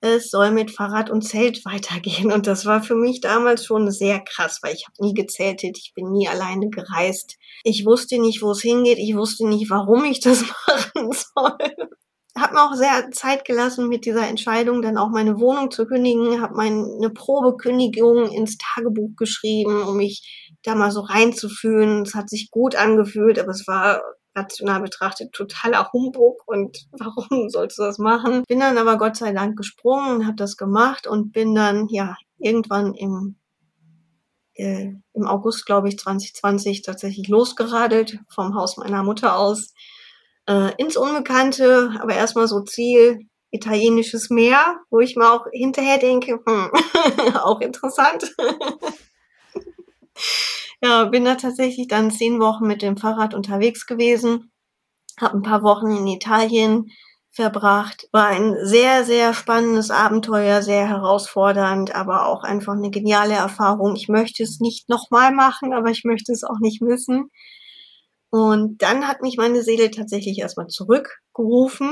es 0.00 0.30
soll 0.30 0.50
mit 0.50 0.70
Fahrrad 0.70 1.10
und 1.10 1.22
Zelt 1.22 1.64
weitergehen. 1.64 2.32
Und 2.32 2.46
das 2.46 2.66
war 2.66 2.82
für 2.82 2.94
mich 2.94 3.20
damals 3.20 3.64
schon 3.64 3.90
sehr 3.90 4.20
krass, 4.20 4.60
weil 4.62 4.74
ich 4.74 4.86
habe 4.86 5.06
nie 5.06 5.14
gezeltet, 5.14 5.78
ich 5.78 5.92
bin 5.94 6.10
nie 6.10 6.28
alleine 6.28 6.68
gereist. 6.70 7.36
Ich 7.64 7.84
wusste 7.84 8.20
nicht, 8.20 8.42
wo 8.42 8.52
es 8.52 8.62
hingeht, 8.62 8.98
ich 8.98 9.16
wusste 9.16 9.46
nicht, 9.46 9.70
warum 9.70 10.04
ich 10.04 10.20
das 10.20 10.42
machen 10.66 11.12
soll. 11.12 11.88
Hab 12.36 12.52
mir 12.52 12.62
auch 12.62 12.74
sehr 12.74 13.10
Zeit 13.10 13.44
gelassen 13.44 13.88
mit 13.88 14.04
dieser 14.04 14.28
Entscheidung, 14.28 14.80
dann 14.80 14.96
auch 14.96 15.08
meine 15.08 15.40
Wohnung 15.40 15.72
zu 15.72 15.86
kündigen, 15.86 16.40
habe 16.40 16.54
meine 16.54 17.10
Probekündigung 17.10 18.30
ins 18.30 18.56
Tagebuch 18.58 19.16
geschrieben, 19.16 19.82
um 19.82 19.96
mich 19.96 20.54
da 20.62 20.76
mal 20.76 20.92
so 20.92 21.00
reinzufühlen. 21.00 22.02
Es 22.02 22.14
hat 22.14 22.30
sich 22.30 22.52
gut 22.52 22.76
angefühlt, 22.76 23.40
aber 23.40 23.50
es 23.50 23.66
war 23.66 24.02
rational 24.38 24.80
betrachtet 24.80 25.32
totaler 25.32 25.90
Humbug 25.92 26.42
und 26.46 26.86
warum 26.92 27.50
sollst 27.50 27.78
du 27.78 27.82
das 27.82 27.98
machen? 27.98 28.44
Bin 28.46 28.60
dann 28.60 28.78
aber 28.78 28.98
Gott 28.98 29.16
sei 29.16 29.32
Dank 29.32 29.56
gesprungen 29.56 30.26
habe 30.26 30.36
das 30.36 30.56
gemacht 30.56 31.06
und 31.06 31.32
bin 31.32 31.54
dann 31.54 31.88
ja 31.88 32.16
irgendwann 32.38 32.94
im 32.94 33.36
äh, 34.54 34.92
im 35.12 35.26
August, 35.26 35.66
glaube 35.66 35.88
ich, 35.88 35.98
2020 35.98 36.82
tatsächlich 36.82 37.28
losgeradelt 37.28 38.18
vom 38.28 38.54
Haus 38.54 38.76
meiner 38.76 39.02
Mutter 39.02 39.38
aus 39.38 39.72
äh, 40.46 40.72
ins 40.78 40.96
Unbekannte, 40.96 41.92
aber 42.00 42.14
erstmal 42.14 42.48
so 42.48 42.60
Ziel 42.62 43.28
italienisches 43.50 44.30
Meer, 44.30 44.80
wo 44.90 45.00
ich 45.00 45.16
mir 45.16 45.32
auch 45.32 45.46
hinterher 45.52 45.98
denke, 45.98 46.40
hm, 46.44 46.70
auch 47.42 47.60
interessant. 47.60 48.34
Ja, 50.82 51.04
bin 51.06 51.24
da 51.24 51.34
tatsächlich 51.34 51.88
dann 51.88 52.10
zehn 52.12 52.38
Wochen 52.40 52.66
mit 52.66 52.82
dem 52.82 52.96
Fahrrad 52.96 53.34
unterwegs 53.34 53.86
gewesen, 53.86 54.52
habe 55.20 55.38
ein 55.38 55.42
paar 55.42 55.62
Wochen 55.62 55.90
in 55.90 56.06
Italien 56.06 56.86
verbracht. 57.32 58.08
War 58.12 58.26
ein 58.28 58.56
sehr, 58.62 59.04
sehr 59.04 59.34
spannendes 59.34 59.90
Abenteuer, 59.90 60.62
sehr 60.62 60.88
herausfordernd, 60.88 61.94
aber 61.94 62.26
auch 62.26 62.44
einfach 62.44 62.74
eine 62.74 62.90
geniale 62.90 63.34
Erfahrung. 63.34 63.96
Ich 63.96 64.08
möchte 64.08 64.42
es 64.44 64.60
nicht 64.60 64.88
nochmal 64.88 65.32
machen, 65.34 65.72
aber 65.72 65.90
ich 65.90 66.04
möchte 66.04 66.32
es 66.32 66.44
auch 66.44 66.58
nicht 66.60 66.82
missen. 66.82 67.30
Und 68.30 68.82
dann 68.82 69.06
hat 69.08 69.22
mich 69.22 69.36
meine 69.36 69.62
Seele 69.62 69.90
tatsächlich 69.90 70.38
erstmal 70.38 70.68
zurückgerufen. 70.68 71.90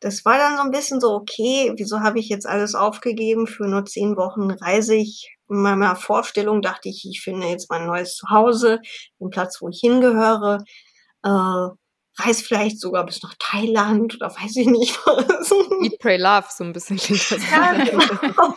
Das 0.00 0.24
war 0.24 0.38
dann 0.38 0.56
so 0.56 0.62
ein 0.62 0.70
bisschen 0.70 1.00
so, 1.00 1.12
okay, 1.14 1.72
wieso 1.76 2.00
habe 2.00 2.18
ich 2.20 2.28
jetzt 2.28 2.46
alles 2.46 2.74
aufgegeben? 2.74 3.46
Für 3.46 3.66
nur 3.66 3.84
zehn 3.84 4.16
Wochen 4.16 4.50
reise 4.50 4.94
ich 4.94 5.36
in 5.48 5.62
meiner 5.62 5.96
Vorstellung 5.96 6.62
dachte 6.62 6.88
ich, 6.88 7.06
ich 7.08 7.20
finde 7.20 7.46
jetzt 7.48 7.70
mein 7.70 7.86
neues 7.86 8.14
Zuhause, 8.14 8.80
den 9.18 9.30
Platz, 9.30 9.60
wo 9.60 9.68
ich 9.68 9.80
hingehöre, 9.80 10.62
äh, 11.24 11.28
reise 12.18 12.44
vielleicht 12.44 12.80
sogar 12.80 13.06
bis 13.06 13.22
nach 13.22 13.34
Thailand 13.38 14.14
oder 14.16 14.28
weiß 14.28 14.56
ich 14.56 14.66
nicht 14.66 14.98
was. 15.06 15.50
Eat, 15.82 15.98
Pray, 16.00 16.16
Love, 16.16 16.46
so 16.50 16.64
ein 16.64 16.72
bisschen. 16.72 16.98
Ja, 16.98 17.72
genau. 17.72 18.54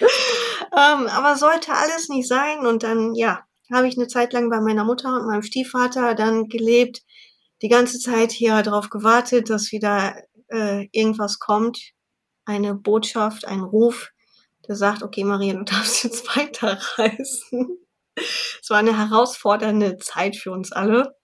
ähm, 0.00 1.06
aber 1.06 1.36
sollte 1.36 1.72
alles 1.72 2.08
nicht 2.08 2.28
sein 2.28 2.66
und 2.66 2.82
dann, 2.82 3.14
ja, 3.14 3.44
habe 3.72 3.88
ich 3.88 3.96
eine 3.96 4.08
Zeit 4.08 4.32
lang 4.32 4.50
bei 4.50 4.60
meiner 4.60 4.84
Mutter 4.84 5.14
und 5.14 5.26
meinem 5.26 5.42
Stiefvater 5.42 6.14
dann 6.14 6.48
gelebt, 6.48 7.02
die 7.62 7.68
ganze 7.68 7.98
Zeit 7.98 8.32
hier 8.32 8.62
darauf 8.62 8.90
gewartet, 8.90 9.50
dass 9.50 9.72
wieder 9.72 10.16
äh, 10.48 10.88
irgendwas 10.92 11.38
kommt, 11.38 11.78
eine 12.44 12.74
Botschaft, 12.74 13.46
ein 13.46 13.60
Ruf, 13.60 14.10
der 14.66 14.76
sagt, 14.76 15.02
okay, 15.02 15.24
Maria, 15.24 15.54
du 15.54 15.64
darfst 15.64 16.04
jetzt 16.04 16.36
weiterreisen. 16.36 17.78
Es 18.16 18.68
war 18.68 18.78
eine 18.78 18.98
herausfordernde 18.98 19.98
Zeit 19.98 20.36
für 20.36 20.50
uns 20.50 20.72
alle, 20.72 21.14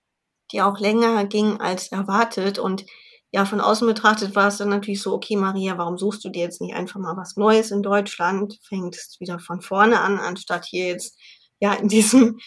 die 0.53 0.63
auch 0.63 0.79
länger 0.79 1.25
ging 1.27 1.61
als 1.61 1.89
erwartet. 1.89 2.59
Und 2.59 2.85
ja, 3.33 3.45
von 3.45 3.61
außen 3.61 3.87
betrachtet 3.87 4.37
war 4.37 4.49
es 4.49 4.59
dann 4.59 4.69
natürlich 4.69 5.03
so, 5.03 5.13
okay, 5.13 5.37
Maria, 5.37 5.77
warum 5.77 5.99
suchst 5.99 6.25
du 6.25 6.29
dir 6.29 6.43
jetzt 6.43 6.61
nicht 6.61 6.75
einfach 6.75 7.01
mal 7.01 7.17
was 7.17 7.37
Neues 7.37 7.73
in 7.73 7.83
Deutschland? 7.83 8.61
Fängst 8.69 9.19
wieder 9.21 9.41
von 9.41 9.61
vorne 9.61 10.01
an, 10.01 10.19
anstatt 10.19 10.67
hier 10.67 10.87
jetzt 10.87 11.19
ja 11.59 11.73
in 11.75 11.89
diesem 11.89 12.39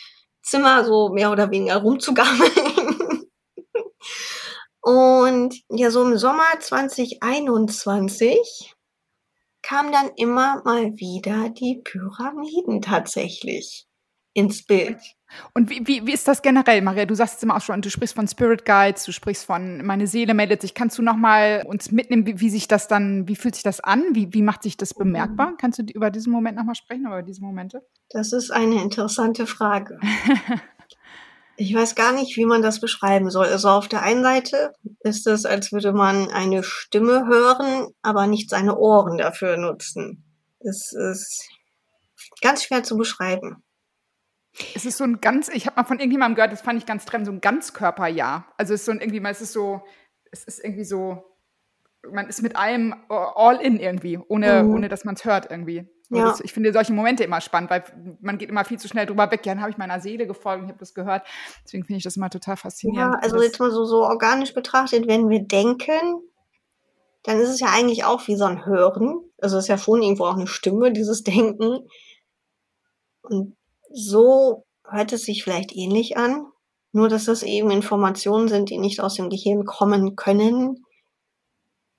Zimmer 0.42 0.86
so 0.86 1.10
mehr 1.10 1.32
oder 1.32 1.52
weniger 1.52 1.78
rumzugammeln. 1.78 2.52
Und 4.88 5.64
ja, 5.70 5.92
so 5.92 6.02
im 6.02 6.18
Sommer 6.18 6.46
2021 6.58 8.74
kam 9.62 9.92
dann 9.92 10.12
immer 10.16 10.62
mal 10.64 10.96
wieder 10.96 11.50
die 11.50 11.82
Pyramiden 11.84 12.82
tatsächlich 12.82 13.86
ins 14.32 14.66
Bild. 14.66 14.98
Und 15.54 15.70
wie, 15.70 15.86
wie, 15.86 16.08
wie 16.08 16.14
ist 16.14 16.30
das 16.30 16.42
generell, 16.42 16.82
Maria? 16.82 17.06
Du 17.06 17.16
sagst 17.16 17.36
es 17.36 17.44
immer 17.44 17.58
auch 17.58 17.62
schon, 17.62 17.82
du 17.82 17.90
sprichst 17.90 18.16
von 18.16 18.30
Spirit 18.30 18.64
Guides, 18.64 19.04
du 19.04 19.12
sprichst 19.12 19.44
von 19.44 19.86
meine 19.86 20.08
Seele 20.08 20.34
meldet 20.34 20.62
sich. 20.62 20.74
Kannst 20.74 20.98
du 20.98 21.02
noch 21.02 21.18
mal 21.18 21.66
uns 21.68 21.92
mitnehmen, 21.92 22.26
wie, 22.26 22.40
wie 22.40 22.50
sich 22.50 22.70
das 22.70 22.88
dann, 22.88 23.28
wie 23.28 23.36
fühlt 23.36 23.56
sich 23.56 23.66
das 23.66 23.82
an? 23.82 24.06
Wie, 24.14 24.34
wie 24.34 24.42
macht 24.42 24.64
sich 24.64 24.78
das 24.78 24.94
bemerkbar? 24.94 25.56
Kannst 25.58 25.80
du 25.80 25.84
über 25.94 26.12
diesen 26.12 26.32
Moment 26.32 26.56
noch 26.56 26.64
mal 26.64 26.76
sprechen, 26.76 27.08
über 27.08 27.24
diese 27.24 27.42
Momente? 27.42 27.86
Das 28.10 28.32
ist 28.32 28.52
eine 28.52 28.82
interessante 28.82 29.48
Frage. 29.48 30.00
Ich 31.60 31.74
weiß 31.74 31.96
gar 31.96 32.14
nicht, 32.14 32.38
wie 32.38 32.46
man 32.46 32.62
das 32.62 32.80
beschreiben 32.80 33.32
soll. 33.32 33.48
Also 33.48 33.70
auf 33.70 33.88
der 33.88 34.04
einen 34.04 34.22
Seite 34.22 34.74
ist 35.00 35.26
es, 35.26 35.46
als 35.46 35.72
würde 35.72 35.92
man 35.92 36.30
eine 36.30 36.64
Stimme 36.64 37.26
hören, 37.28 37.88
aber 38.04 38.28
nicht 38.28 38.50
seine 38.50 38.78
Ohren 38.78 39.18
dafür 39.18 39.58
nutzen. 39.58 40.24
Das 40.60 40.94
ist 40.94 41.50
ganz 42.42 42.64
schwer 42.64 42.84
zu 42.84 42.96
beschreiben. 42.96 43.64
Es 44.76 44.86
ist 44.86 44.98
so 44.98 45.04
ein 45.04 45.22
ganz, 45.22 45.50
ich 45.50 45.66
habe 45.66 45.78
mal 45.78 45.84
von 45.84 46.00
irgendjemandem 46.00 46.36
gehört, 46.36 46.52
das 46.52 46.62
fand 46.62 46.80
ich 46.80 46.86
ganz 46.86 47.06
treffend, 47.06 47.28
so 47.28 47.32
ein 47.32 47.42
Ganzkörperjahr. 47.42 48.54
Also 48.58 48.74
es 48.74 48.82
ist 48.82 48.86
so 48.86 48.92
ein 48.92 49.02
irgendwie, 49.02 49.22
es 49.28 49.42
ist 49.42 49.54
so, 49.54 49.82
es 50.32 50.44
ist 50.44 50.64
irgendwie 50.64 50.86
so, 50.86 51.24
man 52.12 52.28
ist 52.28 52.42
mit 52.42 52.56
allem 52.56 52.96
all 53.10 53.62
in 53.62 53.80
irgendwie, 53.80 54.18
ohne, 54.18 54.64
mhm. 54.64 54.76
ohne 54.76 54.90
dass 54.90 55.06
man 55.06 55.16
es 55.16 55.26
hört 55.26 55.50
irgendwie. 55.50 55.90
Ja. 56.10 56.26
Das, 56.26 56.40
ich 56.40 56.54
finde 56.54 56.72
solche 56.72 56.94
Momente 56.94 57.24
immer 57.24 57.42
spannend, 57.42 57.70
weil 57.70 57.84
man 58.22 58.38
geht 58.38 58.50
immer 58.50 58.64
viel 58.64 58.80
zu 58.80 58.88
schnell 58.88 59.06
drüber 59.06 59.30
weg. 59.30 59.46
Ja, 59.46 59.54
dann 59.54 59.62
habe 59.62 59.72
ich 59.72 59.78
meiner 59.78 60.00
Seele 60.00 60.26
gefolgt 60.26 60.60
und 60.62 60.66
ich 60.66 60.72
habe 60.72 60.80
das 60.80 60.94
gehört. 60.94 61.28
Deswegen 61.66 61.84
finde 61.84 61.98
ich 61.98 62.04
das 62.04 62.16
immer 62.16 62.30
total 62.30 62.56
faszinierend. 62.56 63.14
Ja, 63.14 63.20
also 63.22 63.42
jetzt 63.42 63.60
mal 63.60 63.72
so, 63.72 63.84
so 63.84 64.04
organisch 64.04 64.54
betrachtet, 64.54 65.08
wenn 65.08 65.28
wir 65.28 65.42
denken, 65.42 66.22
dann 67.24 67.40
ist 67.40 67.50
es 67.50 67.60
ja 67.60 67.68
eigentlich 67.68 68.06
auch 68.06 68.26
wie 68.28 68.38
so 68.38 68.46
ein 68.46 68.66
Hören. 68.66 69.20
Also 69.42 69.58
es 69.58 69.66
ist 69.66 69.70
ja 69.70 69.78
schon 69.78 70.02
irgendwo 70.02 70.26
auch 70.26 70.38
eine 70.38 70.48
Stimme, 70.48 70.94
dieses 70.94 71.24
Denken. 71.24 71.90
Und 73.22 73.58
so 73.92 74.66
hört 74.86 75.12
es 75.12 75.24
sich 75.24 75.44
vielleicht 75.44 75.76
ähnlich 75.76 76.16
an. 76.16 76.48
Nur, 76.94 77.10
dass 77.10 77.26
das 77.26 77.44
eben 77.44 77.70
Informationen 77.70 78.48
sind, 78.48 78.70
die 78.70 78.78
nicht 78.78 79.02
aus 79.02 79.16
dem 79.16 79.30
Gehirn 79.30 79.66
kommen 79.66 80.16
können, 80.16 80.86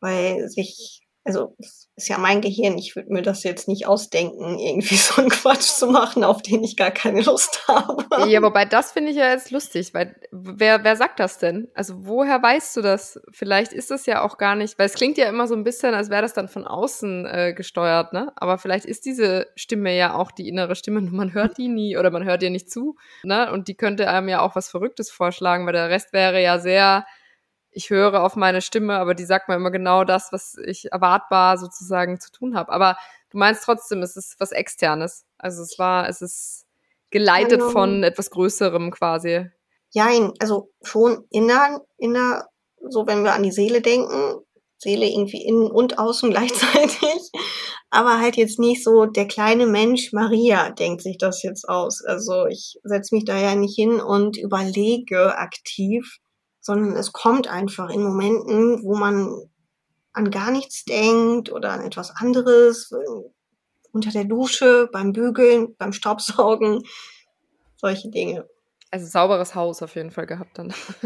weil 0.01 0.49
sich 0.49 1.07
also 1.29 1.55
ist 1.95 2.09
ja 2.09 2.17
mein 2.17 2.41
Gehirn, 2.41 2.79
ich 2.79 2.97
würde 2.97 3.13
mir 3.13 3.21
das 3.21 3.43
jetzt 3.43 3.69
nicht 3.69 3.87
ausdenken, 3.87 4.59
irgendwie 4.59 4.97
so 4.97 5.21
einen 5.21 5.29
Quatsch 5.29 5.61
zu 5.61 5.89
machen, 5.89 6.25
auf 6.25 6.41
den 6.41 6.65
ich 6.65 6.77
gar 6.77 6.91
keine 6.91 7.21
Lust 7.21 7.65
habe. 7.69 8.31
Ja, 8.31 8.41
wobei 8.41 8.65
das 8.65 8.93
finde 8.93 9.11
ich 9.11 9.17
ja 9.19 9.31
jetzt 9.31 9.51
lustig, 9.51 9.93
weil 9.93 10.17
wer, 10.33 10.85
wer 10.85 10.97
sagt 10.97 11.21
das 11.21 11.37
denn? 11.39 11.69
Also 11.75 12.07
woher 12.07 12.43
weißt 12.43 12.75
du 12.79 12.81
das? 12.81 13.21
Vielleicht 13.33 13.75
ist 13.75 13.91
das 13.91 14.07
ja 14.07 14.23
auch 14.23 14.39
gar 14.39 14.55
nicht, 14.55 14.79
weil 14.79 14.87
es 14.87 14.95
klingt 14.95 15.19
ja 15.19 15.29
immer 15.29 15.47
so 15.47 15.55
ein 15.55 15.65
bisschen, 15.65 15.95
als 15.95 16.09
wäre 16.09 16.23
das 16.23 16.33
dann 16.33 16.49
von 16.49 16.67
außen 16.67 17.27
äh, 17.27 17.53
gesteuert, 17.53 18.15
ne? 18.15 18.33
Aber 18.37 18.57
vielleicht 18.57 18.87
ist 18.87 19.05
diese 19.05 19.49
Stimme 19.55 19.95
ja 19.95 20.15
auch 20.15 20.31
die 20.31 20.49
innere 20.49 20.77
Stimme, 20.77 21.03
nur 21.03 21.13
man 21.13 21.35
hört 21.35 21.59
die 21.59 21.69
nie 21.69 21.99
oder 21.99 22.11
man 22.11 22.25
hört 22.25 22.43
ihr 22.43 22.51
nicht 22.51 22.71
zu, 22.71 22.97
ne? 23.23 23.53
Und 23.53 23.69
die 23.69 23.75
könnte 23.75 24.09
einem 24.09 24.31
ja 24.31 24.41
auch 24.41 24.57
was 24.57 24.71
Verrücktes 24.71 25.11
vorschlagen, 25.11 25.67
weil 25.67 25.75
der 25.75 25.91
Rest 25.91 26.15
wäre 26.15 26.43
ja 26.43 26.59
sehr 26.59 27.05
ich 27.79 27.91
höre 27.91 28.25
auf 28.25 28.35
meine 28.35 28.61
Stimme, 28.61 28.99
aber 28.99 29.15
die 29.15 29.25
sagt 29.25 29.49
mir 29.49 29.55
immer 29.55 29.71
genau 29.71 30.03
das, 30.03 30.33
was 30.33 30.57
ich 30.67 30.91
erwartbar 30.91 31.59
sozusagen 31.59 32.19
zu 32.19 32.33
tun 32.33 32.57
habe. 32.57 32.73
Aber 32.73 32.99
du 33.31 33.39
meinst 33.39 33.63
trotzdem, 33.63 34.03
es 34.03 34.17
ist 34.17 34.35
was 34.41 34.51
Externes. 34.51 35.25
Also 35.39 35.63
es 35.63 35.79
war, 35.79 36.09
es 36.09 36.21
ist 36.21 36.67
geleitet 37.11 37.61
also, 37.61 37.71
von 37.71 38.03
etwas 38.03 38.31
Größerem 38.31 38.91
quasi. 38.91 39.47
Ja, 39.93 40.09
also 40.41 40.73
schon 40.83 41.25
inner, 41.31 41.81
inner, 41.99 42.49
so 42.89 43.07
wenn 43.07 43.23
wir 43.23 43.33
an 43.33 43.45
die 43.45 43.53
Seele 43.53 43.81
denken, 43.81 44.41
Seele 44.77 45.07
irgendwie 45.07 45.45
innen 45.47 45.71
und 45.71 46.01
außen 46.01 46.31
gleichzeitig, 46.33 47.31
aber 47.91 48.19
halt 48.19 48.37
jetzt 48.37 48.59
nicht 48.59 48.83
so 48.83 49.07
der 49.07 49.29
kleine 49.29 49.69
Mensch 49.69 50.13
Maria 50.13 50.71
denkt 50.71 51.03
sich 51.03 51.17
das 51.17 51.45
jetzt 51.45 51.69
aus. 51.69 52.05
Also 52.05 52.47
ich 52.47 52.81
setze 52.83 53.15
mich 53.15 53.25
da 53.25 53.39
ja 53.39 53.55
nicht 53.55 53.77
hin 53.77 54.01
und 54.01 54.37
überlege 54.37 55.39
aktiv, 55.39 56.19
sondern 56.69 56.97
es 56.97 57.15
kommt 57.15 57.49
einfach 57.49 57.89
in 57.89 58.03
Momenten, 58.03 58.83
wo 58.83 58.95
man 58.95 59.49
an 60.13 60.31
gar 60.31 60.51
nichts 60.51 60.85
denkt 60.85 61.51
oder 61.51 61.71
an 61.71 61.81
etwas 61.81 62.11
anderes, 62.15 62.93
unter 63.91 64.11
der 64.11 64.25
Dusche, 64.25 64.87
beim 64.93 65.15
Bügeln, 65.15 65.75
beim 65.79 65.95
Staubsaugen, 65.95 66.83
solche 67.77 68.11
Dinge. 68.11 68.47
Also 68.91 69.07
sauberes 69.07 69.55
Haus 69.55 69.83
auf 69.83 69.95
jeden 69.97 70.11
Fall 70.11 70.25
gehabt 70.25 70.57
dann. 70.57 70.73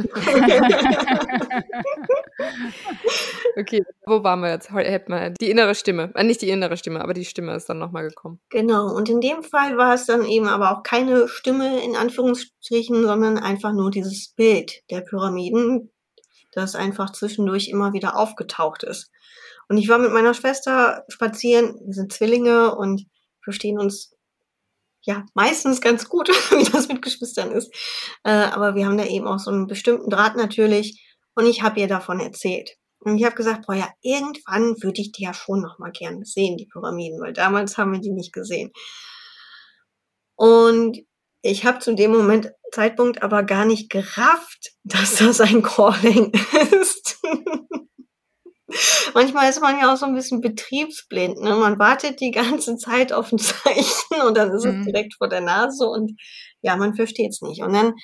okay, 3.59 3.85
wo 4.07 4.23
waren 4.23 4.41
wir 4.41 4.51
jetzt? 4.51 4.71
Hätten 4.71 5.13
wir 5.13 5.31
die 5.31 5.51
innere 5.51 5.75
Stimme. 5.75 6.13
Äh, 6.15 6.23
nicht 6.23 6.43
die 6.43 6.51
innere 6.51 6.77
Stimme, 6.77 7.01
aber 7.01 7.13
die 7.13 7.25
Stimme 7.25 7.57
ist 7.57 7.69
dann 7.69 7.81
nochmal 7.81 8.09
gekommen. 8.09 8.41
Genau, 8.51 8.95
und 8.95 9.09
in 9.09 9.21
dem 9.21 9.43
Fall 9.43 9.77
war 9.77 9.95
es 9.95 10.07
dann 10.07 10.25
eben 10.25 10.47
aber 10.47 10.71
auch 10.71 10.85
keine 10.85 11.27
Stimme 11.27 11.83
in 11.83 11.97
Anführungsstrichen, 11.97 13.03
sondern 13.03 13.39
einfach 13.39 13.73
nur 13.73 13.91
dieses 13.91 14.29
Bild 14.29 14.83
der 14.91 15.01
Pyramiden, 15.01 15.91
das 16.53 16.77
einfach 16.77 17.11
zwischendurch 17.11 17.69
immer 17.69 17.93
wieder 17.93 18.17
aufgetaucht 18.17 18.85
ist. 18.85 19.11
Und 19.69 19.79
ich 19.79 19.89
war 19.89 19.99
mit 19.99 20.13
meiner 20.13 20.35
Schwester 20.35 21.05
spazieren, 21.09 21.75
wir 21.85 21.95
sind 21.95 22.13
Zwillinge 22.13 22.77
und 22.77 23.07
verstehen 23.43 23.81
uns 23.81 24.12
ja, 25.03 25.25
meistens 25.35 25.81
ganz 25.81 26.09
gut, 26.09 26.29
wie 26.51 26.71
das 26.71 26.89
mit 26.89 27.03
Geschwistern 27.03 27.53
ist. 27.53 27.73
Äh, 28.25 28.31
aber 28.31 28.75
wir 28.75 28.87
haben 28.87 28.99
da 28.99 29.05
eben 29.05 29.27
auch 29.27 29.39
so 29.39 29.51
einen 29.51 29.67
bestimmten 29.67 30.11
Draht 30.11 30.37
natürlich. 30.37 31.07
Und 31.35 31.47
ich 31.47 31.63
habe 31.63 31.81
ihr 31.81 31.89
davon 31.89 32.21
erzählt. 32.21 32.71
Und 33.01 33.17
ich 33.19 33.25
habe 33.25 33.35
gesagt, 33.35 33.67
boah, 33.67 33.75
ja, 33.75 33.89
irgendwann 34.01 34.81
würde 34.83 35.01
ich 35.01 35.13
die 35.13 35.25
ja 35.25 35.35
schon 35.35 35.61
noch 35.61 35.79
mal 35.79 35.91
gerne 35.91 36.25
sehen, 36.25 36.57
die 36.57 36.67
Pyramiden, 36.67 37.21
weil 37.21 37.33
damals 37.33 37.77
haben 37.77 37.93
wir 37.93 38.01
die 38.01 38.13
nicht 38.13 38.33
gesehen. 38.33 38.71
Und 40.37 40.99
ich 41.43 41.65
habe 41.65 41.81
zu 41.81 41.95
dem 41.95 42.13
Moment 42.13 42.53
Zeitpunkt 42.73 43.23
aber 43.23 43.43
gar 43.43 43.65
nicht 43.65 43.91
gerafft, 43.91 44.73
dass 44.85 45.17
das 45.17 45.41
ein 45.41 45.63
Calling 45.63 46.33
ist. 46.81 47.21
Manchmal 49.15 49.51
ist 49.51 49.61
man 49.61 49.79
ja 49.79 49.93
auch 49.93 49.97
so 49.97 50.07
ein 50.07 50.15
bisschen 50.15 50.41
betriebsblind. 50.41 51.41
Ne? 51.41 51.55
Man 51.55 51.79
wartet 51.79 52.21
die 52.21 52.31
ganze 52.31 52.77
Zeit 52.77 53.13
auf 53.13 53.33
ein 53.33 53.39
Zeichen 53.39 54.23
und 54.27 54.37
dann 54.37 54.51
ist 54.51 54.65
mhm. 54.65 54.81
es 54.81 54.87
direkt 54.87 55.15
vor 55.15 55.29
der 55.29 55.41
Nase 55.41 55.87
und 55.87 56.13
ja, 56.61 56.77
man 56.77 56.95
versteht 56.95 57.31
es 57.31 57.43
nicht. 57.43 57.63
Und 57.63 57.73
dann 57.73 57.95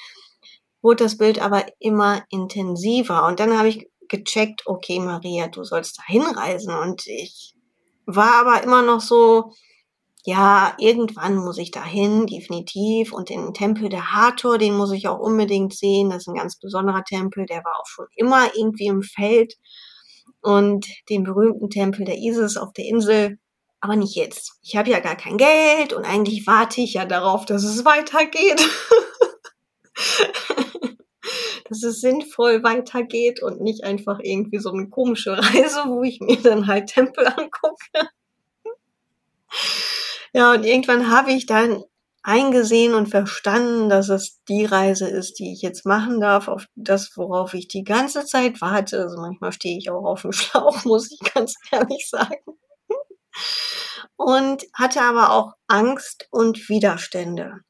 wurde 0.82 1.04
das 1.04 1.18
Bild 1.18 1.40
aber 1.40 1.66
immer 1.78 2.22
intensiver. 2.30 3.26
Und 3.26 3.40
dann 3.40 3.56
habe 3.56 3.68
ich 3.68 3.88
gecheckt, 4.08 4.62
okay, 4.66 5.00
Maria, 5.00 5.48
du 5.48 5.64
sollst 5.64 5.98
da 5.98 6.02
hinreisen. 6.06 6.74
Und 6.74 7.06
ich 7.06 7.54
war 8.06 8.34
aber 8.34 8.62
immer 8.62 8.82
noch 8.82 9.00
so, 9.00 9.52
ja, 10.24 10.74
irgendwann 10.78 11.36
muss 11.36 11.58
ich 11.58 11.70
dahin, 11.70 12.26
definitiv. 12.26 13.12
Und 13.12 13.28
den 13.28 13.54
Tempel 13.54 13.88
der 13.88 14.12
Hathor, 14.12 14.58
den 14.58 14.76
muss 14.76 14.92
ich 14.92 15.08
auch 15.08 15.18
unbedingt 15.18 15.74
sehen. 15.74 16.10
Das 16.10 16.22
ist 16.22 16.28
ein 16.28 16.34
ganz 16.34 16.58
besonderer 16.58 17.04
Tempel. 17.04 17.46
Der 17.46 17.64
war 17.64 17.78
auch 17.80 17.86
schon 17.86 18.06
immer 18.16 18.46
irgendwie 18.54 18.86
im 18.86 19.02
Feld 19.02 19.54
und 20.40 20.86
den 21.08 21.24
berühmten 21.24 21.70
Tempel 21.70 22.04
der 22.04 22.18
Isis 22.18 22.56
auf 22.56 22.72
der 22.72 22.84
Insel. 22.86 23.38
Aber 23.80 23.96
nicht 23.96 24.16
jetzt. 24.16 24.58
Ich 24.62 24.76
habe 24.76 24.90
ja 24.90 25.00
gar 25.00 25.16
kein 25.16 25.36
Geld 25.36 25.92
und 25.92 26.04
eigentlich 26.04 26.46
warte 26.46 26.80
ich 26.80 26.94
ja 26.94 27.04
darauf, 27.04 27.44
dass 27.44 27.62
es 27.62 27.84
weitergeht. 27.84 28.66
dass 31.68 31.82
es 31.82 32.00
sinnvoll 32.00 32.62
weitergeht 32.62 33.42
und 33.42 33.60
nicht 33.60 33.84
einfach 33.84 34.18
irgendwie 34.22 34.58
so 34.58 34.70
eine 34.70 34.88
komische 34.88 35.36
Reise, 35.38 35.84
wo 35.86 36.02
ich 36.02 36.20
mir 36.20 36.36
dann 36.36 36.66
halt 36.66 36.88
Tempel 36.88 37.26
angucke. 37.36 38.08
ja, 40.32 40.52
und 40.52 40.64
irgendwann 40.64 41.10
habe 41.10 41.32
ich 41.32 41.46
dann 41.46 41.84
eingesehen 42.28 42.92
und 42.92 43.06
verstanden, 43.06 43.88
dass 43.88 44.10
es 44.10 44.44
die 44.48 44.66
Reise 44.66 45.08
ist, 45.08 45.38
die 45.38 45.50
ich 45.50 45.62
jetzt 45.62 45.86
machen 45.86 46.20
darf, 46.20 46.46
auf 46.48 46.66
das, 46.74 47.16
worauf 47.16 47.54
ich 47.54 47.68
die 47.68 47.84
ganze 47.84 48.26
Zeit 48.26 48.60
warte. 48.60 49.00
Also 49.00 49.16
manchmal 49.18 49.50
stehe 49.50 49.78
ich 49.78 49.90
auch 49.90 50.04
auf 50.04 50.22
dem 50.22 50.32
Schlauch, 50.32 50.84
muss 50.84 51.10
ich 51.10 51.18
ganz 51.32 51.54
ehrlich 51.72 52.06
sagen. 52.08 52.36
Und 54.16 54.64
hatte 54.74 55.00
aber 55.00 55.32
auch 55.32 55.52
Angst 55.68 56.28
und 56.30 56.68
Widerstände. 56.68 57.60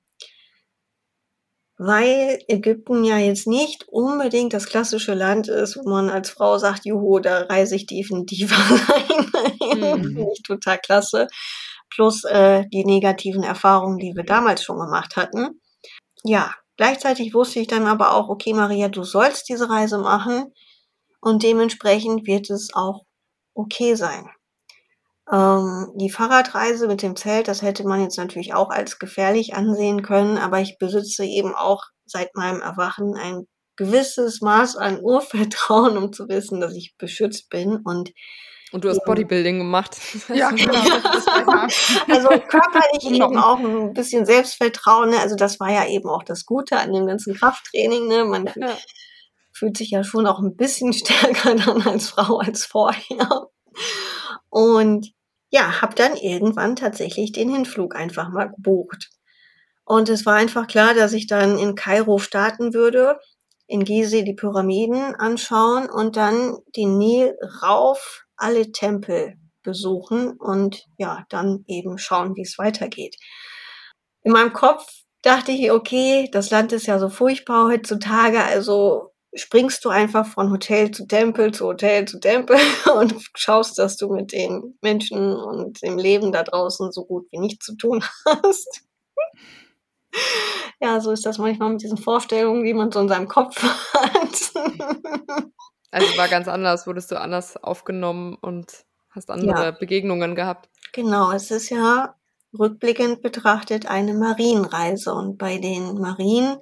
Weil 1.76 2.40
Ägypten 2.48 3.04
ja 3.04 3.18
jetzt 3.18 3.46
nicht 3.46 3.86
unbedingt 3.86 4.52
das 4.54 4.66
klassische 4.66 5.14
Land 5.14 5.46
ist, 5.46 5.76
wo 5.76 5.88
man 5.88 6.10
als 6.10 6.30
Frau 6.30 6.58
sagt, 6.58 6.84
juhu, 6.84 7.20
da 7.20 7.42
reise 7.42 7.76
ich 7.76 7.86
definitiv 7.86 8.50
rein. 8.90 9.30
Mhm. 9.78 10.02
Finde 10.02 10.26
ich 10.32 10.42
total 10.42 10.78
klasse 10.78 11.28
plus 11.90 12.24
äh, 12.24 12.64
die 12.72 12.84
negativen 12.84 13.42
Erfahrungen, 13.42 13.98
die 13.98 14.14
wir 14.14 14.24
damals 14.24 14.62
schon 14.62 14.78
gemacht 14.78 15.16
hatten. 15.16 15.60
Ja, 16.24 16.54
gleichzeitig 16.76 17.34
wusste 17.34 17.60
ich 17.60 17.66
dann 17.66 17.86
aber 17.86 18.14
auch, 18.14 18.28
okay, 18.28 18.52
Maria, 18.52 18.88
du 18.88 19.04
sollst 19.04 19.48
diese 19.48 19.70
Reise 19.70 19.98
machen 19.98 20.52
und 21.20 21.42
dementsprechend 21.42 22.26
wird 22.26 22.50
es 22.50 22.70
auch 22.74 23.04
okay 23.54 23.94
sein. 23.94 24.28
Ähm, 25.30 25.92
die 25.96 26.10
Fahrradreise 26.10 26.86
mit 26.86 27.02
dem 27.02 27.16
Zelt, 27.16 27.48
das 27.48 27.62
hätte 27.62 27.84
man 27.84 28.02
jetzt 28.02 28.16
natürlich 28.16 28.54
auch 28.54 28.70
als 28.70 28.98
gefährlich 28.98 29.54
ansehen 29.54 30.02
können, 30.02 30.38
aber 30.38 30.60
ich 30.60 30.78
besitze 30.78 31.24
eben 31.24 31.54
auch 31.54 31.84
seit 32.06 32.34
meinem 32.34 32.62
Erwachen 32.62 33.14
ein 33.14 33.46
gewisses 33.76 34.40
Maß 34.40 34.76
an 34.76 35.00
Urvertrauen, 35.02 35.98
um 35.98 36.12
zu 36.12 36.28
wissen, 36.28 36.60
dass 36.60 36.74
ich 36.74 36.94
beschützt 36.98 37.50
bin 37.50 37.76
und 37.84 38.10
und 38.70 38.84
du 38.84 38.88
hast 38.90 39.04
Bodybuilding 39.04 39.58
gemacht. 39.58 39.96
Ja, 40.34 40.50
genau. 40.50 40.72
also 42.08 42.28
körperlich 42.28 43.04
eben 43.10 43.38
auch 43.38 43.58
ein 43.58 43.94
bisschen 43.94 44.26
Selbstvertrauen. 44.26 45.10
Ne? 45.10 45.18
Also 45.20 45.36
das 45.36 45.58
war 45.58 45.70
ja 45.70 45.86
eben 45.86 46.08
auch 46.08 46.22
das 46.22 46.44
Gute 46.44 46.78
an 46.78 46.92
dem 46.92 47.06
ganzen 47.06 47.34
Krafttraining. 47.34 48.08
Ne? 48.08 48.24
Man 48.24 48.50
ja. 48.56 48.76
fühlt 49.52 49.76
sich 49.76 49.90
ja 49.90 50.04
schon 50.04 50.26
auch 50.26 50.38
ein 50.40 50.56
bisschen 50.56 50.92
stärker 50.92 51.54
dann 51.54 51.82
als 51.82 52.10
Frau 52.10 52.38
als 52.38 52.66
vorher. 52.66 53.48
Und 54.50 55.12
ja, 55.50 55.80
habe 55.80 55.94
dann 55.94 56.16
irgendwann 56.16 56.76
tatsächlich 56.76 57.32
den 57.32 57.50
Hinflug 57.50 57.96
einfach 57.96 58.28
mal 58.28 58.50
gebucht. 58.50 59.10
Und 59.84 60.10
es 60.10 60.26
war 60.26 60.34
einfach 60.34 60.66
klar, 60.66 60.92
dass 60.92 61.14
ich 61.14 61.26
dann 61.26 61.58
in 61.58 61.74
Kairo 61.74 62.18
starten 62.18 62.74
würde, 62.74 63.18
in 63.66 63.84
Gizeh 63.84 64.22
die 64.22 64.34
Pyramiden 64.34 65.14
anschauen 65.14 65.88
und 65.88 66.16
dann 66.16 66.58
den 66.76 66.98
Nil 66.98 67.34
rauf 67.62 68.27
alle 68.38 68.72
Tempel 68.72 69.34
besuchen 69.62 70.32
und 70.32 70.86
ja, 70.96 71.24
dann 71.28 71.64
eben 71.66 71.98
schauen, 71.98 72.36
wie 72.36 72.42
es 72.42 72.58
weitergeht. 72.58 73.16
In 74.22 74.32
meinem 74.32 74.52
Kopf 74.52 74.86
dachte 75.22 75.52
ich, 75.52 75.70
okay, 75.70 76.28
das 76.32 76.50
Land 76.50 76.72
ist 76.72 76.86
ja 76.86 76.98
so 76.98 77.08
furchtbar 77.08 77.68
heutzutage, 77.68 78.42
also 78.42 79.12
springst 79.34 79.84
du 79.84 79.90
einfach 79.90 80.26
von 80.26 80.50
Hotel 80.50 80.90
zu 80.90 81.06
Tempel 81.06 81.52
zu 81.52 81.66
Hotel 81.66 82.06
zu 82.06 82.18
Tempel 82.18 82.56
und 82.96 83.14
schaust, 83.34 83.78
dass 83.78 83.96
du 83.96 84.08
mit 84.08 84.32
den 84.32 84.78
Menschen 84.80 85.34
und 85.34 85.82
dem 85.82 85.98
Leben 85.98 86.32
da 86.32 86.42
draußen 86.42 86.92
so 86.92 87.04
gut 87.04 87.26
wie 87.30 87.38
nichts 87.38 87.66
zu 87.66 87.76
tun 87.76 88.02
hast. 88.24 88.84
Ja, 90.80 91.00
so 91.00 91.10
ist 91.10 91.26
das 91.26 91.38
manchmal 91.38 91.70
mit 91.70 91.82
diesen 91.82 91.98
Vorstellungen, 91.98 92.64
die 92.64 92.72
man 92.72 92.90
so 92.92 93.00
in 93.00 93.08
seinem 93.08 93.28
Kopf 93.28 93.62
hat. 93.94 94.52
Also 95.90 96.16
war 96.18 96.28
ganz 96.28 96.48
anders, 96.48 96.86
wurdest 96.86 97.10
du 97.10 97.20
anders 97.20 97.56
aufgenommen 97.56 98.36
und 98.40 98.84
hast 99.10 99.30
andere 99.30 99.64
ja. 99.64 99.70
Begegnungen 99.70 100.34
gehabt. 100.34 100.68
Genau, 100.92 101.32
es 101.32 101.50
ist 101.50 101.70
ja 101.70 102.14
rückblickend 102.58 103.22
betrachtet 103.22 103.86
eine 103.86 104.14
Marienreise 104.14 105.12
und 105.12 105.38
bei 105.38 105.58
den 105.58 105.98
Marien 105.98 106.58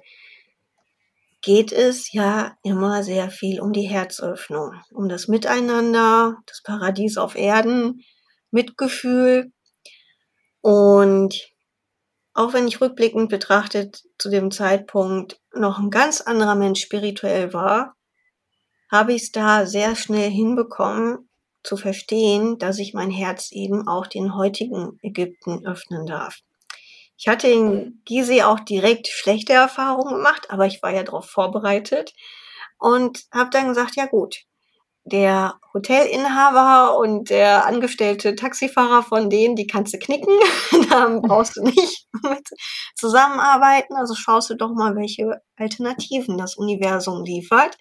geht 1.41 1.71
es 1.71 2.11
ja 2.11 2.57
immer 2.63 3.03
sehr 3.03 3.29
viel 3.29 3.61
um 3.61 3.71
die 3.71 3.87
Herzöffnung, 3.87 4.73
um 4.91 5.07
das 5.07 5.27
Miteinander, 5.27 6.37
das 6.45 6.61
Paradies 6.61 7.17
auf 7.17 7.35
Erden, 7.35 8.03
Mitgefühl. 8.51 9.51
Und 10.61 11.49
auch 12.33 12.53
wenn 12.53 12.67
ich 12.67 12.81
rückblickend 12.81 13.29
betrachtet 13.29 14.03
zu 14.17 14.29
dem 14.29 14.51
Zeitpunkt 14.51 15.39
noch 15.53 15.79
ein 15.79 15.89
ganz 15.89 16.21
anderer 16.21 16.55
Mensch 16.55 16.81
spirituell 16.81 17.53
war, 17.53 17.96
habe 18.91 19.13
ich 19.13 19.23
es 19.23 19.31
da 19.31 19.65
sehr 19.65 19.95
schnell 19.95 20.29
hinbekommen 20.29 21.29
zu 21.63 21.77
verstehen, 21.77 22.57
dass 22.57 22.79
ich 22.79 22.93
mein 22.93 23.11
Herz 23.11 23.51
eben 23.51 23.87
auch 23.87 24.07
den 24.07 24.35
heutigen 24.35 24.97
Ägypten 25.01 25.65
öffnen 25.65 26.05
darf. 26.05 26.39
Ich 27.17 27.27
hatte 27.27 27.47
in 27.47 28.01
Gizeh 28.05 28.43
auch 28.43 28.59
direkt 28.59 29.07
schlechte 29.07 29.53
Erfahrungen 29.53 30.15
gemacht, 30.15 30.49
aber 30.49 30.67
ich 30.67 30.81
war 30.83 30.93
ja 30.93 31.03
darauf 31.03 31.29
vorbereitet 31.29 32.13
und 32.77 33.23
habe 33.33 33.49
dann 33.49 33.69
gesagt, 33.69 33.95
ja 33.95 34.05
gut, 34.05 34.43
der 35.03 35.55
Hotelinhaber 35.73 36.97
und 36.97 37.29
der 37.29 37.65
angestellte 37.65 38.35
Taxifahrer 38.35 39.03
von 39.03 39.29
denen, 39.29 39.55
die 39.55 39.65
kannst 39.65 39.93
du 39.93 39.99
knicken, 39.99 40.33
da 40.89 41.07
brauchst 41.21 41.55
du 41.55 41.63
nicht 41.63 42.07
mit 42.23 42.47
zusammenarbeiten, 42.95 43.95
also 43.95 44.15
schaust 44.15 44.49
du 44.49 44.55
doch 44.55 44.73
mal, 44.73 44.95
welche 44.95 45.41
Alternativen 45.55 46.37
das 46.37 46.55
Universum 46.55 47.23
liefert. 47.23 47.77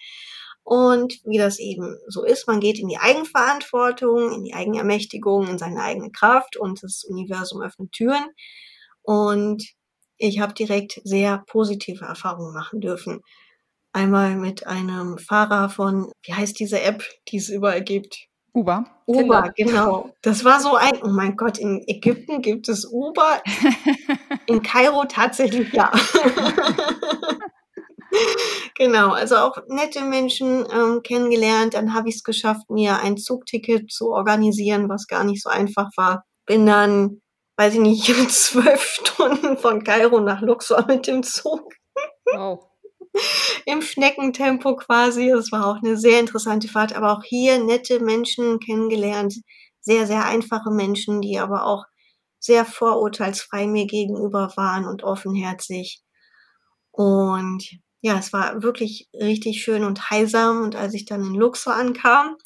Und 0.67 1.21
wie 1.25 1.39
das 1.39 1.61
eben 1.61 1.97
so 2.09 2.25
ist, 2.25 2.49
man 2.49 2.59
geht 2.59 2.81
in 2.81 2.89
die 2.89 2.99
Eigenverantwortung, 2.99 4.33
in 4.33 4.43
die 4.43 4.53
Eigenermächtigung, 4.53 5.47
in 5.47 5.59
seine 5.59 5.81
eigene 5.81 6.11
Kraft 6.11 6.57
und 6.57 6.83
das 6.83 7.05
Universum 7.05 7.63
öffnet 7.63 7.93
Türen. 7.93 8.25
Und 9.03 9.63
ich 10.19 10.41
habe 10.41 10.55
direkt 10.55 11.01
sehr 11.05 11.45
positive 11.47 12.05
Erfahrungen 12.05 12.53
machen 12.53 12.81
dürfen. 12.81 13.21
Einmal 13.93 14.35
mit 14.35 14.67
einem 14.67 15.19
Fahrer 15.19 15.69
von, 15.69 16.11
wie 16.25 16.35
heißt 16.35 16.59
diese 16.59 16.81
App, 16.81 17.05
die 17.29 17.37
es 17.37 17.49
überall 17.49 17.85
gibt? 17.85 18.27
Uber. 18.53 18.87
Uber, 19.07 19.53
genau. 19.55 20.11
Das 20.23 20.45
war 20.45 20.59
so 20.59 20.75
ein, 20.75 21.01
oh 21.01 21.11
mein 21.11 21.37
Gott, 21.37 21.59
in 21.59 21.85
Ägypten 21.87 22.43
gibt 22.43 22.69
es 22.69 22.85
Uber. 22.91 23.41
In 24.47 24.63
Kairo 24.63 25.05
tatsächlich 25.05 25.73
ja. 25.73 25.93
genau, 28.75 29.11
also 29.11 29.37
auch 29.37 29.57
nette 29.69 30.03
Menschen 30.03 30.67
ähm, 30.73 31.03
kennengelernt. 31.03 31.75
Dann 31.75 31.95
habe 31.95 32.09
ich 32.09 32.17
es 32.17 32.25
geschafft, 32.25 32.71
mir 32.71 32.99
ein 32.99 33.17
Zugticket 33.17 33.91
zu 33.91 34.11
organisieren, 34.11 34.89
was 34.89 35.07
gar 35.07 35.25
nicht 35.25 35.43
so 35.43 35.51
einfach 35.51 35.91
war. 35.97 36.25
Bin 36.47 36.67
dann 36.67 37.21
weiß 37.57 37.75
ich 37.75 37.81
nicht, 37.81 38.07
zwölf 38.31 38.83
Stunden 38.83 39.57
von 39.57 39.83
Kairo 39.83 40.21
nach 40.21 40.41
Luxor 40.41 40.85
mit 40.87 41.07
dem 41.07 41.23
Zug. 41.23 41.73
Wow. 42.33 42.67
Im 43.67 43.83
Schneckentempo 43.83 44.77
quasi. 44.77 45.31
Das 45.31 45.51
war 45.53 45.67
auch 45.67 45.83
eine 45.83 45.97
sehr 45.97 46.21
interessante 46.21 46.69
Fahrt, 46.69 46.95
aber 46.95 47.13
auch 47.13 47.25
hier 47.25 47.63
nette 47.63 48.01
Menschen 48.01 48.61
kennengelernt. 48.61 49.35
Sehr, 49.81 50.07
sehr 50.07 50.27
einfache 50.27 50.71
Menschen, 50.71 51.21
die 51.23 51.39
aber 51.39 51.65
auch 51.65 51.85
sehr 52.39 52.65
vorurteilsfrei 52.65 53.67
mir 53.67 53.87
gegenüber 53.87 54.53
waren 54.57 54.87
und 54.87 55.03
offenherzig. 55.05 56.03
Und 56.91 57.65
ja, 58.01 58.19
es 58.19 58.33
war 58.33 58.63
wirklich 58.63 59.09
richtig 59.15 59.63
schön 59.63 59.85
und 59.85 60.11
heilsam. 60.11 60.63
Und 60.63 60.77
als 60.77 60.95
ich 60.95 61.05
dann 61.05 61.23
in 61.23 61.35
Luxor 61.35 61.75
ankam, 61.75 62.37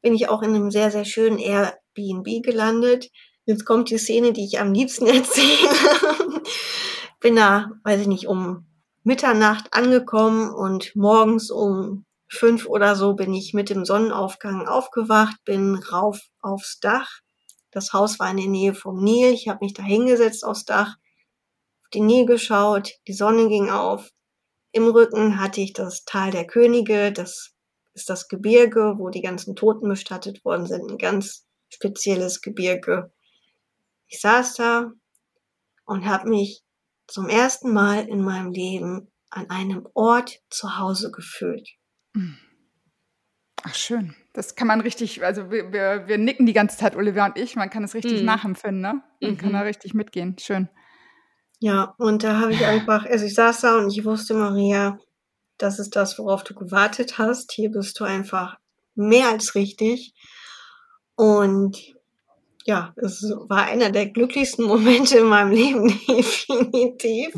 bin 0.00 0.14
ich 0.14 0.28
auch 0.28 0.42
in 0.42 0.54
einem 0.54 0.70
sehr, 0.70 0.90
sehr 0.90 1.04
schönen 1.04 1.38
Airbnb 1.38 2.42
gelandet 2.42 3.10
Jetzt 3.44 3.64
kommt 3.64 3.90
die 3.90 3.98
Szene, 3.98 4.32
die 4.32 4.44
ich 4.44 4.60
am 4.60 4.72
liebsten 4.72 5.06
erzähle. 5.08 6.42
Bin 7.20 7.36
da, 7.36 7.72
weiß 7.84 8.02
ich 8.02 8.06
nicht, 8.06 8.26
um 8.26 8.66
Mitternacht 9.02 9.72
angekommen 9.74 10.52
und 10.52 10.94
morgens 10.94 11.50
um 11.50 12.04
fünf 12.28 12.66
oder 12.66 12.94
so 12.94 13.14
bin 13.14 13.34
ich 13.34 13.52
mit 13.52 13.68
dem 13.68 13.84
Sonnenaufgang 13.84 14.66
aufgewacht, 14.66 15.36
bin 15.44 15.74
rauf 15.74 16.20
aufs 16.40 16.78
Dach. 16.78 17.20
Das 17.72 17.92
Haus 17.92 18.18
war 18.20 18.30
in 18.30 18.36
der 18.36 18.46
Nähe 18.46 18.74
vom 18.74 19.02
Nil. 19.02 19.32
Ich 19.32 19.48
habe 19.48 19.64
mich 19.64 19.74
da 19.74 19.82
hingesetzt 19.82 20.44
aufs 20.44 20.64
Dach, 20.64 20.96
auf 21.82 21.90
den 21.94 22.06
Nil 22.06 22.26
geschaut, 22.26 22.92
die 23.08 23.12
Sonne 23.12 23.48
ging 23.48 23.70
auf. 23.70 24.10
Im 24.72 24.88
Rücken 24.88 25.38
hatte 25.38 25.60
ich 25.60 25.72
das 25.72 26.04
Tal 26.04 26.30
der 26.30 26.46
Könige, 26.46 27.12
das 27.12 27.54
ist 27.94 28.08
das 28.08 28.28
Gebirge, 28.28 28.94
wo 28.96 29.10
die 29.10 29.20
ganzen 29.20 29.54
Toten 29.54 29.88
bestattet 29.88 30.44
worden 30.44 30.66
sind. 30.66 30.90
Ein 30.90 30.98
ganz 30.98 31.46
spezielles 31.68 32.40
Gebirge. 32.40 33.12
Ich 34.08 34.20
saß 34.20 34.54
da 34.54 34.90
und 35.84 36.06
habe 36.06 36.28
mich 36.28 36.62
zum 37.06 37.28
ersten 37.28 37.72
Mal 37.72 38.08
in 38.08 38.22
meinem 38.22 38.52
Leben 38.52 39.12
an 39.30 39.50
einem 39.50 39.86
Ort 39.94 40.40
zu 40.48 40.78
Hause 40.78 41.10
gefühlt. 41.10 41.68
Hm. 42.14 42.38
Ach, 43.64 43.74
schön. 43.74 44.14
Das 44.32 44.56
kann 44.56 44.66
man 44.66 44.80
richtig, 44.80 45.22
also 45.22 45.50
wir, 45.50 45.72
wir, 45.72 46.08
wir 46.08 46.18
nicken 46.18 46.46
die 46.46 46.52
ganze 46.52 46.76
Zeit, 46.76 46.96
Olivia 46.96 47.26
und 47.26 47.38
ich, 47.38 47.54
man 47.54 47.70
kann 47.70 47.84
es 47.84 47.94
richtig 47.94 48.20
mhm. 48.20 48.26
nachempfinden, 48.26 48.80
ne? 48.80 49.02
Man 49.20 49.32
mhm. 49.32 49.38
kann 49.38 49.52
da 49.52 49.60
richtig 49.60 49.94
mitgehen. 49.94 50.36
Schön. 50.38 50.68
Ja, 51.62 51.94
und 51.96 52.24
da 52.24 52.40
habe 52.40 52.52
ich 52.52 52.66
einfach, 52.66 53.06
also 53.06 53.24
ich 53.24 53.34
saß 53.34 53.60
da 53.60 53.78
und 53.78 53.88
ich 53.88 54.04
wusste, 54.04 54.34
Maria, 54.34 54.98
das 55.58 55.78
ist 55.78 55.94
das, 55.94 56.18
worauf 56.18 56.42
du 56.42 56.54
gewartet 56.54 57.18
hast. 57.18 57.52
Hier 57.52 57.70
bist 57.70 58.00
du 58.00 58.04
einfach 58.04 58.56
mehr 58.96 59.28
als 59.28 59.54
richtig. 59.54 60.12
Und 61.14 61.94
ja, 62.64 62.92
es 62.96 63.22
war 63.46 63.66
einer 63.66 63.90
der 63.90 64.06
glücklichsten 64.06 64.64
Momente 64.66 65.18
in 65.18 65.26
meinem 65.26 65.52
Leben, 65.52 65.88
definitiv. 66.08 67.32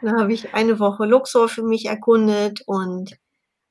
Dann 0.00 0.20
habe 0.20 0.32
ich 0.32 0.54
eine 0.54 0.78
Woche 0.78 1.04
Luxor 1.04 1.48
für 1.48 1.64
mich 1.64 1.86
erkundet 1.86 2.62
und 2.66 3.16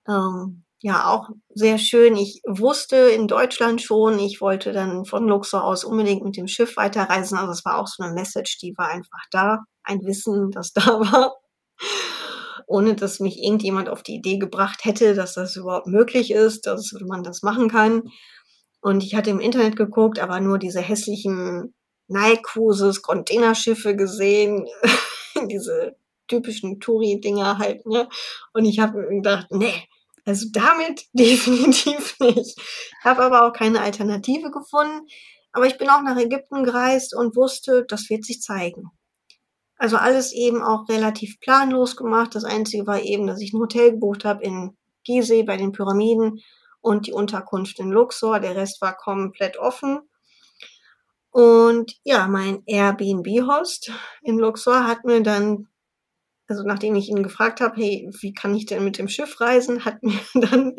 ähm, 0.05 0.64
ja, 0.81 1.09
auch 1.09 1.29
sehr 1.53 1.77
schön. 1.77 2.15
Ich 2.15 2.41
wusste 2.45 2.95
in 2.95 3.27
Deutschland 3.27 3.81
schon, 3.81 4.19
ich 4.19 4.41
wollte 4.41 4.71
dann 4.71 5.05
von 5.05 5.27
Luxor 5.27 5.63
aus 5.63 5.83
unbedingt 5.83 6.23
mit 6.23 6.37
dem 6.37 6.47
Schiff 6.47 6.77
weiterreisen. 6.77 7.37
Also 7.37 7.51
es 7.51 7.65
war 7.65 7.79
auch 7.79 7.87
so 7.87 8.03
eine 8.03 8.13
Message, 8.13 8.59
die 8.59 8.73
war 8.77 8.89
einfach 8.89 9.23
da. 9.31 9.59
Ein 9.83 10.01
Wissen, 10.05 10.51
das 10.51 10.73
da 10.73 10.99
war. 10.99 11.35
Ohne 12.67 12.95
dass 12.95 13.19
mich 13.19 13.41
irgendjemand 13.41 13.89
auf 13.89 14.03
die 14.03 14.15
Idee 14.15 14.37
gebracht 14.37 14.85
hätte, 14.85 15.13
dass 15.13 15.33
das 15.35 15.55
überhaupt 15.55 15.87
möglich 15.87 16.31
ist, 16.31 16.65
dass 16.65 16.93
man 17.07 17.23
das 17.23 17.41
machen 17.41 17.69
kann. 17.69 18.03
Und 18.81 19.03
ich 19.03 19.15
hatte 19.15 19.31
im 19.31 19.39
Internet 19.39 19.77
geguckt, 19.77 20.19
aber 20.19 20.39
nur 20.39 20.59
diese 20.59 20.81
hässlichen 20.81 21.73
Nike-Cruises, 22.07 23.01
Containerschiffe 23.01 23.95
gesehen, 23.95 24.67
diese 25.49 25.95
typischen 26.27 26.79
Touri-Dinger 26.79 27.57
halt, 27.57 27.85
ne? 27.85 28.07
Und 28.53 28.65
ich 28.65 28.79
habe 28.79 28.99
mir 28.99 29.07
gedacht, 29.07 29.47
nee, 29.51 29.87
also 30.25 30.47
damit 30.51 31.05
definitiv 31.13 32.19
nicht. 32.19 32.59
Habe 33.03 33.23
aber 33.23 33.47
auch 33.47 33.53
keine 33.53 33.81
Alternative 33.81 34.51
gefunden. 34.51 35.07
Aber 35.51 35.67
ich 35.67 35.77
bin 35.77 35.89
auch 35.89 36.01
nach 36.01 36.17
Ägypten 36.17 36.63
gereist 36.63 37.15
und 37.15 37.35
wusste, 37.35 37.85
das 37.87 38.09
wird 38.09 38.25
sich 38.25 38.41
zeigen. 38.41 38.91
Also 39.77 39.97
alles 39.97 40.33
eben 40.33 40.61
auch 40.61 40.87
relativ 40.89 41.39
planlos 41.39 41.95
gemacht. 41.95 42.35
Das 42.35 42.43
Einzige 42.43 42.87
war 42.87 43.01
eben, 43.01 43.27
dass 43.27 43.41
ich 43.41 43.53
ein 43.53 43.59
Hotel 43.59 43.91
gebucht 43.91 44.25
habe 44.25 44.43
in 44.43 44.77
Gizeh 45.03 45.43
bei 45.43 45.57
den 45.57 45.71
Pyramiden 45.71 46.41
und 46.81 47.07
die 47.07 47.13
Unterkunft 47.13 47.79
in 47.79 47.91
Luxor. 47.91 48.39
Der 48.39 48.55
Rest 48.55 48.81
war 48.81 48.95
komplett 48.95 49.57
offen. 49.57 49.99
Und 51.31 51.97
ja, 52.03 52.27
mein 52.27 52.63
Airbnb-Host 52.65 53.91
in 54.21 54.37
Luxor 54.37 54.85
hat 54.87 55.03
mir 55.03 55.21
dann, 55.21 55.67
also 56.47 56.63
nachdem 56.63 56.95
ich 56.95 57.09
ihn 57.09 57.23
gefragt 57.23 57.61
habe, 57.61 57.75
hey, 57.75 58.09
wie 58.21 58.33
kann 58.33 58.55
ich 58.55 58.65
denn 58.65 58.83
mit 58.83 58.97
dem 58.97 59.07
Schiff 59.07 59.39
reisen, 59.41 59.85
hat 59.85 60.01
mir 60.03 60.19
dann 60.33 60.75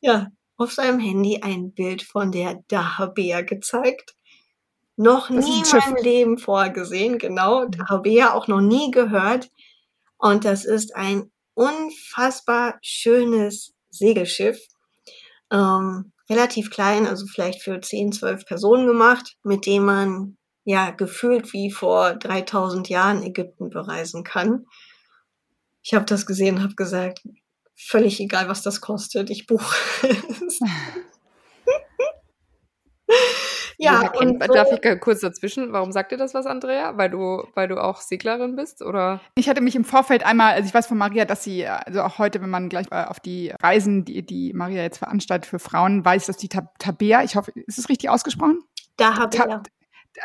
ja 0.00 0.28
auf 0.56 0.72
seinem 0.72 1.00
Handy 1.00 1.40
ein 1.42 1.72
Bild 1.72 2.02
von 2.02 2.30
der 2.30 2.62
Dahabea 2.68 3.42
gezeigt. 3.42 4.14
Noch 4.96 5.28
das 5.28 5.44
nie 5.44 5.62
in 5.62 5.78
meinem 5.78 6.02
Leben 6.02 6.38
vorgesehen, 6.38 7.18
genau. 7.18 7.66
Dahabea 7.66 8.34
auch 8.34 8.46
noch 8.46 8.60
nie 8.60 8.90
gehört. 8.90 9.50
Und 10.18 10.44
das 10.44 10.64
ist 10.64 10.94
ein 10.94 11.32
unfassbar 11.54 12.78
schönes 12.82 13.74
Segelschiff 13.90 14.58
ähm, 15.52 16.12
relativ 16.28 16.70
klein, 16.70 17.06
also 17.06 17.26
vielleicht 17.26 17.62
für 17.62 17.80
10, 17.80 18.12
12 18.12 18.46
Personen 18.46 18.86
gemacht, 18.86 19.36
mit 19.44 19.66
dem 19.66 19.84
man 19.84 20.36
ja 20.64 20.90
gefühlt 20.90 21.52
wie 21.52 21.70
vor 21.70 22.14
3000 22.14 22.88
Jahren 22.88 23.22
Ägypten 23.22 23.68
bereisen 23.68 24.24
kann. 24.24 24.66
Ich 25.82 25.94
habe 25.94 26.04
das 26.04 26.26
gesehen, 26.26 26.62
habe 26.62 26.74
gesagt, 26.74 27.22
völlig 27.74 28.20
egal, 28.20 28.48
was 28.48 28.62
das 28.62 28.80
kostet, 28.80 29.30
ich 29.30 29.46
buche 29.46 29.76
es. 30.46 30.60
Ja, 33.78 34.12
und 34.12 34.42
so, 34.44 34.52
darf 34.52 34.68
ich 34.70 35.00
kurz 35.00 35.20
dazwischen? 35.20 35.72
Warum 35.72 35.90
sagt 35.90 36.12
dir 36.12 36.16
das 36.16 36.34
was, 36.34 36.46
Andrea? 36.46 36.96
Weil 36.96 37.10
du, 37.10 37.44
weil 37.54 37.66
du 37.66 37.82
auch 37.82 38.00
Seglerin 38.00 38.54
bist, 38.54 38.80
oder? 38.80 39.20
Ich 39.34 39.48
hatte 39.48 39.60
mich 39.60 39.74
im 39.74 39.84
Vorfeld 39.84 40.24
einmal, 40.24 40.54
also 40.54 40.68
ich 40.68 40.74
weiß 40.74 40.86
von 40.86 40.98
Maria, 40.98 41.24
dass 41.24 41.42
sie, 41.42 41.66
also 41.66 42.02
auch 42.02 42.18
heute, 42.18 42.40
wenn 42.40 42.50
man 42.50 42.68
gleich 42.68 42.86
äh, 42.92 43.04
auf 43.04 43.18
die 43.18 43.52
Reisen, 43.60 44.04
die, 44.04 44.24
die 44.24 44.52
Maria 44.52 44.82
jetzt 44.82 44.98
veranstaltet 44.98 45.46
für 45.46 45.58
Frauen, 45.58 46.04
weiß, 46.04 46.26
dass 46.26 46.36
die 46.36 46.48
Tabea, 46.48 47.24
ich 47.24 47.34
hoffe, 47.34 47.50
ist 47.66 47.78
es 47.78 47.88
richtig 47.88 48.08
ausgesprochen? 48.08 48.60
Dahabea. 48.98 49.62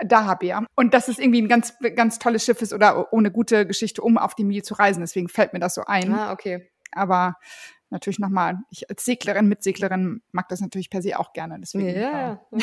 Dahabea. 0.05 0.65
Und 0.75 0.93
dass 0.93 1.07
es 1.07 1.19
irgendwie 1.19 1.41
ein 1.41 1.47
ganz, 1.47 1.73
ganz 1.95 2.19
tolles 2.19 2.43
Schiff 2.45 2.61
ist 2.61 2.73
oder 2.73 3.11
ohne 3.13 3.31
gute 3.31 3.65
Geschichte, 3.65 4.01
um 4.01 4.17
auf 4.17 4.35
die 4.35 4.43
Mil 4.43 4.63
zu 4.63 4.73
reisen. 4.73 5.01
Deswegen 5.01 5.29
fällt 5.29 5.53
mir 5.53 5.59
das 5.59 5.75
so 5.75 5.81
ein. 5.85 6.13
Ah, 6.13 6.31
okay. 6.33 6.69
Aber 6.91 7.35
natürlich 7.89 8.19
nochmal, 8.19 8.57
ich 8.69 8.89
als 8.89 9.05
Seglerin, 9.05 9.47
Mitseglerin 9.47 10.21
mag 10.31 10.49
das 10.49 10.59
natürlich 10.59 10.89
per 10.89 11.01
se 11.01 11.17
auch 11.17 11.31
gerne. 11.31 11.57
Deswegen, 11.61 11.87
Ja, 11.99 12.41
äh, 12.51 12.59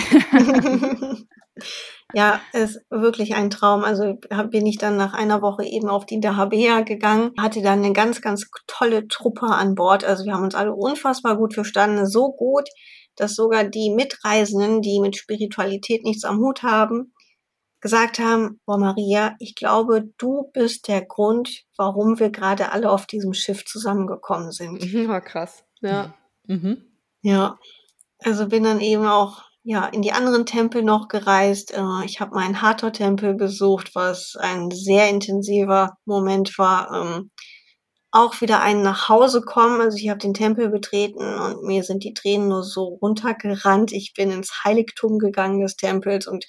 ja, 2.12 2.40
ist 2.52 2.80
wirklich 2.90 3.34
ein 3.34 3.50
Traum. 3.50 3.84
Also 3.84 4.18
hab- 4.30 4.50
bin 4.50 4.66
ich 4.66 4.78
dann 4.78 4.96
nach 4.96 5.14
einer 5.14 5.40
Woche 5.42 5.64
eben 5.64 5.88
auf 5.88 6.04
die 6.06 6.20
Dahabea 6.20 6.82
gegangen, 6.82 7.30
hatte 7.40 7.62
dann 7.62 7.82
eine 7.84 7.92
ganz, 7.92 8.20
ganz 8.20 8.50
tolle 8.66 9.08
Truppe 9.08 9.46
an 9.46 9.74
Bord. 9.74 10.04
Also 10.04 10.24
wir 10.24 10.34
haben 10.34 10.44
uns 10.44 10.54
alle 10.54 10.74
unfassbar 10.74 11.36
gut 11.36 11.54
verstanden. 11.54 12.06
So 12.06 12.32
gut, 12.32 12.68
dass 13.16 13.34
sogar 13.34 13.64
die 13.64 13.90
Mitreisenden, 13.90 14.82
die 14.82 15.00
mit 15.00 15.16
Spiritualität 15.16 16.04
nichts 16.04 16.24
am 16.24 16.38
Hut 16.38 16.62
haben, 16.62 17.12
gesagt 17.80 18.18
haben, 18.18 18.60
boah 18.64 18.78
Maria, 18.78 19.36
ich 19.38 19.54
glaube, 19.54 20.04
du 20.16 20.50
bist 20.54 20.88
der 20.88 21.04
Grund, 21.04 21.64
warum 21.76 22.18
wir 22.18 22.30
gerade 22.30 22.72
alle 22.72 22.90
auf 22.90 23.06
diesem 23.06 23.34
Schiff 23.34 23.64
zusammengekommen 23.66 24.52
sind. 24.52 24.82
Ja, 24.84 25.20
krass. 25.20 25.64
Ja. 25.82 26.14
Mhm. 26.46 26.82
Ja, 27.20 27.58
also 28.20 28.48
bin 28.48 28.64
dann 28.64 28.80
eben 28.80 29.06
auch 29.06 29.42
ja 29.64 29.86
in 29.86 30.00
die 30.00 30.12
anderen 30.12 30.46
Tempel 30.46 30.82
noch 30.82 31.08
gereist. 31.08 31.72
Äh, 31.72 32.04
Ich 32.06 32.20
habe 32.20 32.34
meinen 32.34 32.62
Hathor-Tempel 32.62 33.34
besucht, 33.34 33.94
was 33.94 34.34
ein 34.38 34.70
sehr 34.70 35.10
intensiver 35.10 35.98
Moment 36.06 36.58
war. 36.58 36.90
Auch 38.16 38.40
wieder 38.40 38.60
ein 38.60 38.82
nach 38.82 39.08
Hause 39.08 39.42
kommen. 39.42 39.80
Also 39.80 39.96
ich 39.96 40.08
habe 40.08 40.20
den 40.20 40.34
Tempel 40.34 40.68
betreten 40.68 41.18
und 41.18 41.64
mir 41.64 41.82
sind 41.82 42.04
die 42.04 42.14
Tränen 42.14 42.46
nur 42.46 42.62
so 42.62 42.84
runtergerannt. 43.02 43.90
Ich 43.90 44.14
bin 44.14 44.30
ins 44.30 44.62
Heiligtum 44.62 45.18
gegangen 45.18 45.60
des 45.60 45.74
Tempels 45.74 46.28
und 46.28 46.46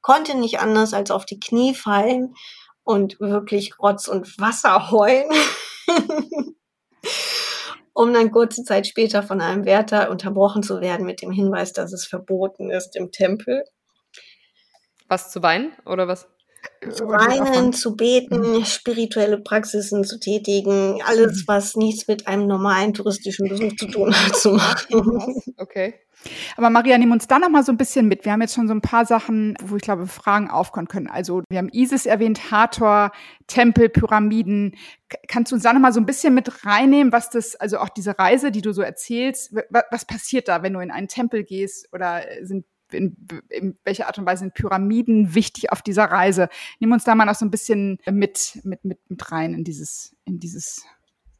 konnte 0.00 0.36
nicht 0.36 0.58
anders 0.58 0.92
als 0.92 1.12
auf 1.12 1.24
die 1.24 1.38
Knie 1.38 1.72
fallen 1.72 2.34
und 2.82 3.20
wirklich 3.20 3.78
Rotz 3.78 4.08
und 4.08 4.40
Wasser 4.40 4.90
heulen. 4.90 5.30
um 7.92 8.12
dann 8.12 8.32
kurze 8.32 8.64
Zeit 8.64 8.88
später 8.88 9.22
von 9.22 9.40
einem 9.40 9.64
Wärter 9.64 10.10
unterbrochen 10.10 10.64
zu 10.64 10.80
werden 10.80 11.06
mit 11.06 11.22
dem 11.22 11.30
Hinweis, 11.30 11.72
dass 11.72 11.92
es 11.92 12.06
verboten 12.06 12.70
ist 12.70 12.96
im 12.96 13.12
Tempel. 13.12 13.62
Was 15.06 15.30
zu 15.30 15.44
weinen 15.44 15.72
oder 15.86 16.08
was? 16.08 16.26
Zu 16.90 17.04
oder 17.06 17.18
weinen, 17.18 17.72
zu 17.72 17.96
beten, 17.96 18.64
spirituelle 18.64 19.38
Praxisen 19.38 20.04
zu 20.04 20.18
tätigen, 20.20 21.00
alles, 21.06 21.44
was 21.46 21.76
nichts 21.76 22.06
mit 22.08 22.26
einem 22.26 22.46
normalen 22.46 22.92
touristischen 22.94 23.48
Besuch 23.48 23.74
zu 23.76 23.86
tun 23.86 24.14
hat, 24.14 24.36
zu 24.36 24.52
machen. 24.52 25.42
Okay. 25.56 25.94
Aber 26.56 26.70
Maria, 26.70 26.96
nimm 26.96 27.12
uns 27.12 27.26
da 27.26 27.38
noch 27.38 27.50
mal 27.50 27.62
so 27.64 27.70
ein 27.72 27.76
bisschen 27.76 28.08
mit. 28.08 28.24
Wir 28.24 28.32
haben 28.32 28.40
jetzt 28.40 28.54
schon 28.54 28.66
so 28.66 28.72
ein 28.74 28.80
paar 28.80 29.04
Sachen, 29.04 29.56
wo 29.62 29.76
ich 29.76 29.82
glaube, 29.82 30.06
Fragen 30.06 30.48
aufkommen 30.50 30.88
können. 30.88 31.06
Also 31.08 31.42
wir 31.50 31.58
haben 31.58 31.68
Isis 31.70 32.06
erwähnt, 32.06 32.50
Hathor, 32.50 33.12
Tempel, 33.46 33.90
Pyramiden. 33.90 34.74
Kannst 35.28 35.52
du 35.52 35.56
uns 35.56 35.64
da 35.64 35.72
noch 35.74 35.80
mal 35.80 35.92
so 35.92 36.00
ein 36.00 36.06
bisschen 36.06 36.32
mit 36.34 36.64
reinnehmen, 36.64 37.12
was 37.12 37.28
das, 37.28 37.56
also 37.56 37.78
auch 37.78 37.90
diese 37.90 38.18
Reise, 38.18 38.50
die 38.50 38.62
du 38.62 38.72
so 38.72 38.80
erzählst, 38.80 39.54
wa- 39.54 39.84
was 39.90 40.06
passiert 40.06 40.48
da, 40.48 40.62
wenn 40.62 40.72
du 40.72 40.80
in 40.80 40.90
einen 40.90 41.08
Tempel 41.08 41.44
gehst 41.44 41.88
oder 41.92 42.22
sind 42.42 42.64
in, 42.94 43.16
in 43.48 43.78
welcher 43.84 44.06
Art 44.06 44.18
und 44.18 44.26
Weise 44.26 44.40
sind 44.40 44.54
Pyramiden 44.54 45.34
wichtig 45.34 45.72
auf 45.72 45.82
dieser 45.82 46.04
Reise? 46.04 46.48
Nimm 46.80 46.92
uns 46.92 47.04
da 47.04 47.14
mal 47.14 47.24
noch 47.24 47.34
so 47.34 47.44
ein 47.44 47.50
bisschen 47.50 47.98
mit, 48.10 48.60
mit, 48.64 48.84
mit, 48.84 48.98
mit 49.08 49.32
rein 49.32 49.54
in 49.54 49.64
dieses, 49.64 50.16
in 50.24 50.38
dieses 50.38 50.84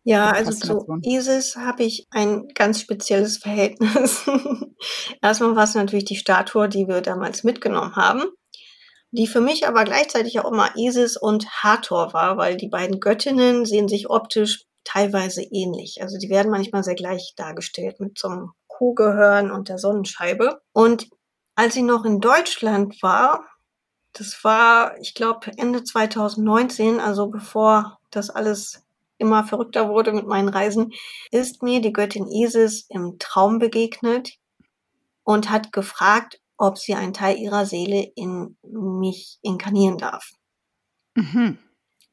Ja, 0.02 0.30
also 0.30 0.52
zu. 0.52 1.00
Isis 1.02 1.56
habe 1.56 1.84
ich 1.84 2.06
ein 2.10 2.48
ganz 2.54 2.80
spezielles 2.80 3.38
Verhältnis. 3.38 4.28
Erstmal 5.22 5.56
war 5.56 5.64
es 5.64 5.74
natürlich 5.74 6.04
die 6.04 6.16
Statue, 6.16 6.68
die 6.68 6.88
wir 6.88 7.00
damals 7.00 7.44
mitgenommen 7.44 7.96
haben, 7.96 8.22
die 9.10 9.26
für 9.26 9.40
mich 9.40 9.66
aber 9.66 9.84
gleichzeitig 9.84 10.40
auch 10.40 10.50
immer 10.50 10.76
Isis 10.76 11.16
und 11.16 11.48
Hathor 11.62 12.12
war, 12.12 12.36
weil 12.36 12.56
die 12.56 12.68
beiden 12.68 13.00
Göttinnen 13.00 13.64
sehen 13.64 13.88
sich 13.88 14.10
optisch 14.10 14.64
teilweise 14.84 15.42
ähnlich. 15.42 16.02
Also 16.02 16.18
die 16.18 16.28
werden 16.28 16.50
manchmal 16.50 16.84
sehr 16.84 16.94
gleich 16.94 17.34
dargestellt 17.36 18.00
mit 18.00 18.18
so 18.18 18.28
einem 18.28 18.50
Kuhgehörn 18.68 19.50
und 19.50 19.68
der 19.68 19.78
Sonnenscheibe. 19.78 20.60
Und 20.72 21.08
als 21.54 21.76
ich 21.76 21.82
noch 21.82 22.04
in 22.04 22.20
Deutschland 22.20 23.02
war, 23.02 23.46
das 24.12 24.42
war, 24.44 24.98
ich 25.00 25.14
glaube, 25.14 25.50
Ende 25.56 25.82
2019, 25.82 27.00
also 27.00 27.26
bevor 27.28 27.98
das 28.10 28.30
alles 28.30 28.84
immer 29.18 29.44
verrückter 29.44 29.88
wurde 29.88 30.12
mit 30.12 30.26
meinen 30.26 30.48
Reisen, 30.48 30.92
ist 31.30 31.62
mir 31.62 31.80
die 31.80 31.92
Göttin 31.92 32.28
Isis 32.28 32.86
im 32.88 33.18
Traum 33.18 33.58
begegnet 33.58 34.38
und 35.24 35.50
hat 35.50 35.72
gefragt, 35.72 36.40
ob 36.56 36.78
sie 36.78 36.94
einen 36.94 37.12
Teil 37.12 37.36
ihrer 37.38 37.66
Seele 37.66 38.12
in 38.14 38.56
mich 38.62 39.38
inkarnieren 39.42 39.98
darf. 39.98 40.30
Mhm. 41.14 41.58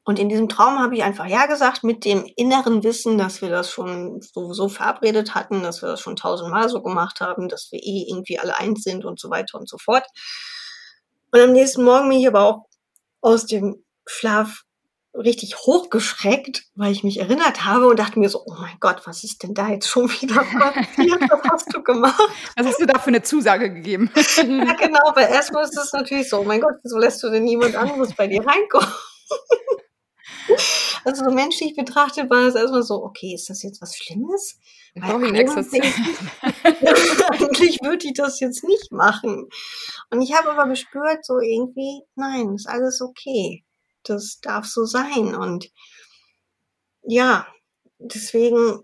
Und 0.04 0.18
in 0.18 0.28
diesem 0.28 0.48
Traum 0.48 0.80
habe 0.80 0.96
ich 0.96 1.04
einfach 1.04 1.26
Ja 1.26 1.46
gesagt 1.46 1.84
mit 1.84 2.04
dem 2.04 2.24
inneren 2.36 2.82
Wissen, 2.82 3.18
dass 3.18 3.40
wir 3.40 3.50
das 3.50 3.70
schon 3.70 4.20
sowieso 4.20 4.68
verabredet 4.68 5.34
hatten, 5.34 5.62
dass 5.62 5.80
wir 5.80 5.90
das 5.90 6.00
schon 6.00 6.16
tausendmal 6.16 6.68
so 6.68 6.82
gemacht 6.82 7.20
haben, 7.20 7.48
dass 7.48 7.68
wir 7.70 7.78
eh 7.78 8.06
irgendwie 8.08 8.38
alle 8.38 8.58
eins 8.58 8.82
sind 8.82 9.04
und 9.04 9.20
so 9.20 9.30
weiter 9.30 9.58
und 9.58 9.68
so 9.68 9.78
fort. 9.78 10.04
Und 11.30 11.40
am 11.40 11.52
nächsten 11.52 11.84
Morgen 11.84 12.08
bin 12.08 12.18
ich 12.18 12.26
aber 12.26 12.44
auch 12.44 12.66
aus 13.20 13.46
dem 13.46 13.84
Schlaf 14.04 14.64
richtig 15.14 15.58
hochgeschreckt, 15.58 16.64
weil 16.74 16.90
ich 16.90 17.04
mich 17.04 17.18
erinnert 17.20 17.64
habe 17.64 17.86
und 17.86 17.98
dachte 17.98 18.18
mir 18.18 18.28
so, 18.28 18.42
oh 18.46 18.54
mein 18.58 18.76
Gott, 18.80 19.02
was 19.04 19.24
ist 19.24 19.42
denn 19.42 19.54
da 19.54 19.68
jetzt 19.68 19.86
schon 19.86 20.10
wieder 20.10 20.34
passiert? 20.42 21.20
Was 21.30 21.50
hast 21.50 21.74
du 21.74 21.82
gemacht? 21.82 22.20
Was 22.56 22.66
hast 22.66 22.80
du 22.80 22.86
da 22.86 22.98
für 22.98 23.08
eine 23.08 23.22
Zusage 23.22 23.72
gegeben? 23.72 24.10
Ja, 24.36 24.74
genau, 24.74 25.12
weil 25.14 25.28
erstmal 25.28 25.64
ist 25.64 25.76
es 25.76 25.92
natürlich 25.92 26.28
so, 26.28 26.40
oh 26.40 26.44
mein 26.44 26.60
Gott, 26.60 26.74
wieso 26.82 26.98
lässt 26.98 27.22
du 27.22 27.30
denn 27.30 27.44
niemand 27.44 27.76
anderes 27.76 28.14
bei 28.14 28.26
dir 28.26 28.44
reinkommen? 28.44 28.88
Also 31.04 31.24
so 31.24 31.30
menschlich 31.32 31.74
betrachtet 31.74 32.30
war 32.30 32.46
es 32.46 32.54
erstmal 32.54 32.82
so, 32.82 33.02
okay, 33.02 33.34
ist 33.34 33.50
das 33.50 33.62
jetzt 33.62 33.82
was 33.82 33.96
Schlimmes? 33.96 34.58
Eigentlich 37.30 37.78
würde 37.82 38.06
ich 38.06 38.12
das 38.14 38.40
jetzt 38.40 38.62
nicht 38.62 38.92
machen. 38.92 39.48
Und 40.10 40.22
ich 40.22 40.32
habe 40.34 40.52
aber 40.52 40.68
gespürt, 40.68 41.24
so 41.24 41.40
irgendwie, 41.40 42.02
nein, 42.14 42.54
ist 42.54 42.68
alles 42.68 43.00
okay. 43.00 43.64
Das 44.04 44.40
darf 44.40 44.66
so 44.66 44.84
sein. 44.84 45.34
Und 45.34 45.70
ja, 47.02 47.46
deswegen, 47.98 48.80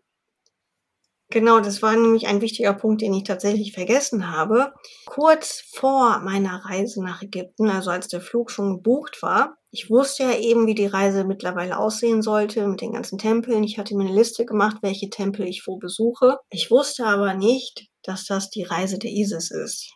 genau, 1.30 1.60
das 1.60 1.82
war 1.82 1.94
nämlich 1.94 2.26
ein 2.26 2.40
wichtiger 2.40 2.74
Punkt, 2.74 3.02
den 3.02 3.14
ich 3.14 3.24
tatsächlich 3.24 3.72
vergessen 3.72 4.30
habe. 4.30 4.72
Kurz 5.06 5.62
vor 5.72 6.20
meiner 6.20 6.64
Reise 6.64 7.02
nach 7.02 7.22
Ägypten, 7.22 7.68
also 7.68 7.90
als 7.90 8.08
der 8.08 8.20
Flug 8.20 8.50
schon 8.50 8.76
gebucht 8.76 9.22
war, 9.22 9.57
ich 9.70 9.90
wusste 9.90 10.22
ja 10.22 10.38
eben, 10.38 10.66
wie 10.66 10.74
die 10.74 10.86
Reise 10.86 11.24
mittlerweile 11.24 11.78
aussehen 11.78 12.22
sollte 12.22 12.66
mit 12.66 12.80
den 12.80 12.92
ganzen 12.92 13.18
Tempeln. 13.18 13.64
Ich 13.64 13.78
hatte 13.78 13.94
mir 13.94 14.06
eine 14.06 14.14
Liste 14.14 14.46
gemacht, 14.46 14.78
welche 14.80 15.10
Tempel 15.10 15.46
ich 15.46 15.66
wo 15.66 15.76
besuche. 15.76 16.38
Ich 16.48 16.70
wusste 16.70 17.04
aber 17.04 17.34
nicht, 17.34 17.88
dass 18.02 18.24
das 18.24 18.48
die 18.48 18.62
Reise 18.62 18.98
der 18.98 19.10
Isis 19.10 19.50
ist. 19.50 19.92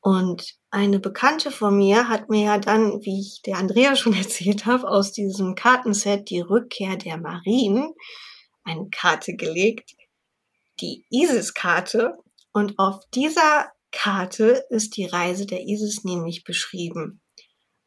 Und 0.00 0.54
eine 0.70 1.00
Bekannte 1.00 1.50
von 1.50 1.76
mir 1.76 2.08
hat 2.08 2.28
mir 2.28 2.44
ja 2.44 2.58
dann, 2.58 3.00
wie 3.02 3.20
ich 3.20 3.40
der 3.42 3.56
Andrea 3.56 3.96
schon 3.96 4.12
erzählt 4.14 4.66
habe, 4.66 4.88
aus 4.88 5.12
diesem 5.12 5.54
Kartenset 5.54 6.28
die 6.28 6.40
Rückkehr 6.40 6.96
der 6.96 7.16
Marien 7.16 7.94
eine 8.64 8.88
Karte 8.90 9.34
gelegt, 9.34 9.92
die 10.80 11.06
Isis-Karte. 11.08 12.18
Und 12.52 12.78
auf 12.78 13.00
dieser 13.14 13.72
Karte 13.92 14.64
ist 14.68 14.96
die 14.96 15.06
Reise 15.06 15.46
der 15.46 15.62
Isis 15.62 16.04
nämlich 16.04 16.44
beschrieben 16.44 17.22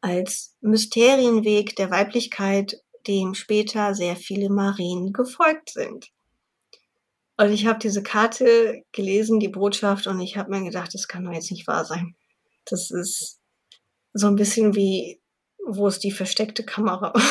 als 0.01 0.55
Mysterienweg 0.61 1.75
der 1.75 1.91
Weiblichkeit, 1.91 2.81
dem 3.07 3.33
später 3.33 3.95
sehr 3.95 4.15
viele 4.15 4.49
Marien 4.49 5.13
gefolgt 5.13 5.71
sind. 5.71 6.11
Und 7.37 7.51
ich 7.51 7.65
habe 7.65 7.79
diese 7.79 8.03
Karte 8.03 8.83
gelesen, 8.91 9.39
die 9.39 9.47
Botschaft, 9.47 10.07
und 10.07 10.19
ich 10.19 10.37
habe 10.37 10.51
mir 10.51 10.63
gedacht, 10.63 10.93
das 10.93 11.07
kann 11.07 11.23
doch 11.23 11.31
jetzt 11.31 11.51
nicht 11.51 11.67
wahr 11.67 11.85
sein. 11.85 12.15
Das 12.65 12.91
ist 12.91 13.39
so 14.13 14.27
ein 14.27 14.35
bisschen 14.35 14.75
wie, 14.75 15.21
wo 15.65 15.87
ist 15.87 16.03
die 16.03 16.11
versteckte 16.11 16.63
Kamera? 16.63 17.13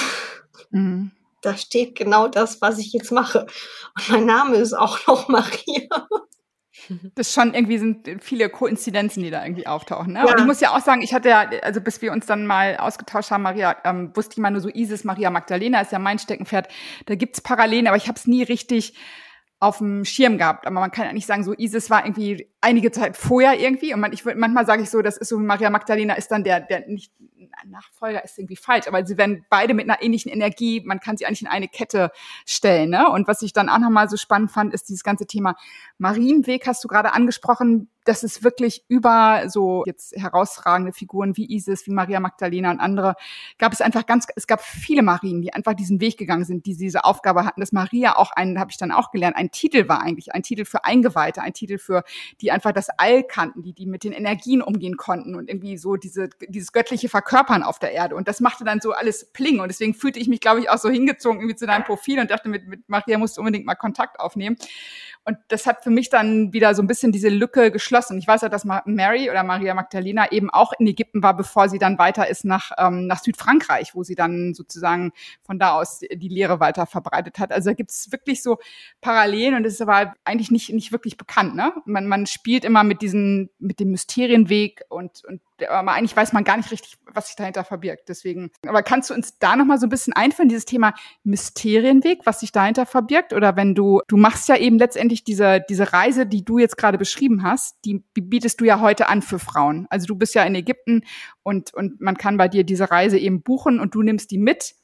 Mhm. 0.71 1.12
Da 1.41 1.57
steht 1.57 1.95
genau 1.95 2.27
das, 2.27 2.61
was 2.61 2.79
ich 2.79 2.93
jetzt 2.93 3.12
mache. 3.12 3.47
Und 3.97 4.09
mein 4.11 4.27
Name 4.27 4.57
ist 4.57 4.75
auch 4.75 5.07
noch 5.07 5.29
Maria. 5.29 6.09
Das 7.14 7.28
ist 7.28 7.34
schon 7.34 7.55
irgendwie 7.55 7.78
sind 7.78 8.09
viele 8.20 8.49
Koinzidenzen, 8.49 9.22
die 9.22 9.30
da 9.30 9.45
irgendwie 9.45 9.66
auftauchen. 9.66 10.12
Ne? 10.12 10.20
Ja. 10.20 10.32
Und 10.32 10.41
ich 10.41 10.47
muss 10.47 10.61
ja 10.61 10.70
auch 10.76 10.80
sagen, 10.80 11.03
ich 11.03 11.14
hatte 11.14 11.28
ja, 11.28 11.51
also 11.62 11.80
bis 11.80 12.01
wir 12.03 12.12
uns 12.12 12.26
dann 12.26 12.47
mal 12.47 12.76
ausgetauscht 12.76 13.30
haben, 13.30 13.43
Maria, 13.43 13.76
ähm, 13.84 14.11
wusste 14.14 14.32
ich 14.34 14.39
mal 14.39 14.51
nur 14.51 14.61
so 14.61 14.68
Isis, 14.68 15.05
Maria 15.05 15.30
Magdalena 15.30 15.80
ist 15.80 15.93
ja 15.93 15.99
mein 15.99 16.18
Steckenpferd. 16.18 16.68
Da 17.07 17.14
gibt's 17.14 17.41
Parallelen, 17.41 17.86
aber 17.86 17.97
ich 17.97 18.09
habe 18.09 18.18
es 18.18 18.26
nie 18.26 18.43
richtig 18.43 18.95
auf 19.61 19.78
dem 19.78 20.05
Schirm 20.05 20.39
gehabt. 20.39 20.66
Aber 20.66 20.80
man 20.80 20.91
kann 20.91 21.07
ja 21.07 21.12
nicht 21.12 21.26
sagen, 21.26 21.43
so 21.43 21.53
Isis 21.57 21.91
war 21.91 22.05
irgendwie 22.05 22.49
einige 22.61 22.91
Zeit 22.93 23.16
vorher 23.16 23.59
irgendwie. 23.59 23.93
Und 23.93 24.01
man, 24.01 24.12
ich 24.12 24.24
manchmal 24.24 24.66
sage 24.66 24.82
ich 24.82 24.91
so, 24.91 25.03
das 25.03 25.16
ist 25.16 25.28
so, 25.28 25.39
Maria 25.39 25.70
Magdalena 25.70 26.14
ist 26.14 26.28
dann 26.28 26.45
der, 26.45 26.61
der 26.61 26.86
nicht 26.86 27.12
Nachfolger 27.66 28.24
ist 28.24 28.39
irgendwie 28.39 28.57
falsch, 28.57 28.86
aber 28.89 29.05
sie 29.07 29.16
werden 29.16 29.45
beide 29.51 29.74
mit 29.74 29.89
einer 29.89 30.03
ähnlichen 30.03 30.30
Energie, 30.30 30.82
man 30.84 31.01
kann 31.01 31.16
sie 31.16 31.26
eigentlich 31.26 31.43
in 31.43 31.49
eine 31.49 31.68
Kette 31.68 32.11
stellen. 32.47 32.91
Ne? 32.91 33.09
Und 33.11 33.28
was 33.28 33.43
ich 33.43 33.53
dann 33.53 33.68
auch 33.68 33.78
nochmal 33.78 34.09
so 34.09 34.16
spannend 34.16 34.51
fand, 34.51 34.74
ist 34.74 34.89
dieses 34.89 35.03
ganze 35.03 35.26
Thema 35.26 35.57
Marienweg, 35.99 36.66
hast 36.66 36.84
du 36.84 36.89
gerade 36.89 37.12
angesprochen. 37.12 37.89
dass 38.09 38.22
es 38.22 38.43
wirklich 38.43 38.84
über 38.89 39.45
so 39.49 39.82
jetzt 39.84 40.16
herausragende 40.16 40.93
Figuren 40.93 41.36
wie 41.36 41.55
Isis, 41.55 41.86
wie 41.86 41.91
Maria 41.91 42.20
Magdalena 42.20 42.70
und 42.70 42.80
andere, 42.80 43.16
gab 43.59 43.74
es 43.74 43.82
einfach 43.82 44.07
ganz, 44.07 44.26
es 44.34 44.47
gab 44.47 44.62
viele 44.62 45.03
Marien, 45.03 45.43
die 45.43 45.53
einfach 45.53 45.74
diesen 45.74 46.01
Weg 46.01 46.16
gegangen 46.16 46.47
sind, 46.47 46.64
die 46.64 46.74
diese 46.74 47.05
Aufgabe 47.05 47.45
hatten, 47.45 47.61
dass 47.61 47.70
Maria 47.70 48.16
auch 48.16 48.30
ein, 48.30 48.59
habe 48.59 48.70
ich 48.70 48.78
dann 48.78 48.93
auch 48.93 49.11
gelernt, 49.11 49.36
ein 49.36 49.51
Titel 49.51 49.89
war 49.89 50.01
eigentlich, 50.01 50.34
ein 50.34 50.43
Titel 50.43 50.64
für 50.64 50.86
Eingeweihte, 50.86 51.43
ein 51.43 51.53
Titel 51.53 51.76
für, 51.76 52.03
die 52.41 52.51
einfach 52.51 52.72
das 52.72 52.89
All 52.89 53.24
kannten, 53.24 53.62
die, 53.62 53.74
die 53.74 53.84
mit 53.84 54.05
den 54.05 54.12
Energien 54.12 54.62
umgehen 54.62 54.97
konnten 54.97 55.34
und 55.34 55.51
irgendwie 55.51 55.76
so 55.76 55.97
diese, 55.97 56.30
dieses 56.49 56.72
göttliche 56.72 57.11
Verkörpern 57.29 57.62
auf 57.62 57.79
der 57.79 57.93
Erde. 57.93 58.16
Und 58.16 58.26
das 58.26 58.41
machte 58.41 58.64
dann 58.64 58.81
so 58.81 58.93
alles 58.93 59.33
pling. 59.33 59.61
Und 59.61 59.68
deswegen 59.68 59.95
fühlte 59.95 60.18
ich 60.18 60.29
mich, 60.29 60.41
glaube 60.41 60.61
ich, 60.61 60.70
auch 60.70 60.79
so 60.79 60.89
hingezogen 60.89 61.41
irgendwie 61.41 61.57
zu 61.57 61.66
deinem 61.66 61.85
Profil 61.85 62.18
und 62.20 62.31
dachte, 62.31 62.49
mit, 62.49 62.66
mit 62.66 62.89
Maria 62.89 63.18
musst 63.18 63.37
du 63.37 63.43
unbedingt 63.43 63.66
mal 63.66 63.74
Kontakt 63.74 64.18
aufnehmen. 64.18 64.57
Und 65.29 65.37
das 65.49 65.66
hat 65.66 65.85
für 65.85 65.91
mich 65.91 66.09
dann 66.09 66.55
wieder 66.55 66.74
so 66.74 66.81
ein 66.81 66.87
bisschen 66.87 67.12
diese 67.12 67.29
Lücke 67.29 67.70
geschlossen. 67.70 68.16
Ich 68.16 68.26
weiß 68.26 68.41
ja, 68.41 68.49
dass 68.49 68.64
Mary 68.64 69.29
oder 69.29 69.43
Maria 69.43 69.74
Magdalena 69.74 70.33
eben 70.33 70.49
auch 70.49 70.72
in 70.79 70.87
Ägypten 70.87 71.22
war, 71.22 71.37
bevor 71.37 71.68
sie 71.68 71.79
dann 71.79 71.99
weiter 71.99 72.31
ist 72.31 72.47
nach, 72.47 72.70
ähm, 72.79 73.07
nach 73.07 73.22
Südfrankreich, 73.22 73.95
wo 73.95 74.03
sie 74.03 74.14
dann 74.14 74.55
sozusagen 74.55 75.12
von 75.43 75.59
da 75.59 75.72
aus 75.72 75.99
die 76.01 76.29
Lehre 76.29 76.61
weiter 76.61 76.87
verbreitet 76.87 77.39
hat. 77.39 77.53
Also 77.53 77.68
da 77.68 77.74
gibt 77.74 77.91
es 77.91 78.11
wirklich 78.11 78.43
so 78.43 78.57
Parallelen 79.03 79.55
und 79.57 79.64
das 79.64 79.74
ist 79.74 79.83
aber 79.83 80.14
eigentlich 80.24 80.51
nicht, 80.51 80.72
nicht 80.72 80.93
wirklich 80.93 81.18
bekannt. 81.18 81.55
Ne? 81.55 81.74
Man, 81.85 82.07
man 82.07 82.24
spielt 82.24 82.64
immer 82.64 82.83
mit 82.83 83.03
diesen, 83.03 83.51
mit 83.59 83.81
dem 83.81 83.91
Mysterienweg 83.91 84.81
und, 84.89 85.26
und 85.26 85.43
aber 85.66 85.93
eigentlich 85.93 86.16
weiß 86.16 86.33
man 86.33 86.45
gar 86.45 86.57
nicht 86.57 86.70
richtig, 86.70 86.99
was 87.12 87.26
sich 87.26 87.37
dahinter 87.37 87.64
verbirgt. 87.64 88.09
Deswegen, 88.09 88.51
aber 88.66 88.83
kannst 88.83 89.11
du 89.11 89.14
uns 89.14 89.39
da 89.39 89.57
noch 89.57 89.64
mal 89.64 89.79
so 89.79 89.87
ein 89.87 89.91
bisschen 89.91 90.12
einführen, 90.12 90.49
dieses 90.49 90.64
Thema 90.64 90.95
Mysterienweg, 91.24 92.20
was 92.24 92.41
sich 92.41 92.53
dahinter 92.53 92.87
verbirgt? 92.87 93.33
Oder 93.33 93.57
wenn 93.57 93.74
du, 93.74 94.01
du 94.09 94.16
machst 94.16 94.49
ja 94.49 94.57
eben 94.57 94.79
letztendlich 94.79 95.18
diese, 95.25 95.61
diese 95.69 95.93
Reise, 95.93 96.27
die 96.27 96.45
du 96.45 96.59
jetzt 96.59 96.77
gerade 96.77 96.99
beschrieben 96.99 97.43
hast, 97.43 97.77
die 97.85 98.05
bietest 98.14 98.61
du 98.61 98.64
ja 98.64 98.81
heute 98.81 99.09
an 99.09 99.23
für 99.23 99.39
Frauen. 99.39 99.87
Also 99.91 100.07
du 100.07 100.14
bist 100.14 100.35
ja 100.35 100.45
in 100.45 100.55
Ägypten 100.55 101.03
und, 101.43 101.75
und 101.75 102.01
man 102.01 102.16
kann 102.16 102.37
bei 102.37 102.49
dir 102.49 102.64
diese 102.64 102.91
Reise 102.91 103.19
eben 103.19 103.43
buchen 103.43 103.81
und 103.81 103.95
du 103.95 104.03
nimmst 104.03 104.31
die 104.31 104.39
mit. 104.39 104.75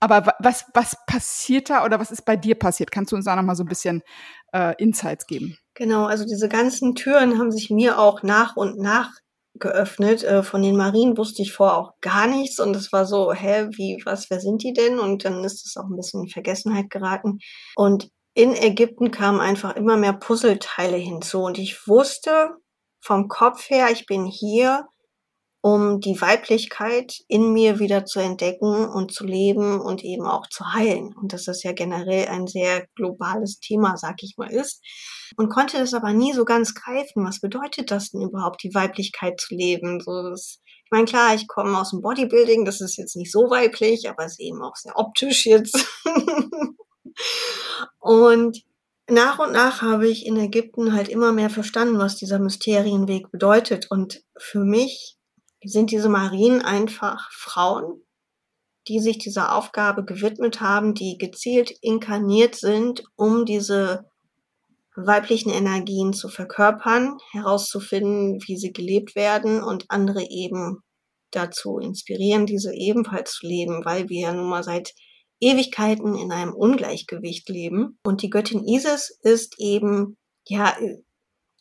Aber 0.00 0.34
was, 0.38 0.66
was 0.74 0.96
passiert 1.06 1.70
da 1.70 1.84
oder 1.84 1.98
was 1.98 2.10
ist 2.10 2.24
bei 2.24 2.36
dir 2.36 2.54
passiert? 2.54 2.92
Kannst 2.92 3.12
du 3.12 3.16
uns 3.16 3.24
da 3.24 3.34
noch 3.34 3.42
mal 3.42 3.56
so 3.56 3.64
ein 3.64 3.68
bisschen 3.68 4.02
äh, 4.52 4.74
Insights 4.80 5.26
geben? 5.26 5.58
Genau, 5.74 6.04
also 6.04 6.24
diese 6.24 6.48
ganzen 6.48 6.94
Türen 6.94 7.38
haben 7.38 7.50
sich 7.50 7.70
mir 7.70 7.98
auch 7.98 8.22
nach 8.22 8.56
und 8.56 8.78
nach 8.78 9.10
geöffnet. 9.58 10.22
Äh, 10.22 10.42
von 10.42 10.62
den 10.62 10.76
Marien 10.76 11.16
wusste 11.16 11.42
ich 11.42 11.52
vorher 11.52 11.76
auch 11.76 11.92
gar 12.00 12.26
nichts 12.26 12.60
und 12.60 12.76
es 12.76 12.92
war 12.92 13.06
so, 13.06 13.32
hä, 13.32 13.68
wie, 13.72 14.00
was, 14.04 14.30
wer 14.30 14.40
sind 14.40 14.62
die 14.62 14.72
denn? 14.72 14.98
Und 14.98 15.24
dann 15.24 15.42
ist 15.44 15.66
es 15.66 15.76
auch 15.76 15.88
ein 15.88 15.96
bisschen 15.96 16.24
in 16.24 16.28
Vergessenheit 16.28 16.90
geraten. 16.90 17.38
Und 17.74 18.10
in 18.38 18.54
Ägypten 18.54 19.10
kamen 19.10 19.40
einfach 19.40 19.74
immer 19.74 19.96
mehr 19.96 20.12
Puzzleteile 20.12 20.96
hinzu 20.96 21.40
und 21.40 21.58
ich 21.58 21.88
wusste 21.88 22.50
vom 23.00 23.26
Kopf 23.26 23.68
her, 23.68 23.88
ich 23.90 24.06
bin 24.06 24.26
hier, 24.26 24.86
um 25.60 25.98
die 25.98 26.20
Weiblichkeit 26.20 27.18
in 27.26 27.52
mir 27.52 27.80
wieder 27.80 28.04
zu 28.04 28.20
entdecken 28.20 28.88
und 28.88 29.12
zu 29.12 29.26
leben 29.26 29.80
und 29.80 30.04
eben 30.04 30.24
auch 30.24 30.46
zu 30.46 30.72
heilen. 30.72 31.16
Und 31.20 31.32
dass 31.32 31.46
das 31.46 31.64
ja 31.64 31.72
generell 31.72 32.28
ein 32.28 32.46
sehr 32.46 32.86
globales 32.94 33.58
Thema, 33.58 33.96
sag 33.96 34.22
ich 34.22 34.36
mal, 34.36 34.52
ist. 34.52 34.84
Und 35.36 35.48
konnte 35.48 35.78
das 35.78 35.92
aber 35.92 36.12
nie 36.12 36.32
so 36.32 36.44
ganz 36.44 36.74
greifen. 36.74 37.26
Was 37.26 37.40
bedeutet 37.40 37.90
das 37.90 38.10
denn 38.10 38.22
überhaupt, 38.22 38.62
die 38.62 38.72
Weiblichkeit 38.72 39.40
zu 39.40 39.56
leben? 39.56 39.98
So, 39.98 40.12
das, 40.30 40.60
ich 40.84 40.90
meine, 40.92 41.06
klar, 41.06 41.34
ich 41.34 41.48
komme 41.48 41.76
aus 41.76 41.90
dem 41.90 42.02
Bodybuilding, 42.02 42.64
das 42.64 42.80
ist 42.80 42.98
jetzt 42.98 43.16
nicht 43.16 43.32
so 43.32 43.50
weiblich, 43.50 44.08
aber 44.08 44.26
es 44.26 44.34
ist 44.34 44.40
eben 44.40 44.62
auch 44.62 44.76
sehr 44.76 44.96
optisch 44.96 45.44
jetzt. 45.44 45.84
und 47.98 48.62
nach 49.10 49.38
und 49.38 49.52
nach 49.52 49.80
habe 49.80 50.06
ich 50.08 50.26
in 50.26 50.36
Ägypten 50.36 50.92
halt 50.92 51.08
immer 51.08 51.32
mehr 51.32 51.50
verstanden, 51.50 51.98
was 51.98 52.16
dieser 52.16 52.38
Mysterienweg 52.38 53.30
bedeutet. 53.30 53.90
Und 53.90 54.22
für 54.36 54.60
mich 54.64 55.16
sind 55.64 55.90
diese 55.90 56.10
Marien 56.10 56.60
einfach 56.60 57.30
Frauen, 57.32 58.02
die 58.86 59.00
sich 59.00 59.18
dieser 59.18 59.56
Aufgabe 59.56 60.04
gewidmet 60.04 60.60
haben, 60.60 60.94
die 60.94 61.16
gezielt 61.18 61.70
inkarniert 61.80 62.54
sind, 62.54 63.04
um 63.16 63.46
diese 63.46 64.06
weiblichen 64.94 65.50
Energien 65.50 66.12
zu 66.12 66.28
verkörpern, 66.28 67.18
herauszufinden, 67.30 68.40
wie 68.46 68.56
sie 68.56 68.72
gelebt 68.72 69.14
werden 69.14 69.62
und 69.62 69.86
andere 69.88 70.22
eben 70.28 70.82
dazu 71.30 71.78
inspirieren, 71.78 72.46
diese 72.46 72.74
ebenfalls 72.74 73.32
zu 73.32 73.46
leben, 73.46 73.84
weil 73.84 74.08
wir 74.08 74.20
ja 74.20 74.32
nun 74.32 74.48
mal 74.48 74.64
seit 74.64 74.94
Ewigkeiten 75.40 76.14
in 76.16 76.32
einem 76.32 76.54
Ungleichgewicht 76.54 77.48
leben. 77.48 77.98
Und 78.02 78.22
die 78.22 78.30
Göttin 78.30 78.66
Isis 78.66 79.18
ist 79.22 79.54
eben, 79.58 80.16
ja, 80.46 80.76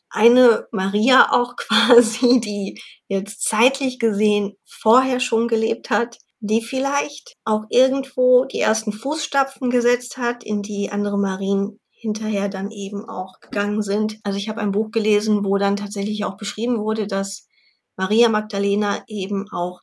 eine 0.09 0.67
Maria 0.71 1.31
auch 1.31 1.55
quasi, 1.57 2.39
die 2.39 2.81
jetzt 3.07 3.43
zeitlich 3.43 3.99
gesehen 3.99 4.53
vorher 4.65 5.19
schon 5.19 5.47
gelebt 5.47 5.89
hat, 5.89 6.17
die 6.39 6.61
vielleicht 6.61 7.35
auch 7.45 7.65
irgendwo 7.69 8.45
die 8.45 8.59
ersten 8.59 8.93
Fußstapfen 8.93 9.69
gesetzt 9.69 10.17
hat, 10.17 10.43
in 10.43 10.61
die 10.61 10.91
andere 10.91 11.17
Marien 11.17 11.79
hinterher 11.89 12.47
dann 12.47 12.69
eben 12.69 13.09
auch 13.09 13.39
gegangen 13.39 13.81
sind. 13.81 14.19
Also 14.23 14.37
ich 14.37 14.49
habe 14.49 14.61
ein 14.61 14.71
Buch 14.71 14.91
gelesen, 14.91 15.43
wo 15.43 15.57
dann 15.57 15.75
tatsächlich 15.75 16.25
auch 16.25 16.37
beschrieben 16.37 16.77
wurde, 16.79 17.07
dass 17.07 17.47
Maria 17.95 18.29
Magdalena 18.29 19.03
eben 19.07 19.49
auch 19.51 19.81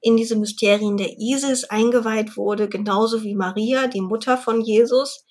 in 0.00 0.16
diese 0.16 0.36
Mysterien 0.36 0.96
der 0.96 1.18
Isis 1.18 1.64
eingeweiht 1.64 2.36
wurde, 2.36 2.68
genauso 2.68 3.22
wie 3.22 3.34
Maria, 3.34 3.86
die 3.86 4.00
Mutter 4.00 4.36
von 4.36 4.60
Jesus. 4.60 5.24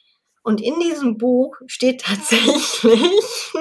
Und 0.43 0.61
in 0.61 0.79
diesem 0.79 1.17
Buch 1.17 1.55
steht 1.67 2.01
tatsächlich, 2.05 3.51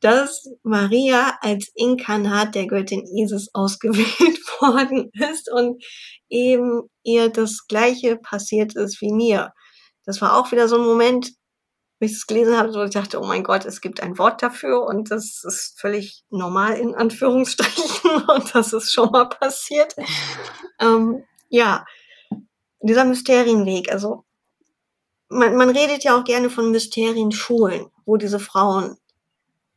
dass 0.00 0.48
Maria 0.62 1.38
als 1.40 1.70
Inkarnat 1.74 2.54
der 2.54 2.66
Göttin 2.66 3.06
Isis 3.06 3.50
ausgewählt 3.52 4.38
worden 4.60 5.10
ist 5.14 5.50
und 5.50 5.82
eben 6.28 6.82
ihr 7.02 7.28
das 7.30 7.66
Gleiche 7.68 8.16
passiert 8.16 8.76
ist 8.76 9.00
wie 9.00 9.12
mir. 9.12 9.52
Das 10.04 10.20
war 10.20 10.36
auch 10.38 10.50
wieder 10.52 10.68
so 10.68 10.76
ein 10.76 10.84
Moment, 10.84 11.32
ich 12.06 12.12
es 12.12 12.26
gelesen 12.26 12.56
habe, 12.56 12.72
wo 12.74 12.82
ich 12.82 12.90
dachte, 12.90 13.20
oh 13.20 13.26
mein 13.26 13.44
Gott, 13.44 13.66
es 13.66 13.80
gibt 13.80 14.02
ein 14.02 14.18
Wort 14.18 14.42
dafür 14.42 14.84
und 14.84 15.10
das 15.10 15.44
ist 15.44 15.78
völlig 15.78 16.24
normal 16.30 16.78
in 16.78 16.94
Anführungsstrichen 16.94 18.10
und 18.28 18.54
das 18.54 18.72
ist 18.72 18.92
schon 18.92 19.10
mal 19.10 19.28
passiert. 19.28 19.94
Ähm, 20.80 21.24
ja, 21.48 21.84
dieser 22.80 23.04
Mysterienweg, 23.04 23.92
also 23.92 24.24
man, 25.28 25.56
man 25.56 25.70
redet 25.70 26.02
ja 26.04 26.18
auch 26.18 26.24
gerne 26.24 26.50
von 26.50 26.70
Mysterienschulen, 26.70 27.86
wo 28.04 28.16
diese 28.16 28.40
Frauen 28.40 28.96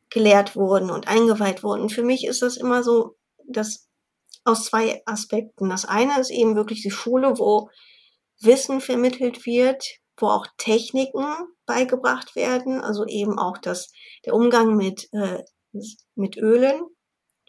gelehrt 0.10 0.56
wurden 0.56 0.90
und 0.90 1.08
eingeweiht 1.08 1.64
wurden. 1.64 1.90
Für 1.90 2.04
mich 2.04 2.26
ist 2.26 2.42
das 2.42 2.58
immer 2.58 2.84
so, 2.84 3.16
dass 3.48 3.90
aus 4.46 4.66
zwei 4.66 5.02
Aspekten. 5.06 5.70
Das 5.70 5.86
eine 5.86 6.20
ist 6.20 6.30
eben 6.30 6.56
wirklich 6.56 6.82
die 6.82 6.92
Schule, 6.92 7.38
wo 7.40 7.70
Wissen 8.40 8.82
vermittelt 8.82 9.46
wird, 9.46 9.84
wo 10.24 10.30
auch 10.30 10.48
Techniken 10.58 11.26
beigebracht 11.66 12.36
werden, 12.36 12.82
also 12.82 13.06
eben 13.06 13.38
auch 13.38 13.58
das, 13.58 13.92
der 14.26 14.34
Umgang 14.34 14.78
mit, 14.78 15.10
äh, 15.12 15.44
mit 16.16 16.38
Ölen, 16.38 16.82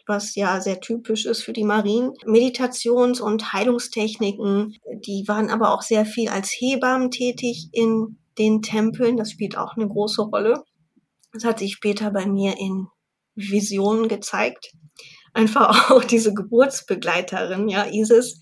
was 0.05 0.35
ja 0.35 0.59
sehr 0.59 0.81
typisch 0.81 1.25
ist 1.25 1.41
für 1.41 1.53
die 1.53 1.63
Marien. 1.63 2.11
Meditations- 2.25 3.21
und 3.21 3.53
Heilungstechniken, 3.53 4.75
die 5.05 5.23
waren 5.27 5.49
aber 5.49 5.73
auch 5.73 5.81
sehr 5.81 6.05
viel 6.05 6.29
als 6.29 6.51
Hebammen 6.51 7.11
tätig 7.11 7.69
in 7.71 8.19
den 8.37 8.61
Tempeln. 8.61 9.17
Das 9.17 9.31
spielt 9.31 9.57
auch 9.57 9.77
eine 9.77 9.87
große 9.87 10.21
Rolle. 10.21 10.63
Das 11.33 11.45
hat 11.45 11.59
sich 11.59 11.73
später 11.73 12.11
bei 12.11 12.25
mir 12.25 12.57
in 12.59 12.87
Visionen 13.35 14.09
gezeigt. 14.09 14.73
Einfach 15.33 15.89
auch 15.91 16.03
diese 16.03 16.33
Geburtsbegleiterin, 16.33 17.69
ja, 17.69 17.85
Isis, 17.89 18.39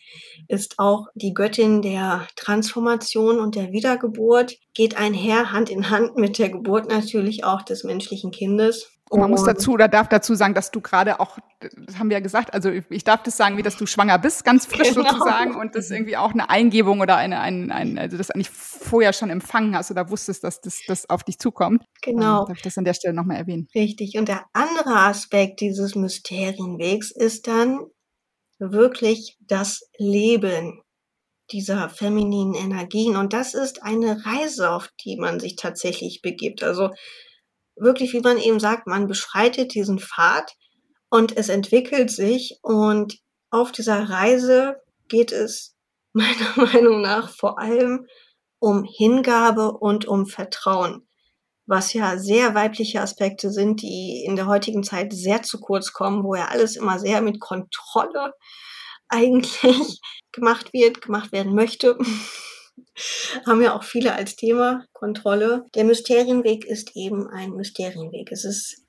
ist 0.47 0.79
auch 0.79 1.07
die 1.15 1.33
Göttin 1.33 1.81
der 1.81 2.27
Transformation 2.35 3.39
und 3.39 3.55
der 3.55 3.71
Wiedergeburt, 3.71 4.57
geht 4.73 4.97
einher 4.97 5.51
Hand 5.51 5.69
in 5.69 5.89
Hand 5.89 6.17
mit 6.17 6.39
der 6.39 6.49
Geburt 6.49 6.89
natürlich 6.89 7.43
auch 7.43 7.61
des 7.61 7.83
menschlichen 7.83 8.31
Kindes. 8.31 8.93
Und 9.13 9.19
man 9.19 9.29
muss 9.29 9.43
dazu 9.43 9.73
oder 9.73 9.87
darf 9.87 10.09
dazu 10.09 10.33
sagen, 10.33 10.55
dass 10.55 10.71
du 10.71 10.81
gerade 10.81 11.19
auch, 11.19 11.37
das 11.59 11.99
haben 11.99 12.09
wir 12.09 12.17
ja 12.17 12.21
gesagt, 12.21 12.51
also 12.51 12.71
ich 12.71 13.03
darf 13.03 13.21
das 13.21 13.37
sagen, 13.37 13.57
wie 13.57 13.61
dass 13.61 13.77
du 13.77 13.85
schwanger 13.85 14.17
bist, 14.17 14.43
ganz 14.43 14.65
frisch 14.65 14.89
genau. 14.95 15.11
sozusagen 15.11 15.55
und 15.55 15.75
das 15.75 15.91
irgendwie 15.91 16.17
auch 16.17 16.31
eine 16.31 16.49
Eingebung 16.49 16.99
oder 16.99 17.15
eine, 17.17 17.39
ein, 17.39 17.71
ein, 17.71 17.99
also 17.99 18.17
das 18.17 18.31
eigentlich 18.31 18.49
vorher 18.49 19.13
schon 19.13 19.29
empfangen 19.29 19.75
hast 19.75 19.91
oder 19.91 20.09
wusstest, 20.09 20.43
dass 20.43 20.61
das, 20.61 20.79
das 20.87 21.09
auf 21.11 21.23
dich 21.23 21.37
zukommt. 21.37 21.83
Genau. 22.01 22.41
Ähm, 22.41 22.47
darf 22.47 22.57
ich 22.57 22.63
das 22.63 22.77
an 22.79 22.85
der 22.85 22.95
Stelle 22.95 23.13
nochmal 23.13 23.37
erwähnen. 23.37 23.67
Richtig. 23.75 24.17
Und 24.17 24.29
der 24.29 24.45
andere 24.53 24.95
Aspekt 24.95 25.61
dieses 25.61 25.93
Mysterienwegs 25.93 27.11
ist 27.11 27.47
dann 27.47 27.81
wirklich 28.71 29.37
das 29.41 29.89
Leben 29.97 30.81
dieser 31.51 31.89
femininen 31.89 32.55
Energien. 32.55 33.15
Und 33.15 33.33
das 33.33 33.53
ist 33.53 33.83
eine 33.83 34.25
Reise, 34.25 34.71
auf 34.71 34.89
die 35.03 35.17
man 35.17 35.39
sich 35.39 35.55
tatsächlich 35.55 36.21
begibt. 36.21 36.63
Also 36.63 36.91
wirklich, 37.75 38.13
wie 38.13 38.21
man 38.21 38.37
eben 38.37 38.59
sagt, 38.59 38.87
man 38.87 39.07
beschreitet 39.07 39.73
diesen 39.73 39.99
Pfad 39.99 40.55
und 41.09 41.35
es 41.37 41.49
entwickelt 41.49 42.09
sich 42.09 42.59
und 42.61 43.19
auf 43.49 43.71
dieser 43.71 44.09
Reise 44.09 44.77
geht 45.07 45.31
es 45.31 45.75
meiner 46.13 46.53
Meinung 46.55 47.01
nach 47.01 47.29
vor 47.29 47.59
allem 47.59 48.07
um 48.59 48.83
Hingabe 48.83 49.71
und 49.73 50.05
um 50.07 50.25
Vertrauen. 50.25 51.07
Was 51.65 51.93
ja 51.93 52.17
sehr 52.17 52.55
weibliche 52.55 53.01
Aspekte 53.01 53.49
sind, 53.49 53.81
die 53.81 54.23
in 54.25 54.35
der 54.35 54.47
heutigen 54.47 54.83
Zeit 54.83 55.13
sehr 55.13 55.43
zu 55.43 55.59
kurz 55.59 55.93
kommen, 55.93 56.23
wo 56.23 56.35
ja 56.35 56.47
alles 56.47 56.75
immer 56.75 56.99
sehr 56.99 57.21
mit 57.21 57.39
Kontrolle 57.39 58.33
eigentlich 59.07 59.99
gemacht 60.31 60.73
wird, 60.73 61.01
gemacht 61.01 61.31
werden 61.31 61.55
möchte. 61.55 61.97
Haben 63.45 63.61
ja 63.61 63.75
auch 63.75 63.83
viele 63.83 64.13
als 64.13 64.35
Thema 64.35 64.85
Kontrolle. 64.93 65.65
Der 65.75 65.83
Mysterienweg 65.83 66.65
ist 66.65 66.95
eben 66.95 67.27
ein 67.27 67.51
Mysterienweg. 67.51 68.31
Es 68.31 68.45
ist 68.45 68.83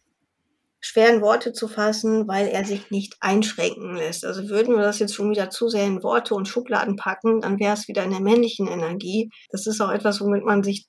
schwer 0.81 1.15
in 1.15 1.23
Worte 1.23 1.53
zu 1.53 1.67
fassen, 1.69 2.29
weil 2.29 2.47
er 2.47 2.65
sich 2.65 2.91
nicht 2.91 3.17
einschränken 3.21 3.97
lässt. 3.97 4.25
Also 4.25 4.49
würden 4.49 4.75
wir 4.77 4.83
das 4.83 4.99
jetzt 4.99 5.15
schon 5.15 5.31
wieder 5.31 5.49
zu 5.49 5.69
sehr 5.69 5.87
in 5.87 6.03
Worte 6.03 6.35
und 6.35 6.47
Schubladen 6.47 6.97
packen, 6.97 7.41
dann 7.41 7.59
wäre 7.59 7.73
es 7.73 7.89
wieder 7.89 8.05
in 8.05 8.11
der 8.11 8.21
männlichen 8.21 8.67
Energie. 8.67 9.31
Das 9.51 9.67
ist 9.67 9.81
auch 9.81 9.91
etwas, 9.91 10.21
womit 10.21 10.45
man 10.45 10.63
sich 10.63 10.87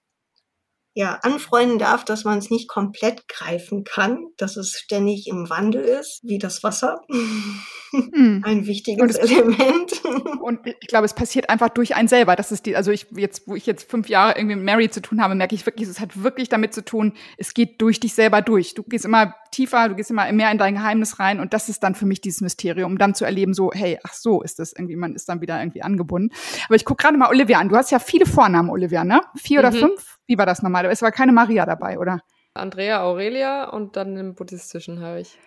ja, 0.98 1.20
anfreunden 1.24 1.78
darf, 1.78 2.06
dass 2.06 2.24
man 2.24 2.38
es 2.38 2.50
nicht 2.50 2.70
komplett 2.70 3.28
greifen 3.28 3.84
kann, 3.84 4.28
dass 4.38 4.56
es 4.56 4.80
ständig 4.80 5.28
im 5.28 5.50
Wandel 5.50 5.84
ist, 5.84 6.22
wie 6.24 6.40
das 6.40 6.64
Wasser. 6.64 7.02
Hm. 7.12 8.42
Ein 8.44 8.66
wichtiges 8.66 9.18
und 9.18 9.32
Element. 9.32 10.04
Und 10.42 10.60
ich 10.66 10.88
glaube, 10.88 11.06
es 11.06 11.14
passiert 11.14 11.50
einfach 11.50 11.70
durch 11.70 11.96
einen 11.96 12.08
selber. 12.08 12.36
Das 12.36 12.52
ist 12.52 12.66
die, 12.66 12.76
also 12.76 12.92
ich 12.92 13.08
jetzt, 13.16 13.46
wo 13.46 13.56
ich 13.56 13.66
jetzt 13.66 13.90
fünf 13.90 14.08
Jahre 14.08 14.38
irgendwie 14.38 14.56
mit 14.56 14.66
Mary 14.66 14.90
zu 14.90 15.02
tun 15.02 15.22
habe, 15.22 15.36
merke 15.36 15.54
ich 15.56 15.66
wirklich, 15.66 15.88
es 15.88 16.00
hat 16.00 16.24
wirklich 16.24 16.48
damit 16.48 16.74
zu 16.74 16.84
tun, 16.84 17.14
es 17.38 17.54
geht 17.54 17.82
durch 17.82 18.00
dich 18.00 18.14
selber 18.14 18.42
durch. 18.42 18.74
Du 18.74 18.84
gehst 18.84 19.04
immer 19.04 19.36
tiefer, 19.52 19.90
du 19.90 19.96
gehst 19.96 20.12
immer 20.12 20.32
mehr 20.32 20.52
in 20.52 20.58
dein 20.58 20.76
Geheimnis 20.76 21.20
rein 21.20 21.42
und 21.42 21.54
das 21.54 21.68
ist 21.68 21.84
dann 21.84 21.96
für 21.96 22.06
mich 22.06 22.22
dieses 22.22 22.42
Mysterium, 22.42 22.94
um 22.94 22.98
dann 22.98 23.16
zu 23.16 23.26
erleben, 23.26 23.54
so, 23.54 23.72
hey, 23.74 24.00
ach 24.04 24.14
so 24.14 24.42
ist 24.42 24.60
das 24.60 24.74
irgendwie, 24.74 24.96
man 24.96 25.14
ist 25.14 25.28
dann 25.28 25.42
wieder 25.42 25.60
irgendwie 25.60 25.82
angebunden. 25.82 26.34
Aber 26.68 26.76
ich 26.76 26.86
gucke 26.86 27.04
gerade 27.04 27.18
mal 27.18 27.30
Olivia 27.30 27.60
an. 27.60 27.68
Du 27.68 27.76
hast 27.76 27.92
ja 27.92 28.00
viele 28.00 28.26
Vornamen, 28.26 28.70
Olivia, 28.70 29.04
ne? 29.04 29.22
Vier 29.36 29.62
mhm. 29.62 29.68
oder 29.68 29.78
fünf? 29.78 30.15
Wie 30.28 30.38
war 30.38 30.46
das 30.46 30.62
normal? 30.62 30.86
Es 30.86 31.02
war 31.02 31.12
keine 31.12 31.32
Maria 31.32 31.66
dabei, 31.66 32.00
oder? 32.00 32.20
Andrea 32.54 33.02
Aurelia 33.02 33.70
und 33.70 33.96
dann 33.98 34.16
im 34.18 34.36
buddhistischen 34.36 35.02
habe 35.02 35.22
ich. 35.22 35.38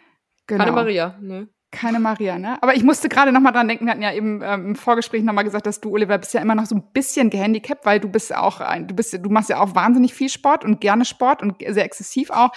Genau. 0.46 0.64
Keine 0.64 0.76
Maria, 0.76 1.16
ne? 1.20 1.48
Keine 1.70 2.00
Maria, 2.00 2.38
ne? 2.38 2.56
Aber 2.62 2.74
ich 2.74 2.82
musste 2.82 3.10
gerade 3.10 3.30
noch 3.30 3.42
mal 3.42 3.52
dran 3.52 3.68
denken, 3.68 3.84
wir 3.84 3.90
hatten 3.90 4.00
ja 4.00 4.14
eben 4.14 4.40
ähm, 4.42 4.68
im 4.68 4.74
Vorgespräch 4.74 5.22
noch 5.22 5.34
mal 5.34 5.42
gesagt, 5.42 5.66
dass 5.66 5.82
du, 5.82 5.90
Oliver, 5.90 6.16
bist 6.16 6.32
ja 6.32 6.40
immer 6.40 6.54
noch 6.54 6.64
so 6.64 6.74
ein 6.74 6.82
bisschen 6.94 7.28
gehandicapt, 7.28 7.84
weil 7.84 8.00
du 8.00 8.08
bist 8.08 8.34
auch, 8.34 8.62
ein, 8.62 8.88
du 8.88 8.94
bist, 8.94 9.12
du 9.12 9.28
machst 9.28 9.50
ja 9.50 9.60
auch 9.60 9.74
wahnsinnig 9.74 10.14
viel 10.14 10.30
Sport 10.30 10.64
und 10.64 10.80
gerne 10.80 11.04
Sport 11.04 11.42
und 11.42 11.56
sehr 11.60 11.84
exzessiv 11.84 12.30
auch 12.30 12.52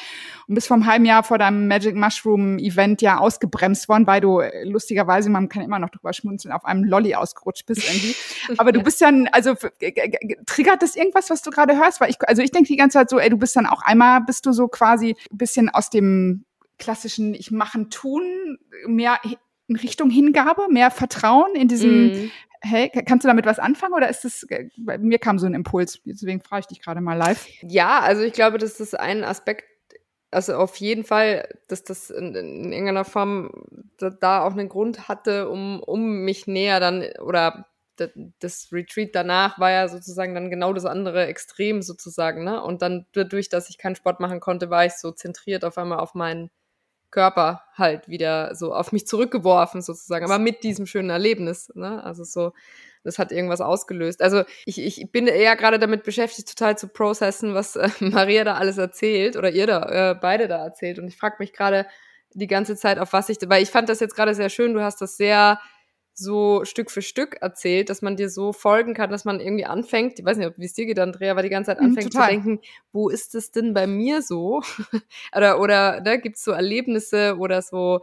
und 0.47 0.55
bist 0.55 0.70
vor 0.70 0.76
einem 0.78 0.86
halben 0.86 1.03
Jahr 1.03 1.24
vor 1.24 1.38
deinem 1.38 1.68
Magic 1.68 1.93
Mushroom 1.93 2.57
Event 2.57 3.01
ja 3.01 3.18
ausgebremst 3.18 3.89
worden, 3.89 4.07
weil 4.07 4.22
du 4.22 4.39
äh, 4.39 4.64
lustigerweise, 4.64 5.30
man 5.30 5.49
kann 5.49 5.64
immer 5.64 5.80
noch 5.80 5.89
drüber 5.89 6.14
schmunzeln, 6.14 6.53
auf 6.53 6.64
einem 6.64 6.86
Lolly 6.86 7.14
ausgerutscht 7.14 7.66
bist 7.66 7.84
irgendwie. 7.84 8.16
Aber 8.59 8.72
du 8.72 8.82
bist 8.82 9.01
ja, 9.01 9.12
also 9.34 9.55
triggert 10.45 10.82
das 10.82 10.95
irgendwas, 10.95 11.30
was 11.30 11.41
du 11.41 11.51
gerade 11.51 11.76
hörst? 11.76 11.99
Weil 11.99 12.12
ich, 12.12 12.18
also 12.30 12.41
ich 12.41 12.51
denke 12.51 12.70
die 12.70 12.78
ganze 12.78 12.99
Zeit 12.99 13.09
so, 13.09 13.20
ey, 13.20 13.30
du 13.30 13.38
bist 13.38 13.57
dann 13.57 13.66
auch 13.66 13.82
einmal, 13.82 14.22
bist 14.22 14.45
du 14.45 14.53
so 14.53 14.70
quasi 14.70 15.18
ein 15.30 15.38
bisschen 15.38 15.68
aus 15.68 15.89
dem 15.89 16.45
klassischen 16.82 17.34
Ich 17.34 17.52
machen, 17.52 17.90
tun, 17.90 18.58
mehr 18.88 19.20
in 19.68 19.76
Richtung 19.78 20.10
Hingabe, 20.10 20.68
mehr 20.70 20.92
Vertrauen 20.92 21.56
in 21.56 21.68
diesem, 21.68 22.08
mm. 22.08 22.32
hey, 22.62 22.92
kannst 23.06 23.24
du 23.24 23.30
damit 23.30 23.46
was 23.46 23.60
anfangen 23.60 23.94
oder 23.94 24.10
ist 24.10 24.26
das, 24.26 24.46
bei 24.78 24.98
mir 24.98 25.20
kam 25.20 25.40
so 25.40 25.46
ein 25.46 25.54
Impuls, 25.54 26.02
deswegen 26.04 26.42
frage 26.42 26.62
ich 26.62 26.68
dich 26.68 26.82
gerade 26.82 27.00
mal 27.00 27.18
live. 27.18 27.48
Ja, 27.62 28.00
also 28.00 28.24
ich 28.24 28.34
glaube, 28.34 28.58
das 28.58 28.80
ist 28.80 29.00
ein 29.00 29.24
Aspekt, 29.24 29.64
also 30.32 30.56
auf 30.56 30.76
jeden 30.78 31.04
Fall, 31.04 31.48
dass 31.68 31.84
das 31.84 32.10
in, 32.10 32.36
in 32.36 32.72
irgendeiner 32.72 33.06
Form 33.06 33.52
da, 33.98 34.10
da, 34.10 34.44
auch 34.44 34.54
einen 34.54 34.70
Grund 34.70 35.08
hatte, 35.08 35.50
um, 35.50 35.82
um 35.82 36.24
mich 36.24 36.48
näher 36.48 36.80
dann 36.80 37.06
oder 37.22 37.68
das 38.40 38.70
Retreat 38.72 39.10
danach 39.14 39.60
war 39.60 39.72
ja 39.72 39.88
sozusagen 39.88 40.34
dann 40.34 40.50
genau 40.50 40.74
das 40.74 40.86
andere 40.86 41.28
Extrem 41.28 41.82
sozusagen, 41.82 42.44
ne? 42.44 42.64
Und 42.64 42.82
dann 42.82 43.06
dadurch, 43.14 43.50
dass 43.50 43.70
ich 43.70 43.78
keinen 43.78 43.96
Sport 43.96 44.20
machen 44.20 44.40
konnte, 44.40 44.70
war 44.70 44.86
ich 44.86 44.94
so 44.94 45.12
zentriert 45.12 45.64
auf 45.64 45.78
einmal 45.78 46.00
auf 46.00 46.16
meinen 46.16 46.50
Körper 47.12 47.64
halt 47.76 48.07
wieder 48.07 48.55
so 48.55 48.74
auf 48.74 48.91
mich 48.91 49.05
zurückgeworfen 49.05 49.82
sozusagen, 49.82 50.26
aber 50.26 50.39
mit 50.39 50.64
diesem 50.64 50.86
schönen 50.86 51.09
Erlebnis. 51.09 51.72
Ne? 51.76 52.03
Also 52.03 52.24
so, 52.24 52.53
das 53.03 53.20
hat 53.20 53.32
irgendwas 53.32 53.62
ausgelöst. 53.62 54.22
Also 54.22 54.43
ich, 54.66 54.80
ich 54.80 55.12
bin 55.12 55.28
eher 55.28 55.55
gerade 55.55 55.80
damit 55.80 56.03
beschäftigt, 56.03 56.49
total 56.49 56.78
zu 56.78 56.88
processen, 56.88 57.53
was 57.53 57.76
äh, 57.76 57.89
Maria 57.99 58.43
da 58.43 58.55
alles 58.55 58.78
erzählt 58.78 59.36
oder 59.36 59.51
ihr 59.51 59.68
da 59.68 60.12
äh, 60.12 60.16
beide 60.16 60.47
da 60.47 60.64
erzählt. 60.64 60.99
Und 60.99 61.07
ich 61.07 61.18
frage 61.18 61.36
mich 61.39 61.53
gerade 61.53 61.86
die 62.34 62.47
ganze 62.47 62.76
Zeit, 62.76 62.97
auf 62.97 63.14
was 63.14 63.30
ich, 63.30 63.38
weil 63.47 63.62
ich 63.62 63.70
fand 63.70 63.89
das 63.89 63.99
jetzt 63.99 64.16
gerade 64.16 64.34
sehr 64.34 64.49
schön. 64.49 64.74
Du 64.74 64.82
hast 64.82 65.01
das 65.01 65.18
sehr 65.18 65.59
so 66.22 66.64
Stück 66.66 66.92
für 66.92 67.02
Stück 67.02 67.38
erzählt, 67.42 67.90
dass 67.90 68.02
man 68.02 68.16
dir 68.16 68.30
so 68.30 68.54
folgen 68.54 68.94
kann, 68.94 69.10
dass 69.10 69.26
man 69.26 69.40
irgendwie 69.40 69.66
anfängt, 69.66 70.20
ich 70.20 70.26
weiß 70.26 70.38
nicht, 70.38 70.54
wie 70.58 70.66
es 70.66 70.74
dir 70.74 70.86
geht, 70.86 71.00
Andrea, 71.00 71.32
aber 71.32 71.44
die 71.44 71.50
ganze 71.50 71.72
Zeit 71.72 71.80
mhm, 71.80 71.88
anfängt 71.88 72.14
mm, 72.14 72.18
zu 72.18 72.28
denken, 72.28 72.60
wo 72.92 73.10
ist 73.10 73.36
es 73.36 73.52
denn 73.52 73.74
bei 73.74 73.88
mir 73.88 74.22
so? 74.22 74.62
oder 75.36 75.60
oder 75.60 76.02
da 76.02 76.12
ne, 76.12 76.20
gibt 76.20 76.38
es 76.38 76.44
so 76.44 76.52
Erlebnisse 76.52 77.38
oder 77.38 77.62
so, 77.62 78.02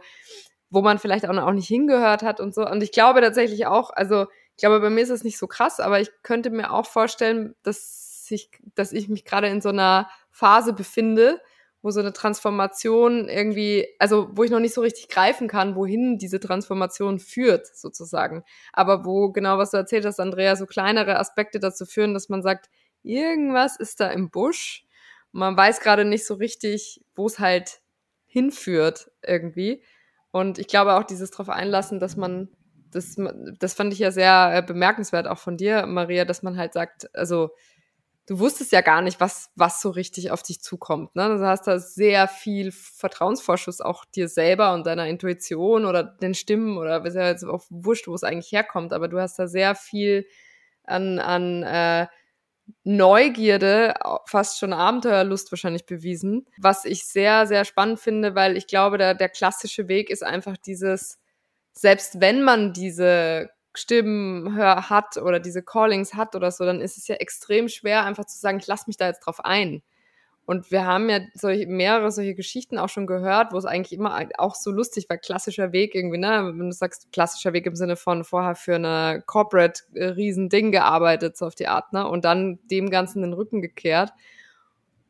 wo 0.69 0.81
man 0.81 0.99
vielleicht 0.99 1.27
auch, 1.27 1.35
auch 1.35 1.51
nicht 1.51 1.67
hingehört 1.67 2.21
hat 2.23 2.39
und 2.39 2.53
so. 2.53 2.67
Und 2.67 2.83
ich 2.83 2.91
glaube 2.91 3.21
tatsächlich 3.21 3.65
auch, 3.65 3.89
also 3.91 4.27
ich 4.55 4.61
glaube, 4.61 4.81
bei 4.81 4.89
mir 4.89 5.01
ist 5.01 5.09
es 5.09 5.23
nicht 5.23 5.37
so 5.37 5.47
krass, 5.47 5.79
aber 5.79 6.01
ich 6.01 6.11
könnte 6.21 6.49
mir 6.49 6.73
auch 6.73 6.85
vorstellen, 6.85 7.55
dass 7.63 8.27
ich, 8.29 8.49
dass 8.75 8.91
ich 8.91 9.07
mich 9.07 9.25
gerade 9.25 9.47
in 9.47 9.61
so 9.61 9.69
einer 9.69 10.09
Phase 10.31 10.73
befinde, 10.73 11.39
wo 11.81 11.91
so 11.91 11.99
eine 11.99 12.13
Transformation 12.13 13.29
irgendwie, 13.29 13.87
also 13.99 14.29
wo 14.33 14.43
ich 14.43 14.51
noch 14.51 14.59
nicht 14.59 14.73
so 14.73 14.81
richtig 14.81 15.07
greifen 15.07 15.47
kann, 15.47 15.75
wohin 15.75 16.17
diese 16.17 16.39
Transformation 16.39 17.19
führt, 17.19 17.67
sozusagen. 17.67 18.43
Aber 18.73 19.05
wo 19.05 19.31
genau, 19.31 19.57
was 19.57 19.71
du 19.71 19.77
erzählt 19.77 20.05
hast, 20.05 20.19
Andrea, 20.19 20.55
so 20.55 20.65
kleinere 20.65 21.17
Aspekte 21.17 21.59
dazu 21.59 21.85
führen, 21.85 22.13
dass 22.13 22.29
man 22.29 22.41
sagt, 22.41 22.69
irgendwas 23.03 23.77
ist 23.77 23.99
da 23.99 24.09
im 24.09 24.29
Busch. 24.29 24.85
man 25.31 25.55
weiß 25.55 25.79
gerade 25.81 26.05
nicht 26.05 26.25
so 26.25 26.33
richtig, 26.35 27.01
wo 27.15 27.27
es 27.27 27.39
halt 27.39 27.81
hinführt 28.25 29.11
irgendwie. 29.21 29.83
Und 30.31 30.59
ich 30.59 30.67
glaube 30.67 30.95
auch 30.95 31.03
dieses 31.03 31.31
darauf 31.31 31.49
einlassen, 31.49 31.99
dass 31.99 32.15
man, 32.15 32.49
das, 32.91 33.15
das 33.59 33.73
fand 33.73 33.93
ich 33.93 33.99
ja 33.99 34.11
sehr 34.11 34.51
äh, 34.53 34.61
bemerkenswert 34.61 35.27
auch 35.27 35.37
von 35.37 35.57
dir, 35.57 35.85
Maria, 35.85 36.25
dass 36.25 36.43
man 36.43 36.57
halt 36.57 36.73
sagt, 36.73 37.13
also 37.15 37.51
du 38.29 38.37
wusstest 38.37 38.71
ja 38.71 38.81
gar 38.81 39.01
nicht, 39.01 39.19
was, 39.19 39.49
was 39.55 39.81
so 39.81 39.89
richtig 39.89 40.29
auf 40.29 40.43
dich 40.43 40.61
zukommt. 40.61 41.15
Ne? 41.15 41.37
Du 41.37 41.47
hast 41.47 41.65
da 41.65 41.79
sehr 41.79 42.27
viel 42.27 42.71
Vertrauensvorschuss 42.71 43.81
auch 43.81 44.05
dir 44.05 44.27
selber 44.27 44.73
und 44.73 44.85
deiner 44.85 45.07
Intuition 45.07 45.83
oder 45.85 46.03
den 46.03 46.35
Stimmen 46.35 46.77
oder 46.77 47.03
ist 47.05 47.15
ja 47.15 47.27
jetzt 47.27 47.43
auch 47.43 47.63
wurscht, 47.71 48.07
wo 48.07 48.13
es 48.13 48.23
eigentlich 48.23 48.51
herkommt, 48.51 48.93
aber 48.93 49.07
du 49.07 49.19
hast 49.19 49.39
da 49.39 49.47
sehr 49.47 49.73
viel 49.73 50.27
an, 50.83 51.17
an 51.17 51.63
äh, 51.63 52.05
Neugierde, 52.83 53.95
fast 54.27 54.59
schon 54.59 54.73
Abenteuerlust 54.73 55.51
wahrscheinlich 55.51 55.87
bewiesen, 55.87 56.45
was 56.59 56.85
ich 56.85 57.07
sehr, 57.07 57.47
sehr 57.47 57.65
spannend 57.65 57.99
finde, 57.99 58.35
weil 58.35 58.57
ich 58.57 58.67
glaube, 58.67 58.99
der, 58.99 59.15
der 59.15 59.29
klassische 59.29 59.87
Weg 59.87 60.11
ist 60.11 60.23
einfach 60.23 60.55
dieses, 60.55 61.17
selbst 61.71 62.21
wenn 62.21 62.43
man 62.43 62.73
diese 62.73 63.49
Stimmen 63.75 64.55
hör, 64.55 64.89
hat 64.89 65.17
oder 65.17 65.39
diese 65.39 65.63
Callings 65.63 66.13
hat 66.15 66.35
oder 66.35 66.51
so, 66.51 66.65
dann 66.65 66.81
ist 66.81 66.97
es 66.97 67.07
ja 67.07 67.15
extrem 67.15 67.69
schwer, 67.69 68.05
einfach 68.05 68.25
zu 68.25 68.37
sagen, 68.39 68.59
ich 68.59 68.67
lasse 68.67 68.85
mich 68.87 68.97
da 68.97 69.07
jetzt 69.07 69.21
drauf 69.21 69.43
ein. 69.43 69.81
Und 70.49 70.71
wir 70.71 70.83
haben 70.87 71.11
ja 71.11 71.19
solche, 71.35 71.67
mehrere 71.67 72.11
solche 72.11 72.33
Geschichten 72.33 72.79
auch 72.79 72.89
schon 72.89 73.05
gehört, 73.05 73.53
wo 73.53 73.57
es 73.59 73.65
eigentlich 73.65 73.93
immer 73.93 74.19
auch 74.39 74.55
so 74.55 74.71
lustig 74.71 75.07
war, 75.07 75.19
klassischer 75.19 75.73
Weg 75.73 75.93
irgendwie, 75.93 76.17
ne? 76.17 76.53
Wenn 76.55 76.69
du 76.69 76.71
sagst, 76.71 77.11
klassischer 77.11 77.53
Weg 77.53 77.67
im 77.67 77.75
Sinne 77.75 77.95
von 77.95 78.23
vorher 78.23 78.55
für 78.55 78.73
eine 78.73 79.21
Corporate 79.27 79.83
äh, 79.93 80.71
gearbeitet, 80.71 81.37
so 81.37 81.45
auf 81.45 81.53
die 81.53 81.67
Art, 81.67 81.93
ne? 81.93 82.07
Und 82.07 82.25
dann 82.25 82.57
dem 82.63 82.89
Ganzen 82.89 83.21
den 83.21 83.33
Rücken 83.33 83.61
gekehrt. 83.61 84.11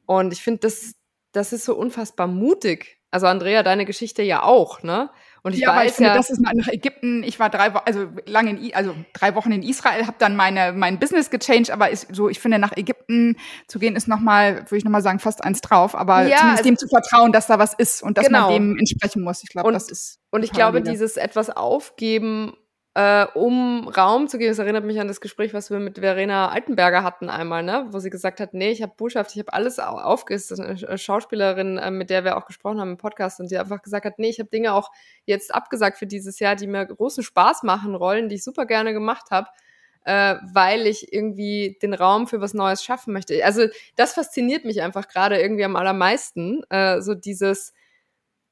Und 0.05 0.33
ich 0.33 0.43
finde, 0.43 0.59
das, 0.59 0.95
das 1.31 1.53
ist 1.53 1.63
so 1.63 1.73
unfassbar 1.73 2.27
mutig. 2.27 2.99
Also 3.09 3.27
Andrea, 3.27 3.63
deine 3.63 3.85
Geschichte 3.85 4.23
ja 4.23 4.43
auch, 4.43 4.83
ne? 4.83 5.09
Und 5.43 5.53
ich 5.53 5.61
ja, 5.61 5.75
weiß 5.75 5.91
ich 5.91 5.95
finde, 5.97 6.09
ja, 6.09 6.15
das 6.15 6.29
ist 6.29 6.39
nach 6.39 6.67
Ägypten. 6.67 7.23
Ich 7.23 7.39
war 7.39 7.49
drei 7.49 7.73
Wochen, 7.73 7.83
also 7.85 8.07
lange 8.25 8.51
in, 8.51 8.73
also 8.73 8.95
drei 9.13 9.35
Wochen 9.35 9.51
in 9.51 9.63
Israel, 9.63 10.05
habe 10.05 10.17
dann 10.19 10.35
meine 10.35 10.73
mein 10.73 10.99
Business 10.99 11.29
gechanged, 11.29 11.71
aber 11.71 11.89
ist 11.89 12.07
so, 12.13 12.29
ich 12.29 12.39
finde, 12.39 12.59
nach 12.59 12.75
Ägypten 12.75 13.37
zu 13.67 13.79
gehen 13.79 13.95
ist 13.95 14.07
nochmal, 14.07 14.57
würde 14.57 14.77
ich 14.77 14.83
nochmal 14.85 15.01
sagen, 15.01 15.19
fast 15.19 15.43
eins 15.43 15.61
drauf. 15.61 15.95
Aber 15.95 16.27
ja, 16.27 16.37
zumindest 16.37 16.65
dem 16.65 16.77
zu 16.77 16.87
vertrauen, 16.87 17.31
dass 17.31 17.47
da 17.47 17.59
was 17.59 17.73
ist 17.73 18.03
und 18.03 18.17
dass 18.17 18.27
genau. 18.27 18.49
man 18.49 18.53
dem 18.53 18.77
entsprechen 18.77 19.21
muss. 19.21 19.43
Ich 19.43 19.49
glaube, 19.49 19.71
das 19.71 19.89
ist. 19.89 20.19
Und 20.31 20.43
ich 20.43 20.51
glaube, 20.51 20.81
dieses 20.81 21.17
etwas 21.17 21.49
aufgeben 21.49 22.53
äh, 22.95 23.25
um 23.33 23.87
Raum 23.87 24.27
zu 24.27 24.37
geben. 24.37 24.51
Das 24.51 24.59
erinnert 24.59 24.83
mich 24.83 24.99
an 24.99 25.07
das 25.07 25.21
Gespräch, 25.21 25.53
was 25.53 25.69
wir 25.69 25.79
mit 25.79 25.99
Verena 25.99 26.49
Altenberger 26.49 27.03
hatten 27.03 27.29
einmal, 27.29 27.63
ne? 27.63 27.87
wo 27.91 27.99
sie 27.99 28.09
gesagt 28.09 28.39
hat, 28.39 28.53
nee, 28.53 28.71
ich 28.71 28.81
habe 28.81 28.93
Botschaft, 28.97 29.31
ich 29.33 29.39
habe 29.39 29.53
alles 29.53 29.79
aufgegessen. 29.79 30.61
eine 30.61 30.97
Schauspielerin, 30.97 31.77
äh, 31.77 31.91
mit 31.91 32.09
der 32.09 32.23
wir 32.23 32.37
auch 32.37 32.45
gesprochen 32.45 32.79
haben 32.79 32.91
im 32.91 32.97
Podcast 32.97 33.39
und 33.39 33.51
die 33.51 33.57
einfach 33.57 33.81
gesagt 33.81 34.05
hat, 34.05 34.17
nee, 34.17 34.29
ich 34.29 34.39
habe 34.39 34.49
Dinge 34.49 34.73
auch 34.73 34.89
jetzt 35.25 35.53
abgesagt 35.53 35.97
für 35.97 36.07
dieses 36.07 36.39
Jahr, 36.39 36.55
die 36.55 36.67
mir 36.67 36.85
großen 36.85 37.23
Spaß 37.23 37.63
machen, 37.63 37.95
Rollen, 37.95 38.29
die 38.29 38.35
ich 38.35 38.43
super 38.43 38.65
gerne 38.65 38.93
gemacht 38.93 39.31
habe. 39.31 39.47
Äh, 40.05 40.37
weil 40.53 40.87
ich 40.87 41.13
irgendwie 41.13 41.77
den 41.81 41.93
Raum 41.93 42.25
für 42.25 42.39
was 42.39 42.53
Neues 42.53 42.83
schaffen 42.83 43.13
möchte. 43.13 43.43
Also 43.43 43.67
das 43.97 44.13
fasziniert 44.13 44.63
mich 44.63 44.81
einfach 44.81 45.09
gerade 45.09 45.39
irgendwie 45.39 45.65
am 45.65 45.75
allermeisten. 45.75 46.63
Äh, 46.69 47.01
so 47.01 47.15
dieses, 47.15 47.73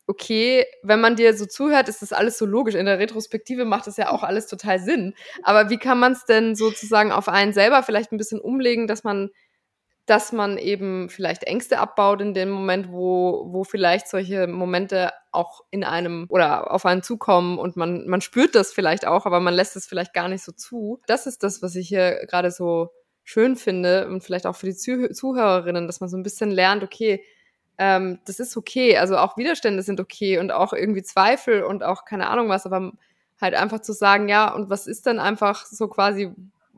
okay, 0.08 0.66
wenn 0.84 1.01
man 1.01 1.16
dir 1.16 1.36
so 1.36 1.45
zuhört, 1.45 1.89
ist 1.89 2.01
das 2.01 2.14
alles 2.14 2.38
so 2.38 2.45
logisch. 2.45 2.76
In 2.76 2.86
der 2.86 2.99
Retrospektive 2.99 3.66
macht 3.66 3.88
das 3.88 3.97
ja 3.97 4.10
auch 4.10 4.24
alles 4.24 4.47
total 4.47 4.80
Sinn. 4.80 5.14
Aber 5.43 5.70
wie 5.70 5.78
kann 5.78 5.99
man 5.99 6.14
es 6.14 6.26
denn 6.26 6.55
sozusagen 6.55 7.12
auf 7.12 7.28
einen 7.28 7.53
selber 7.53 7.84
vielleicht 7.84 8.12
ein 8.12 8.18
bisschen 8.18 8.39
umlegen, 8.39 8.88
dass 8.88 9.03
man 9.03 9.30
dass 10.08 10.32
man 10.32 10.58
eben 10.58 11.10
vielleicht 11.10 11.43
Ängste 11.43 11.80
abbaut 11.80 12.22
in 12.22 12.34
dem 12.34 12.49
Moment, 12.49 12.89
wo, 12.93 13.47
wo 13.49 13.66
vielleicht 13.66 14.08
solche 14.08 14.47
Momente 14.47 15.12
auch 15.34 15.66
in 15.70 15.84
einem 15.84 16.28
oder 16.30 16.72
auf 16.72 16.86
einen 16.86 17.03
zukommen 17.03 17.60
und 17.60 17.76
man, 17.76 18.08
man 18.08 18.22
spürt 18.22 18.55
das 18.55 18.72
vielleicht 18.72 19.05
auch, 19.05 19.26
aber 19.26 19.41
man 19.41 19.53
lässt 19.53 19.76
es 19.76 19.86
vielleicht 19.86 20.14
gar 20.14 20.30
nicht 20.30 20.45
so 20.45 20.53
zu. 20.53 21.01
Das 21.08 21.28
ist 21.28 21.43
das, 21.43 21.62
was 21.62 21.76
ich 21.76 21.89
hier 21.89 22.26
gerade 22.26 22.51
so 22.51 22.88
schön 23.26 23.58
finde 23.58 24.08
und 24.08 24.24
vielleicht 24.24 24.47
auch 24.47 24.55
für 24.55 24.68
die 24.68 24.76
Zuh 24.76 25.10
Zuhörerinnen, 25.10 25.88
dass 25.88 25.99
man 25.99 26.08
so 26.10 26.16
ein 26.16 26.24
bisschen 26.24 26.51
lernt, 26.51 26.84
okay, 26.84 27.22
ähm, 27.78 28.19
das 28.25 28.39
ist 28.39 28.57
okay, 28.57 28.97
also 28.97 29.17
auch 29.17 29.38
Widerstände 29.38 29.84
sind 29.84 29.99
okay 29.99 30.39
und 30.39 30.51
auch 30.51 30.73
irgendwie 30.73 31.03
Zweifel 31.03 31.63
und 31.63 31.84
auch 31.84 32.05
keine 32.05 32.28
Ahnung 32.30 32.49
was, 32.49 32.65
aber 32.65 32.91
halt 33.39 33.53
einfach 33.53 33.82
zu 33.82 33.93
sagen, 33.93 34.30
ja, 34.30 34.53
und 34.53 34.69
was 34.69 34.88
ist 34.88 35.05
dann 35.05 35.19
einfach 35.19 35.65
so 35.65 35.88
quasi, 35.88 36.32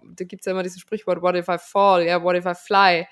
da 0.04 0.26
gibt's 0.26 0.46
ja 0.46 0.52
immer 0.52 0.64
dieses 0.64 0.82
Sprichwort, 0.82 1.22
what 1.22 1.36
if 1.36 1.48
I 1.48 1.58
fall, 1.58 2.06
ja, 2.06 2.22
what 2.22 2.36
if 2.36 2.46
I 2.46 2.54
fly? 2.54 3.08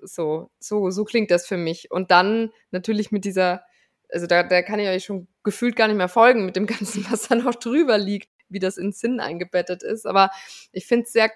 So, 0.00 0.50
so, 0.58 0.90
so 0.90 1.04
klingt 1.04 1.30
das 1.30 1.46
für 1.46 1.56
mich. 1.56 1.90
Und 1.90 2.10
dann 2.10 2.50
natürlich 2.70 3.10
mit 3.10 3.24
dieser, 3.24 3.64
also 4.12 4.26
da, 4.26 4.42
da 4.42 4.60
kann 4.60 4.78
ich 4.78 4.88
euch 4.88 5.04
schon 5.04 5.28
gefühlt 5.42 5.76
gar 5.76 5.88
nicht 5.88 5.96
mehr 5.96 6.08
folgen 6.08 6.44
mit 6.44 6.56
dem 6.56 6.66
Ganzen, 6.66 7.06
was 7.10 7.28
da 7.28 7.36
noch 7.36 7.54
drüber 7.54 7.96
liegt, 7.96 8.28
wie 8.50 8.58
das 8.58 8.76
in 8.76 8.92
Sinn 8.92 9.18
eingebettet 9.18 9.82
ist. 9.82 10.06
Aber 10.06 10.30
ich 10.72 10.86
finde 10.86 11.04
es 11.04 11.12
sehr, 11.12 11.30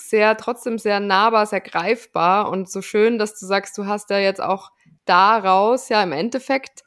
sehr, 0.00 0.36
trotzdem 0.36 0.78
sehr 0.78 0.98
nahbar, 0.98 1.46
sehr 1.46 1.60
greifbar 1.60 2.48
und 2.48 2.68
so 2.68 2.82
schön, 2.82 3.18
dass 3.18 3.38
du 3.38 3.46
sagst, 3.46 3.78
du 3.78 3.86
hast 3.86 4.10
ja 4.10 4.18
jetzt 4.18 4.40
auch 4.40 4.72
daraus 5.04 5.88
ja 5.88 6.02
im 6.02 6.12
Endeffekt 6.12 6.82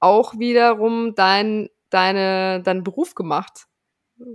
auch 0.00 0.38
wiederum 0.38 1.14
dein, 1.14 1.68
deine, 1.90 2.62
deinen 2.62 2.84
Beruf 2.84 3.14
gemacht. 3.14 3.66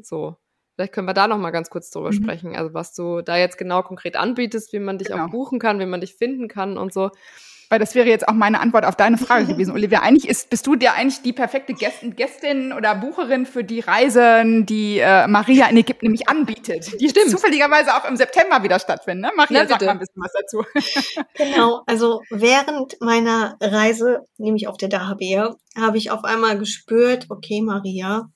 So. 0.01 0.38
Vielleicht 0.75 0.93
können 0.93 1.07
wir 1.07 1.13
da 1.13 1.27
noch 1.27 1.38
mal 1.38 1.51
ganz 1.51 1.69
kurz 1.69 1.91
drüber 1.91 2.09
mhm. 2.09 2.13
sprechen. 2.13 2.55
Also 2.55 2.73
was 2.73 2.93
du 2.93 3.21
da 3.21 3.38
jetzt 3.38 3.57
genau 3.57 3.84
konkret 3.84 4.15
anbietest, 4.15 4.73
wie 4.73 4.79
man 4.79 4.97
dich 4.97 5.09
genau. 5.09 5.25
auch 5.25 5.29
buchen 5.29 5.59
kann, 5.59 5.79
wie 5.79 5.86
man 5.86 6.01
dich 6.01 6.15
finden 6.15 6.47
kann 6.47 6.77
und 6.77 6.93
so. 6.93 7.11
Weil 7.70 7.80
das 7.80 7.95
wäre 7.95 8.07
jetzt 8.07 8.28
auch 8.28 8.34
meine 8.34 8.59
Antwort 8.59 8.86
auf 8.86 8.95
deine 8.95 9.18
Frage 9.18 9.45
gewesen, 9.53 9.72
Olivia. 9.72 10.01
Eigentlich 10.01 10.28
ist, 10.28 10.49
bist 10.49 10.68
du 10.68 10.76
dir 10.76 10.93
eigentlich 10.93 11.22
die 11.22 11.34
perfekte 11.34 11.74
Gästin, 11.74 12.16
Gästin 12.16 12.74
oder 12.74 12.95
Bucherin 12.95 13.45
für 13.45 13.64
die 13.64 13.80
Reisen, 13.80 14.66
die 14.66 14.99
äh, 14.99 15.28
Maria 15.28 15.68
in 15.68 15.78
Ägypten 15.78 16.05
nämlich 16.05 16.28
anbietet. 16.28 16.99
Die 16.99 17.09
Stimmt. 17.09 17.30
zufälligerweise 17.30 17.95
auch 17.95 18.05
im 18.05 18.16
September 18.16 18.64
wieder 18.64 18.80
stattfinden. 18.80 19.22
Ne? 19.22 19.32
Maria, 19.36 19.64
Na, 19.64 19.68
sag 19.70 19.82
mal 19.82 19.89
ein 19.89 19.99
bisschen 19.99 20.22
was 20.22 20.32
dazu. 20.34 20.64
Genau, 21.36 21.82
also 21.86 22.22
während 22.30 22.99
meiner 23.01 23.57
Reise, 23.59 24.22
nämlich 24.38 24.68
auf 24.68 24.78
der 24.78 24.89
Dahabea, 24.89 25.55
habe 25.76 25.97
ich 25.97 26.11
auf 26.11 26.24
einmal 26.24 26.57
gespürt, 26.57 27.26
okay, 27.30 27.61
Maria, 27.61 28.30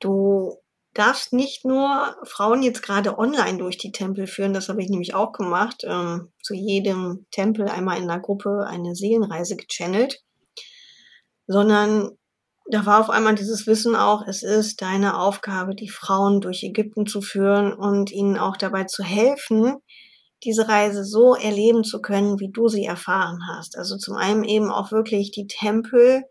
du 0.00 0.58
darfst 0.94 1.32
nicht 1.32 1.64
nur 1.64 2.16
Frauen 2.22 2.62
jetzt 2.62 2.82
gerade 2.82 3.18
online 3.18 3.58
durch 3.58 3.76
die 3.76 3.92
Tempel 3.92 4.26
führen, 4.26 4.54
das 4.54 4.68
habe 4.68 4.82
ich 4.82 4.88
nämlich 4.88 5.14
auch 5.14 5.32
gemacht, 5.32 5.82
ähm, 5.84 6.32
zu 6.42 6.54
jedem 6.54 7.26
Tempel 7.30 7.68
einmal 7.68 7.98
in 7.98 8.08
der 8.08 8.20
Gruppe 8.20 8.64
eine 8.66 8.94
Seelenreise 8.94 9.56
gechannelt, 9.56 10.22
sondern 11.46 12.16
da 12.70 12.86
war 12.86 13.00
auf 13.00 13.10
einmal 13.10 13.34
dieses 13.34 13.66
Wissen 13.66 13.94
auch, 13.94 14.26
es 14.26 14.42
ist 14.42 14.80
deine 14.80 15.18
Aufgabe, 15.18 15.74
die 15.74 15.90
Frauen 15.90 16.40
durch 16.40 16.62
Ägypten 16.62 17.06
zu 17.06 17.20
führen 17.20 17.74
und 17.74 18.10
ihnen 18.10 18.38
auch 18.38 18.56
dabei 18.56 18.84
zu 18.84 19.02
helfen, 19.02 19.76
diese 20.44 20.68
Reise 20.68 21.04
so 21.04 21.34
erleben 21.34 21.84
zu 21.84 22.00
können, 22.00 22.40
wie 22.40 22.50
du 22.50 22.68
sie 22.68 22.84
erfahren 22.84 23.40
hast. 23.48 23.76
Also 23.76 23.96
zum 23.96 24.16
einen 24.16 24.44
eben 24.44 24.70
auch 24.70 24.92
wirklich 24.92 25.30
die 25.30 25.46
Tempel 25.46 26.24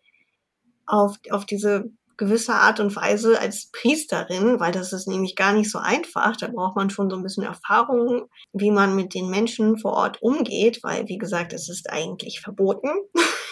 auf, 0.86 1.18
auf 1.30 1.46
diese 1.46 1.86
gewisser 2.18 2.56
Art 2.56 2.80
und 2.80 2.96
Weise 2.96 3.40
als 3.40 3.70
Priesterin, 3.72 4.60
weil 4.60 4.72
das 4.72 4.94
ist 4.94 5.08
nämlich 5.08 5.36
gar 5.36 5.54
nicht 5.54 5.72
so 5.72 5.80
einfach. 5.80 6.36
Da 6.38 6.48
braucht 6.48 6.76
man 6.76 6.90
schon 6.90 7.10
so 7.10 7.16
ein 7.16 7.24
bisschen 7.24 7.44
Erfahrung, 7.44 8.30
wie 8.54 8.72
man 8.72 8.96
mit 8.96 9.14
den 9.14 9.30
Menschen 9.30 9.78
vor 9.78 9.94
Ort 9.94 10.22
umgeht, 10.22 10.80
weil, 10.84 11.08
wie 11.08 11.18
gesagt, 11.18 11.54
es 11.54 11.70
ist 11.70 11.90
eigentlich 11.90 12.42
verboten, 12.42 12.90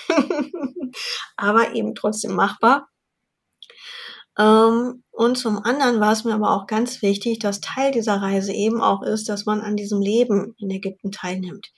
aber 1.38 1.74
eben 1.74 1.96
trotzdem 1.96 2.34
machbar. 2.34 2.88
Ähm, 4.38 5.04
und 5.12 5.38
zum 5.38 5.58
anderen 5.58 6.00
war 6.00 6.14
es 6.14 6.24
mir 6.24 6.34
aber 6.34 6.52
auch 6.52 6.68
ganz 6.68 7.02
wichtig, 7.02 7.40
dass 7.40 7.62
Teil 7.62 7.92
dieser 7.92 8.22
Reise 8.22 8.54
eben 8.54 8.82
auch 8.82 9.04
ist, 9.04 9.28
dass 9.28 9.46
man 9.46 9.62
an 9.62 9.76
diesem 9.76 10.02
Leben 10.02 10.56
in 10.58 10.70
Ägypten 10.70 11.12
teilnimmt 11.12 11.72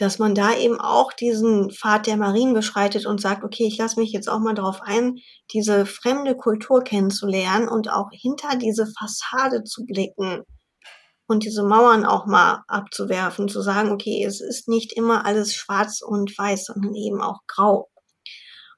dass 0.00 0.18
man 0.18 0.34
da 0.34 0.56
eben 0.56 0.80
auch 0.80 1.12
diesen 1.12 1.70
Pfad 1.70 2.06
der 2.06 2.16
Marien 2.16 2.54
beschreitet 2.54 3.04
und 3.04 3.20
sagt, 3.20 3.44
okay, 3.44 3.66
ich 3.66 3.76
lasse 3.76 4.00
mich 4.00 4.12
jetzt 4.12 4.30
auch 4.30 4.38
mal 4.38 4.54
darauf 4.54 4.80
ein, 4.82 5.18
diese 5.52 5.84
fremde 5.84 6.34
Kultur 6.34 6.82
kennenzulernen 6.82 7.68
und 7.68 7.92
auch 7.92 8.08
hinter 8.10 8.56
diese 8.56 8.86
Fassade 8.86 9.62
zu 9.62 9.84
blicken 9.84 10.42
und 11.26 11.44
diese 11.44 11.64
Mauern 11.64 12.06
auch 12.06 12.24
mal 12.24 12.64
abzuwerfen, 12.66 13.48
zu 13.48 13.60
sagen, 13.60 13.90
okay, 13.90 14.24
es 14.24 14.40
ist 14.40 14.68
nicht 14.68 14.94
immer 14.94 15.26
alles 15.26 15.54
schwarz 15.54 16.00
und 16.00 16.36
weiß, 16.36 16.64
sondern 16.66 16.94
eben 16.94 17.20
auch 17.20 17.40
grau. 17.46 17.90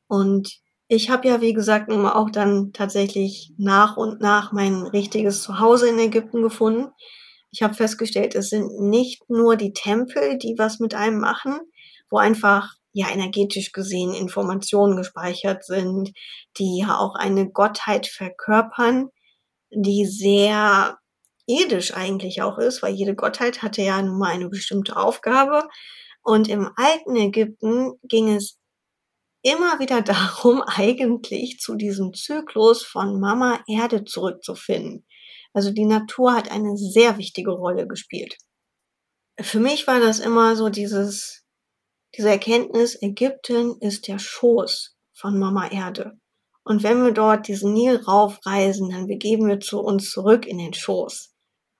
Und 0.08 0.58
ich 0.88 1.08
habe 1.08 1.28
ja, 1.28 1.40
wie 1.40 1.52
gesagt, 1.52 1.88
nun 1.88 2.02
mal 2.02 2.14
auch 2.14 2.30
dann 2.30 2.72
tatsächlich 2.72 3.54
nach 3.58 3.96
und 3.96 4.20
nach 4.20 4.52
mein 4.52 4.82
richtiges 4.82 5.42
Zuhause 5.42 5.88
in 5.88 5.98
Ägypten 6.00 6.42
gefunden 6.42 6.90
ich 7.52 7.62
habe 7.62 7.74
festgestellt, 7.74 8.34
es 8.34 8.48
sind 8.48 8.80
nicht 8.80 9.28
nur 9.28 9.56
die 9.56 9.74
Tempel, 9.74 10.38
die 10.38 10.54
was 10.56 10.80
mit 10.80 10.94
einem 10.94 11.20
machen, 11.20 11.60
wo 12.10 12.16
einfach 12.16 12.74
ja 12.92 13.10
energetisch 13.10 13.72
gesehen 13.72 14.14
Informationen 14.14 14.96
gespeichert 14.96 15.64
sind, 15.64 16.12
die 16.58 16.80
ja 16.80 16.98
auch 16.98 17.14
eine 17.14 17.50
Gottheit 17.50 18.06
verkörpern, 18.06 19.08
die 19.70 20.06
sehr 20.06 20.98
edisch 21.46 21.94
eigentlich 21.94 22.42
auch 22.42 22.58
ist, 22.58 22.82
weil 22.82 22.94
jede 22.94 23.14
Gottheit 23.14 23.62
hatte 23.62 23.82
ja 23.82 24.00
nun 24.00 24.18
mal 24.18 24.32
eine 24.32 24.48
bestimmte 24.48 24.96
Aufgabe. 24.96 25.68
Und 26.22 26.48
im 26.48 26.70
alten 26.76 27.16
Ägypten 27.16 27.92
ging 28.04 28.34
es 28.34 28.58
immer 29.42 29.78
wieder 29.78 30.00
darum, 30.02 30.62
eigentlich 30.62 31.58
zu 31.58 31.74
diesem 31.74 32.14
Zyklus 32.14 32.82
von 32.82 33.20
Mama 33.20 33.60
Erde 33.68 34.04
zurückzufinden. 34.04 35.04
Also 35.52 35.70
die 35.70 35.84
Natur 35.84 36.34
hat 36.34 36.50
eine 36.50 36.76
sehr 36.76 37.18
wichtige 37.18 37.50
Rolle 37.50 37.86
gespielt. 37.86 38.36
Für 39.40 39.60
mich 39.60 39.86
war 39.86 40.00
das 40.00 40.18
immer 40.20 40.56
so 40.56 40.68
dieses, 40.68 41.44
diese 42.16 42.30
Erkenntnis, 42.30 43.00
Ägypten 43.00 43.76
ist 43.80 44.08
der 44.08 44.18
Schoß 44.18 44.96
von 45.12 45.38
Mama 45.38 45.68
Erde. 45.68 46.18
Und 46.64 46.82
wenn 46.82 47.04
wir 47.04 47.12
dort 47.12 47.48
diesen 47.48 47.72
Nil 47.72 47.96
raufreisen, 47.96 48.90
dann 48.90 49.06
begeben 49.06 49.48
wir 49.48 49.60
zu 49.60 49.80
uns 49.80 50.10
zurück 50.10 50.46
in 50.46 50.58
den 50.58 50.74
Schoß 50.74 51.34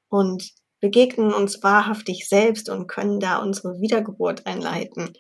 und 0.09 0.53
begegnen 0.81 1.33
uns 1.33 1.63
wahrhaftig 1.63 2.29
selbst 2.29 2.69
und 2.69 2.89
können 2.89 3.21
da 3.21 3.39
unsere 3.39 3.81
Wiedergeburt 3.81 4.47
einleiten. 4.47 5.13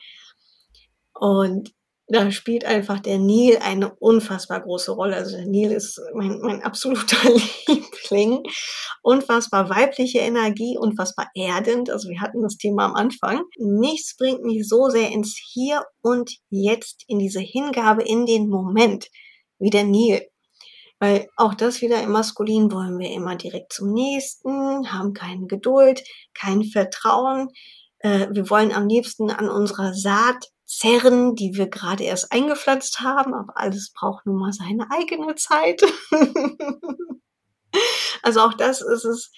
Und 1.14 1.72
da 2.12 2.30
spielt 2.30 2.66
einfach 2.66 3.00
der 3.00 3.18
Nil 3.18 3.56
eine 3.62 3.94
unfassbar 3.94 4.60
große 4.60 4.92
Rolle. 4.92 5.16
Also 5.16 5.34
der 5.34 5.46
Nil 5.46 5.72
ist 5.72 5.98
mein, 6.14 6.40
mein 6.42 6.62
absoluter 6.62 7.16
Liebling. 7.66 8.42
Unfassbar 9.02 9.70
weibliche 9.70 10.18
Energie, 10.18 10.76
unfassbar 10.78 11.28
erdend. 11.34 11.88
Also 11.88 12.10
wir 12.10 12.20
hatten 12.20 12.42
das 12.42 12.58
Thema 12.58 12.84
am 12.84 12.94
Anfang. 12.94 13.44
Nichts 13.56 14.14
bringt 14.18 14.42
mich 14.42 14.68
so 14.68 14.90
sehr 14.90 15.10
ins 15.10 15.40
Hier 15.52 15.84
und 16.02 16.36
Jetzt, 16.50 17.02
in 17.08 17.18
diese 17.18 17.40
Hingabe 17.40 18.02
in 18.02 18.26
den 18.26 18.48
Moment, 18.50 19.08
wie 19.58 19.70
der 19.70 19.84
Nil. 19.84 20.20
Weil 20.98 21.28
auch 21.36 21.54
das 21.54 21.80
wieder 21.80 22.02
im 22.02 22.12
Maskulin 22.12 22.70
wollen 22.70 22.98
wir 22.98 23.10
immer 23.10 23.36
direkt 23.36 23.72
zum 23.72 23.90
Nächsten, 23.90 24.92
haben 24.92 25.14
keine 25.14 25.46
Geduld, 25.46 26.04
kein 26.34 26.62
Vertrauen. 26.62 27.48
Äh, 28.00 28.28
wir 28.32 28.50
wollen 28.50 28.70
am 28.70 28.86
liebsten 28.86 29.30
an 29.30 29.48
unserer 29.48 29.94
Saat 29.94 30.51
zerren, 30.72 31.34
die 31.34 31.54
wir 31.54 31.68
gerade 31.68 32.04
erst 32.04 32.32
eingepflanzt 32.32 33.00
haben, 33.00 33.34
aber 33.34 33.56
alles 33.56 33.92
braucht 33.92 34.26
nun 34.26 34.36
mal 34.36 34.52
seine 34.52 34.90
eigene 34.90 35.34
Zeit. 35.34 35.82
also 38.22 38.40
auch 38.40 38.54
das 38.54 38.80
ist 38.80 39.04
es 39.04 39.32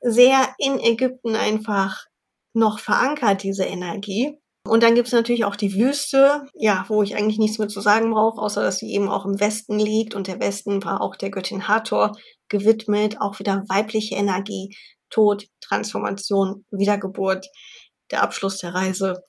sehr 0.00 0.52
in 0.58 0.80
Ägypten 0.80 1.36
einfach 1.36 2.06
noch 2.54 2.80
verankert, 2.80 3.44
diese 3.44 3.64
Energie. 3.64 4.36
Und 4.66 4.82
dann 4.82 4.94
gibt 4.94 5.08
es 5.08 5.12
natürlich 5.12 5.44
auch 5.44 5.56
die 5.56 5.74
Wüste, 5.74 6.46
ja, 6.54 6.84
wo 6.88 7.02
ich 7.02 7.16
eigentlich 7.16 7.38
nichts 7.38 7.58
mehr 7.58 7.68
zu 7.68 7.80
sagen 7.80 8.12
brauche, 8.12 8.40
außer 8.40 8.62
dass 8.62 8.78
sie 8.78 8.92
eben 8.92 9.08
auch 9.08 9.24
im 9.24 9.40
Westen 9.40 9.78
liegt. 9.78 10.14
Und 10.14 10.26
der 10.26 10.40
Westen 10.40 10.84
war 10.84 11.00
auch 11.00 11.16
der 11.16 11.30
Göttin 11.30 11.68
Hathor 11.68 12.12
gewidmet, 12.48 13.20
auch 13.20 13.38
wieder 13.38 13.64
weibliche 13.68 14.16
Energie, 14.16 14.76
Tod, 15.10 15.46
Transformation, 15.60 16.64
Wiedergeburt, 16.70 17.46
der 18.10 18.22
Abschluss 18.22 18.58
der 18.58 18.74
Reise. 18.74 19.22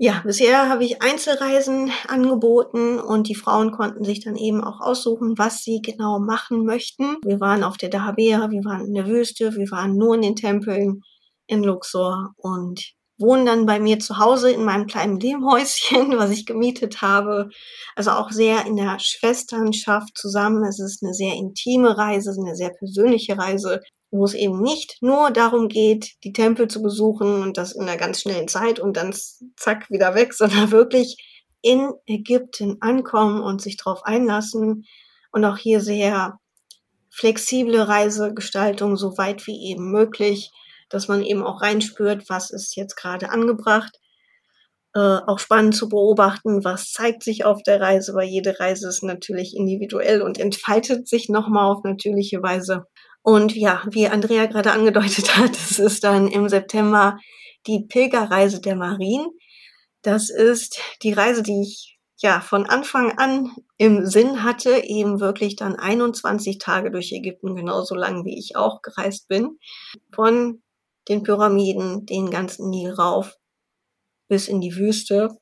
Ja, 0.00 0.22
bisher 0.24 0.68
habe 0.68 0.84
ich 0.84 1.02
Einzelreisen 1.02 1.90
angeboten 2.06 3.00
und 3.00 3.28
die 3.28 3.34
Frauen 3.34 3.72
konnten 3.72 4.04
sich 4.04 4.20
dann 4.20 4.36
eben 4.36 4.62
auch 4.62 4.80
aussuchen, 4.80 5.36
was 5.38 5.64
sie 5.64 5.82
genau 5.82 6.20
machen 6.20 6.64
möchten. 6.64 7.16
Wir 7.24 7.40
waren 7.40 7.64
auf 7.64 7.76
der 7.78 7.88
Dahabea, 7.88 8.48
wir 8.52 8.64
waren 8.64 8.86
in 8.86 8.94
der 8.94 9.08
Wüste, 9.08 9.56
wir 9.56 9.68
waren 9.72 9.96
nur 9.96 10.14
in 10.14 10.22
den 10.22 10.36
Tempeln 10.36 11.00
in 11.48 11.64
Luxor 11.64 12.30
und 12.36 12.92
wohnen 13.18 13.44
dann 13.44 13.66
bei 13.66 13.80
mir 13.80 13.98
zu 13.98 14.18
Hause 14.18 14.52
in 14.52 14.64
meinem 14.64 14.86
kleinen 14.86 15.18
Lehmhäuschen, 15.18 16.12
was 16.16 16.30
ich 16.30 16.46
gemietet 16.46 17.02
habe. 17.02 17.48
Also 17.96 18.12
auch 18.12 18.30
sehr 18.30 18.66
in 18.66 18.76
der 18.76 19.00
Schwesternschaft 19.00 20.16
zusammen. 20.16 20.64
Es 20.64 20.78
ist 20.78 21.02
eine 21.02 21.12
sehr 21.12 21.34
intime 21.34 21.98
Reise, 21.98 22.36
eine 22.38 22.54
sehr 22.54 22.70
persönliche 22.70 23.36
Reise. 23.36 23.80
Wo 24.10 24.24
es 24.24 24.34
eben 24.34 24.62
nicht 24.62 24.98
nur 25.02 25.30
darum 25.30 25.68
geht, 25.68 26.14
die 26.24 26.32
Tempel 26.32 26.68
zu 26.68 26.82
besuchen 26.82 27.42
und 27.42 27.56
das 27.56 27.72
in 27.72 27.82
einer 27.82 27.96
ganz 27.96 28.22
schnellen 28.22 28.48
Zeit 28.48 28.80
und 28.80 28.96
dann 28.96 29.14
zack 29.56 29.90
wieder 29.90 30.14
weg, 30.14 30.34
sondern 30.34 30.70
wirklich 30.70 31.16
in 31.60 31.92
Ägypten 32.06 32.78
ankommen 32.80 33.42
und 33.42 33.60
sich 33.60 33.76
darauf 33.76 34.04
einlassen 34.04 34.84
und 35.32 35.44
auch 35.44 35.56
hier 35.56 35.80
sehr 35.80 36.38
flexible 37.10 37.80
Reisegestaltung, 37.80 38.96
so 38.96 39.18
weit 39.18 39.46
wie 39.46 39.70
eben 39.70 39.90
möglich, 39.90 40.52
dass 40.88 41.08
man 41.08 41.22
eben 41.22 41.42
auch 41.42 41.60
reinspürt, 41.60 42.28
was 42.28 42.50
ist 42.50 42.76
jetzt 42.76 42.96
gerade 42.96 43.30
angebracht. 43.30 43.98
Äh, 44.94 45.00
auch 45.26 45.38
spannend 45.38 45.76
zu 45.76 45.88
beobachten, 45.88 46.64
was 46.64 46.92
zeigt 46.92 47.22
sich 47.22 47.44
auf 47.44 47.62
der 47.62 47.80
Reise, 47.80 48.14
weil 48.14 48.28
jede 48.28 48.58
Reise 48.58 48.88
ist 48.88 49.02
natürlich 49.02 49.54
individuell 49.54 50.22
und 50.22 50.38
entfaltet 50.38 51.08
sich 51.08 51.28
nochmal 51.28 51.70
auf 51.70 51.84
natürliche 51.84 52.42
Weise. 52.42 52.84
Und 53.28 53.54
ja, 53.54 53.82
wie 53.90 54.08
Andrea 54.08 54.46
gerade 54.46 54.72
angedeutet 54.72 55.36
hat, 55.36 55.50
es 55.54 55.78
ist 55.78 56.02
dann 56.02 56.28
im 56.28 56.48
September 56.48 57.18
die 57.66 57.84
Pilgerreise 57.86 58.58
der 58.58 58.74
Marien. 58.74 59.26
Das 60.00 60.30
ist 60.30 60.80
die 61.02 61.12
Reise, 61.12 61.42
die 61.42 61.60
ich 61.60 61.98
ja 62.16 62.40
von 62.40 62.64
Anfang 62.64 63.18
an 63.18 63.54
im 63.76 64.06
Sinn 64.06 64.44
hatte, 64.44 64.82
eben 64.82 65.20
wirklich 65.20 65.56
dann 65.56 65.76
21 65.76 66.56
Tage 66.56 66.90
durch 66.90 67.12
Ägypten, 67.12 67.54
genauso 67.54 67.94
lang 67.94 68.24
wie 68.24 68.38
ich 68.38 68.56
auch 68.56 68.80
gereist 68.80 69.28
bin. 69.28 69.58
Von 70.10 70.62
den 71.10 71.22
Pyramiden, 71.22 72.06
den 72.06 72.30
ganzen 72.30 72.70
Nil 72.70 72.92
rauf 72.92 73.36
bis 74.28 74.48
in 74.48 74.62
die 74.62 74.74
Wüste. 74.74 75.36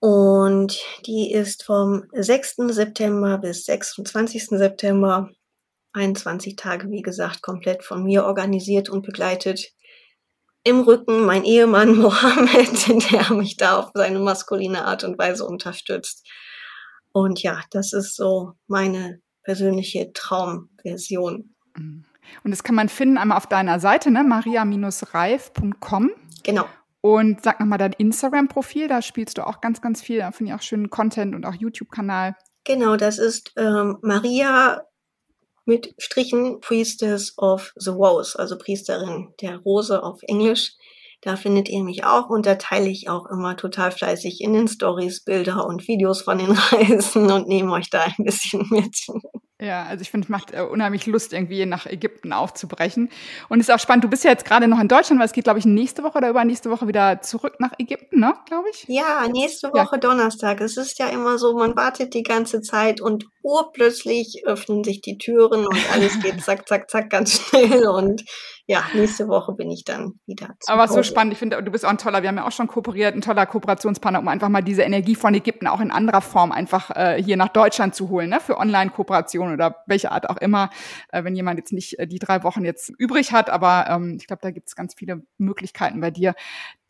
Und 0.00 0.80
die 1.06 1.30
ist 1.30 1.62
vom 1.62 2.02
6. 2.12 2.56
September 2.70 3.38
bis 3.38 3.64
26. 3.66 4.48
September 4.48 5.30
21 5.92 6.56
Tage, 6.56 6.90
wie 6.90 7.02
gesagt, 7.02 7.42
komplett 7.42 7.84
von 7.84 8.02
mir 8.04 8.24
organisiert 8.24 8.88
und 8.88 9.04
begleitet. 9.04 9.72
Im 10.62 10.80
Rücken 10.80 11.24
mein 11.24 11.44
Ehemann 11.44 11.96
Mohammed, 12.00 13.12
der 13.12 13.32
mich 13.34 13.56
da 13.56 13.78
auf 13.78 13.90
seine 13.94 14.18
maskuline 14.18 14.84
Art 14.84 15.04
und 15.04 15.18
Weise 15.18 15.44
unterstützt. 15.44 16.28
Und 17.12 17.42
ja, 17.42 17.60
das 17.70 17.92
ist 17.92 18.14
so 18.14 18.52
meine 18.68 19.20
persönliche 19.42 20.12
Traumversion. 20.12 21.54
Und 21.74 22.04
das 22.44 22.62
kann 22.62 22.74
man 22.74 22.88
finden 22.88 23.18
einmal 23.18 23.36
auf 23.36 23.46
deiner 23.46 23.80
Seite, 23.80 24.10
ne? 24.10 24.22
maria-reif.com. 24.22 26.10
Genau. 26.42 26.66
Und 27.00 27.42
sag 27.42 27.60
nochmal 27.60 27.78
dein 27.78 27.94
Instagram-Profil, 27.94 28.86
da 28.86 29.00
spielst 29.00 29.38
du 29.38 29.46
auch 29.46 29.62
ganz, 29.62 29.80
ganz 29.80 30.02
viel, 30.02 30.18
da 30.18 30.32
finde 30.32 30.52
ich 30.52 30.58
auch 30.58 30.62
schönen 30.62 30.90
Content 30.90 31.34
und 31.34 31.46
auch 31.46 31.54
YouTube-Kanal. 31.54 32.36
Genau, 32.64 32.96
das 32.96 33.18
ist 33.18 33.54
ähm, 33.56 33.96
Maria 34.02 34.82
mit 35.64 35.94
Strichen 35.98 36.60
Priestess 36.60 37.36
of 37.38 37.72
the 37.76 37.90
Rose, 37.90 38.38
also 38.38 38.56
Priesterin 38.56 39.34
der 39.40 39.58
Rose 39.58 40.02
auf 40.02 40.20
Englisch. 40.22 40.72
Da 41.22 41.36
findet 41.36 41.68
ihr 41.68 41.84
mich 41.84 42.04
auch 42.04 42.30
und 42.30 42.46
da 42.46 42.54
teile 42.54 42.88
ich 42.88 43.08
auch 43.08 43.26
immer 43.26 43.56
total 43.56 43.92
fleißig 43.92 44.40
in 44.40 44.54
den 44.54 44.68
Stories 44.68 45.22
Bilder 45.22 45.66
und 45.66 45.86
Videos 45.86 46.22
von 46.22 46.38
den 46.38 46.50
Reisen 46.72 47.30
und 47.30 47.46
nehme 47.46 47.72
euch 47.72 47.90
da 47.90 48.04
ein 48.04 48.24
bisschen 48.24 48.66
mit. 48.70 48.96
Ja, 49.60 49.84
also 49.84 50.00
ich 50.00 50.10
finde, 50.10 50.24
es 50.24 50.28
macht 50.30 50.54
äh, 50.54 50.62
unheimlich 50.62 51.06
Lust, 51.06 51.32
irgendwie 51.34 51.66
nach 51.66 51.84
Ägypten 51.84 52.32
aufzubrechen. 52.32 53.10
Und 53.48 53.60
es 53.60 53.68
ist 53.68 53.74
auch 53.74 53.78
spannend, 53.78 54.04
du 54.04 54.08
bist 54.08 54.24
ja 54.24 54.30
jetzt 54.30 54.46
gerade 54.46 54.66
noch 54.68 54.80
in 54.80 54.88
Deutschland, 54.88 55.20
weil 55.20 55.26
es 55.26 55.32
geht, 55.32 55.44
glaube 55.44 55.58
ich, 55.58 55.66
nächste 55.66 56.02
Woche 56.02 56.18
oder 56.18 56.30
übernächste 56.30 56.70
Woche 56.70 56.88
wieder 56.88 57.20
zurück 57.20 57.56
nach 57.58 57.72
Ägypten, 57.78 58.20
ne, 58.20 58.34
glaube 58.46 58.68
ich? 58.70 58.84
Ja, 58.88 59.26
nächste 59.28 59.68
Woche 59.68 59.96
ja. 59.96 59.98
Donnerstag. 59.98 60.60
Es 60.62 60.78
ist 60.78 60.98
ja 60.98 61.08
immer 61.08 61.38
so, 61.38 61.54
man 61.56 61.76
wartet 61.76 62.14
die 62.14 62.22
ganze 62.22 62.62
Zeit 62.62 63.02
und 63.02 63.26
urplötzlich 63.42 64.42
öffnen 64.46 64.82
sich 64.82 65.02
die 65.02 65.18
Türen 65.18 65.66
und 65.66 65.92
alles 65.92 66.18
geht 66.20 66.42
zack, 66.42 66.66
zack, 66.66 66.90
zack 66.90 67.10
ganz 67.10 67.40
schnell. 67.40 67.86
Und 67.86 68.24
ja, 68.70 68.84
nächste 68.94 69.26
Woche 69.26 69.52
bin 69.52 69.68
ich 69.68 69.82
dann 69.82 70.20
wieder. 70.26 70.54
Aber 70.68 70.86
so 70.86 71.02
spannend. 71.02 71.32
Ich 71.32 71.40
finde, 71.40 71.60
du 71.60 71.72
bist 71.72 71.84
auch 71.84 71.90
ein 71.90 71.98
toller, 71.98 72.22
wir 72.22 72.28
haben 72.28 72.36
ja 72.36 72.46
auch 72.46 72.52
schon 72.52 72.68
kooperiert, 72.68 73.16
ein 73.16 73.20
toller 73.20 73.44
Kooperationspartner, 73.44 74.20
um 74.20 74.28
einfach 74.28 74.48
mal 74.48 74.62
diese 74.62 74.82
Energie 74.82 75.16
von 75.16 75.34
Ägypten 75.34 75.66
auch 75.66 75.80
in 75.80 75.90
anderer 75.90 76.20
Form 76.20 76.52
einfach 76.52 76.92
äh, 76.94 77.20
hier 77.20 77.36
nach 77.36 77.48
Deutschland 77.48 77.96
zu 77.96 78.10
holen, 78.10 78.30
ne? 78.30 78.38
für 78.38 78.58
Online-Kooperationen 78.58 79.54
oder 79.54 79.82
welche 79.86 80.12
Art 80.12 80.30
auch 80.30 80.36
immer. 80.36 80.70
Äh, 81.08 81.24
wenn 81.24 81.34
jemand 81.34 81.58
jetzt 81.58 81.72
nicht 81.72 81.98
äh, 81.98 82.06
die 82.06 82.20
drei 82.20 82.44
Wochen 82.44 82.64
jetzt 82.64 82.90
übrig 82.90 83.32
hat, 83.32 83.50
aber 83.50 83.86
ähm, 83.88 84.18
ich 84.20 84.28
glaube, 84.28 84.42
da 84.42 84.52
gibt 84.52 84.68
es 84.68 84.76
ganz 84.76 84.94
viele 84.94 85.22
Möglichkeiten 85.36 86.00
bei 86.00 86.12
dir, 86.12 86.36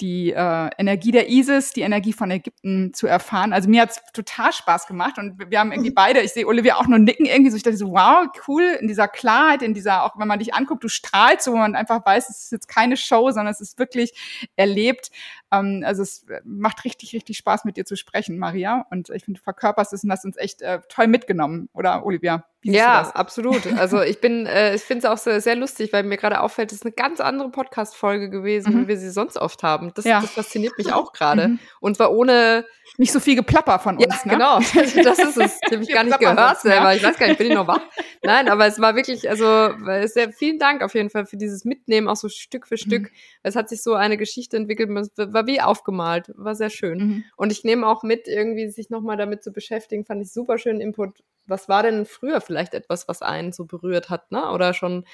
die 0.03 0.33
äh, 0.33 0.71
Energie 0.77 1.13
der 1.13 1.31
ISIS, 1.31 1.73
die 1.73 1.81
Energie 1.81 2.13
von 2.13 2.31
Ägypten 2.31 2.93
zu 2.93 3.07
erfahren. 3.07 3.55
Also 3.55 3.71
mir 3.71 3.81
hat's 3.81 4.03
total 4.13 4.53
Spaß 4.53 4.87
gemacht 4.87 5.19
und 5.19 5.51
wir 5.51 5.59
haben 5.59 5.73
irgendwie 5.73 5.93
beide, 5.93 6.21
ich 6.21 6.33
sehe 6.33 6.47
Olivia 6.47 6.77
auch 6.77 6.87
nur 6.87 6.99
nicken 6.99 7.25
irgendwie 7.25 7.51
so, 7.51 7.57
ich 7.57 7.63
dachte 7.63 7.79
so, 7.79 7.93
wow, 7.93 8.27
cool, 8.47 8.79
in 8.81 8.89
dieser 8.89 9.09
Klarheit, 9.09 9.63
in 9.63 9.73
dieser, 9.73 10.05
auch 10.05 10.19
wenn 10.19 10.29
man 10.29 10.39
dich 10.39 10.53
anguckt, 10.53 10.85
du 10.85 10.89
strahlst 10.89 11.45
so, 11.45 11.55
man 11.55 11.70
einfach 11.77 12.05
weiß, 12.05 12.29
es 12.29 12.45
ist 12.45 12.53
jetzt 12.53 12.69
keine 12.69 12.97
Show, 12.97 13.31
sondern 13.31 13.53
es 13.53 13.61
ist 13.61 13.79
wirklich 13.79 14.13
erlebt. 14.57 15.11
Ähm, 15.53 15.83
also 15.85 16.03
es 16.03 16.27
macht 16.45 16.85
richtig, 16.85 17.15
richtig 17.15 17.37
Spaß, 17.37 17.65
mit 17.65 17.77
dir 17.77 17.85
zu 17.85 17.97
sprechen, 17.97 18.39
Maria. 18.39 18.87
Und 18.91 19.11
ich 19.11 19.25
finde, 19.25 19.41
du 19.41 19.45
verkörperst 19.45 19.93
es 19.93 20.05
und 20.05 20.13
hast 20.13 20.25
uns 20.25 20.37
echt 20.37 20.63
äh, 20.63 20.81
toll 20.89 21.07
mitgenommen, 21.07 21.69
oder 21.73 22.05
Olivia? 22.05 22.45
Ja, 22.63 23.11
absolut. 23.15 23.67
Also 23.79 24.03
ich 24.03 24.21
bin, 24.21 24.45
äh, 24.47 24.75
ich 24.75 24.83
finde 24.83 25.07
es 25.07 25.11
auch 25.11 25.17
sehr, 25.17 25.41
sehr 25.41 25.57
lustig, 25.57 25.93
weil 25.93 26.03
mir 26.03 26.19
gerade 26.19 26.41
auffällt, 26.41 26.73
es 26.73 26.79
ist 26.79 26.85
eine 26.85 26.93
ganz 26.93 27.21
andere 27.21 27.51
Podcast-Folge 27.51 28.29
gewesen, 28.29 28.75
mhm. 28.75 28.83
wie 28.83 28.89
wir 28.89 28.99
sie 28.99 29.11
sonst 29.11 29.39
oft 29.39 29.63
haben. 29.63 29.93
Das, 29.95 30.05
ja. 30.05 30.21
das 30.21 30.31
fasziniert 30.33 30.77
mich 30.77 30.93
auch 30.93 31.13
gerade. 31.13 31.49
Mhm. 31.49 31.59
Und 31.81 31.97
zwar 31.97 32.13
ohne 32.13 32.67
nicht 32.99 33.13
so 33.13 33.21
viel 33.21 33.37
Geplapper 33.37 33.79
von 33.79 33.97
uns. 33.97 34.25
Ja, 34.25 34.27
ne? 34.27 34.33
genau. 34.33 34.59
Das 35.03 35.19
ist 35.19 35.39
es. 35.39 35.59
Ich 35.63 35.73
habe 35.73 35.83
ich 35.83 35.89
gar 35.91 36.05
nicht 36.05 36.19
gehört 36.19 36.61
selber. 36.61 36.95
Ich 36.95 37.03
weiß 37.03 37.17
gar 37.17 37.29
nicht, 37.29 37.39
bin 37.39 37.49
ich 37.49 37.55
noch 37.55 37.67
wach? 37.67 37.81
Nein, 38.23 38.49
aber 38.49 38.67
es 38.67 38.79
war 38.79 38.95
wirklich, 38.95 39.29
also 39.31 39.71
sehr 40.07 40.33
vielen 40.33 40.59
Dank 40.59 40.83
auf 40.83 40.95
jeden 40.95 41.09
Fall 41.09 41.25
für 41.25 41.37
dieses 41.37 41.65
Mitnehmen, 41.65 42.09
auch 42.09 42.17
so 42.17 42.29
Stück 42.29 42.67
für 42.67 42.77
Stück. 42.77 43.05
Mhm. 43.05 43.17
Es 43.43 43.57
hat 43.57 43.69
sich 43.69 43.83
so 43.83 43.95
eine 43.95 44.19
Geschichte 44.19 44.57
entwickelt, 44.57 44.91
war 44.91 45.47
wie 45.47 45.61
aufgemalt, 45.61 46.31
war 46.37 46.55
sehr 46.55 46.71
schön. 46.71 46.99
Mhm. 46.99 47.25
Und 47.37 47.53
ich 47.53 47.65
nehme 47.65 47.87
auch 47.87 48.03
mit, 48.03 48.29
irgendwie 48.29 48.69
sich 48.69 48.91
nochmal 48.91 49.17
damit 49.17 49.43
zu 49.43 49.53
beschäftigen, 49.53 50.05
fand 50.05 50.23
ich 50.23 50.33
super 50.33 50.59
schönen 50.59 50.81
Input. 50.81 51.21
Was 51.51 51.69
war 51.69 51.83
denn 51.83 52.07
früher 52.07 52.41
vielleicht 52.41 52.75
etwas, 52.75 53.09
was 53.09 53.23
einen 53.23 53.53
so 53.53 53.67
berührt 53.67 54.09
hat, 54.09 54.33
ne? 54.33 54.51
Oder 54.51 54.75
schon, 54.75 55.05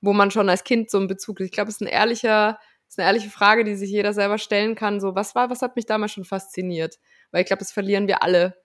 wo 0.00 0.12
man 0.12 0.30
schon 0.30 0.48
als 0.48 0.64
Kind 0.64 0.90
so 0.90 0.98
einen 0.98 1.08
Bezug, 1.08 1.40
ich 1.40 1.52
glaube, 1.52 1.68
es 1.68 1.76
ist 1.76 1.82
ein 1.82 1.88
ehrlicher, 1.88 2.58
ist 2.88 2.98
eine 2.98 3.06
ehrliche 3.06 3.30
Frage, 3.30 3.64
die 3.64 3.76
sich 3.76 3.90
jeder 3.90 4.12
selber 4.12 4.38
stellen 4.38 4.74
kann. 4.74 5.00
So, 5.00 5.14
was 5.14 5.34
war, 5.34 5.50
was 5.50 5.62
hat 5.62 5.76
mich 5.76 5.86
damals 5.86 6.12
schon 6.12 6.24
fasziniert? 6.24 6.96
Weil 7.30 7.42
ich 7.42 7.46
glaube, 7.46 7.60
das 7.60 7.72
verlieren 7.72 8.08
wir 8.08 8.22
alle. 8.22 8.56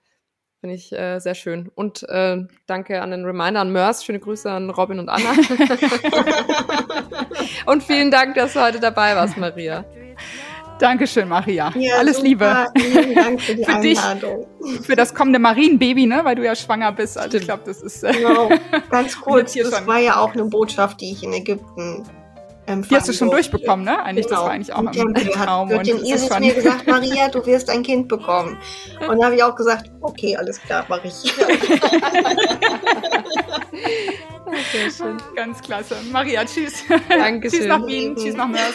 Finde 0.60 0.74
ich 0.74 0.92
äh, 0.92 1.18
sehr 1.18 1.34
schön. 1.34 1.70
Und 1.74 2.02
äh, 2.08 2.38
danke 2.66 3.02
an 3.02 3.10
den 3.10 3.24
Reminder 3.24 3.60
an 3.60 3.72
Mörs. 3.72 4.04
Schöne 4.04 4.20
Grüße 4.20 4.50
an 4.50 4.70
Robin 4.70 4.98
und 4.98 5.08
Anna. 5.08 5.32
und 7.66 7.82
vielen 7.82 8.10
Dank, 8.10 8.34
dass 8.36 8.54
du 8.54 8.62
heute 8.62 8.80
dabei 8.80 9.14
warst, 9.14 9.36
Maria. 9.36 9.84
Dankeschön, 10.78 11.28
Maria. 11.28 11.72
Ja, 11.74 11.96
Alles 11.96 12.16
super. 12.16 12.28
Liebe. 12.28 12.66
Vielen 12.76 13.14
Dank 13.14 13.40
für 13.40 13.54
die 13.54 13.64
für 13.70 13.80
dich, 13.80 14.00
für 14.82 14.96
das 14.96 15.14
kommende 15.14 15.38
Marienbaby, 15.38 16.06
ne? 16.06 16.20
weil 16.24 16.34
du 16.36 16.44
ja 16.44 16.54
schwanger 16.54 16.92
bist. 16.92 17.16
Also 17.18 17.38
ich 17.38 17.44
glaube, 17.44 17.62
das 17.64 17.82
ist. 17.82 18.02
Äh 18.02 18.12
genau. 18.12 18.50
Ganz 18.90 19.18
kurz, 19.20 19.54
das 19.54 19.86
war 19.86 19.98
ja 19.98 20.18
auch 20.18 20.32
eine 20.32 20.44
Botschaft, 20.44 21.00
die 21.00 21.12
ich 21.12 21.22
in 21.22 21.32
Ägypten 21.32 22.04
empfangen 22.66 22.88
Die 22.88 22.96
hast 22.96 23.08
du 23.08 23.12
schon 23.12 23.30
durfte. 23.30 23.50
durchbekommen, 23.50 23.84
ne? 23.84 24.02
Eigentlich, 24.02 24.26
genau. 24.26 24.40
das 24.40 24.46
war 24.46 24.52
eigentlich 24.52 24.72
auch 24.72 24.78
ein 24.78 25.14
Traum. 25.32 25.70
Hat 25.70 25.86
dem 25.86 25.98
Isis 25.98 26.28
mir 26.38 26.54
gesagt, 26.54 26.86
Maria, 26.88 27.28
du 27.28 27.44
wirst 27.46 27.70
ein 27.70 27.82
Kind 27.82 28.08
bekommen. 28.08 28.58
Und 29.08 29.18
da 29.18 29.26
habe 29.26 29.36
ich 29.36 29.42
auch 29.42 29.54
gesagt, 29.54 29.90
okay, 30.00 30.36
alles 30.36 30.60
klar, 30.60 30.84
mache 30.88 31.06
ich. 31.08 31.14
Sehr 34.72 34.90
schön. 34.90 35.16
Ganz 35.34 35.60
klasse. 35.60 35.96
Maria, 36.12 36.44
tschüss. 36.44 36.84
Dankeschön. 37.08 37.60
tschüss 37.60 37.68
nach 37.68 37.86
Wien, 37.86 38.16
tschüss 38.16 38.34
nach 38.34 38.48
Mörs. 38.48 38.74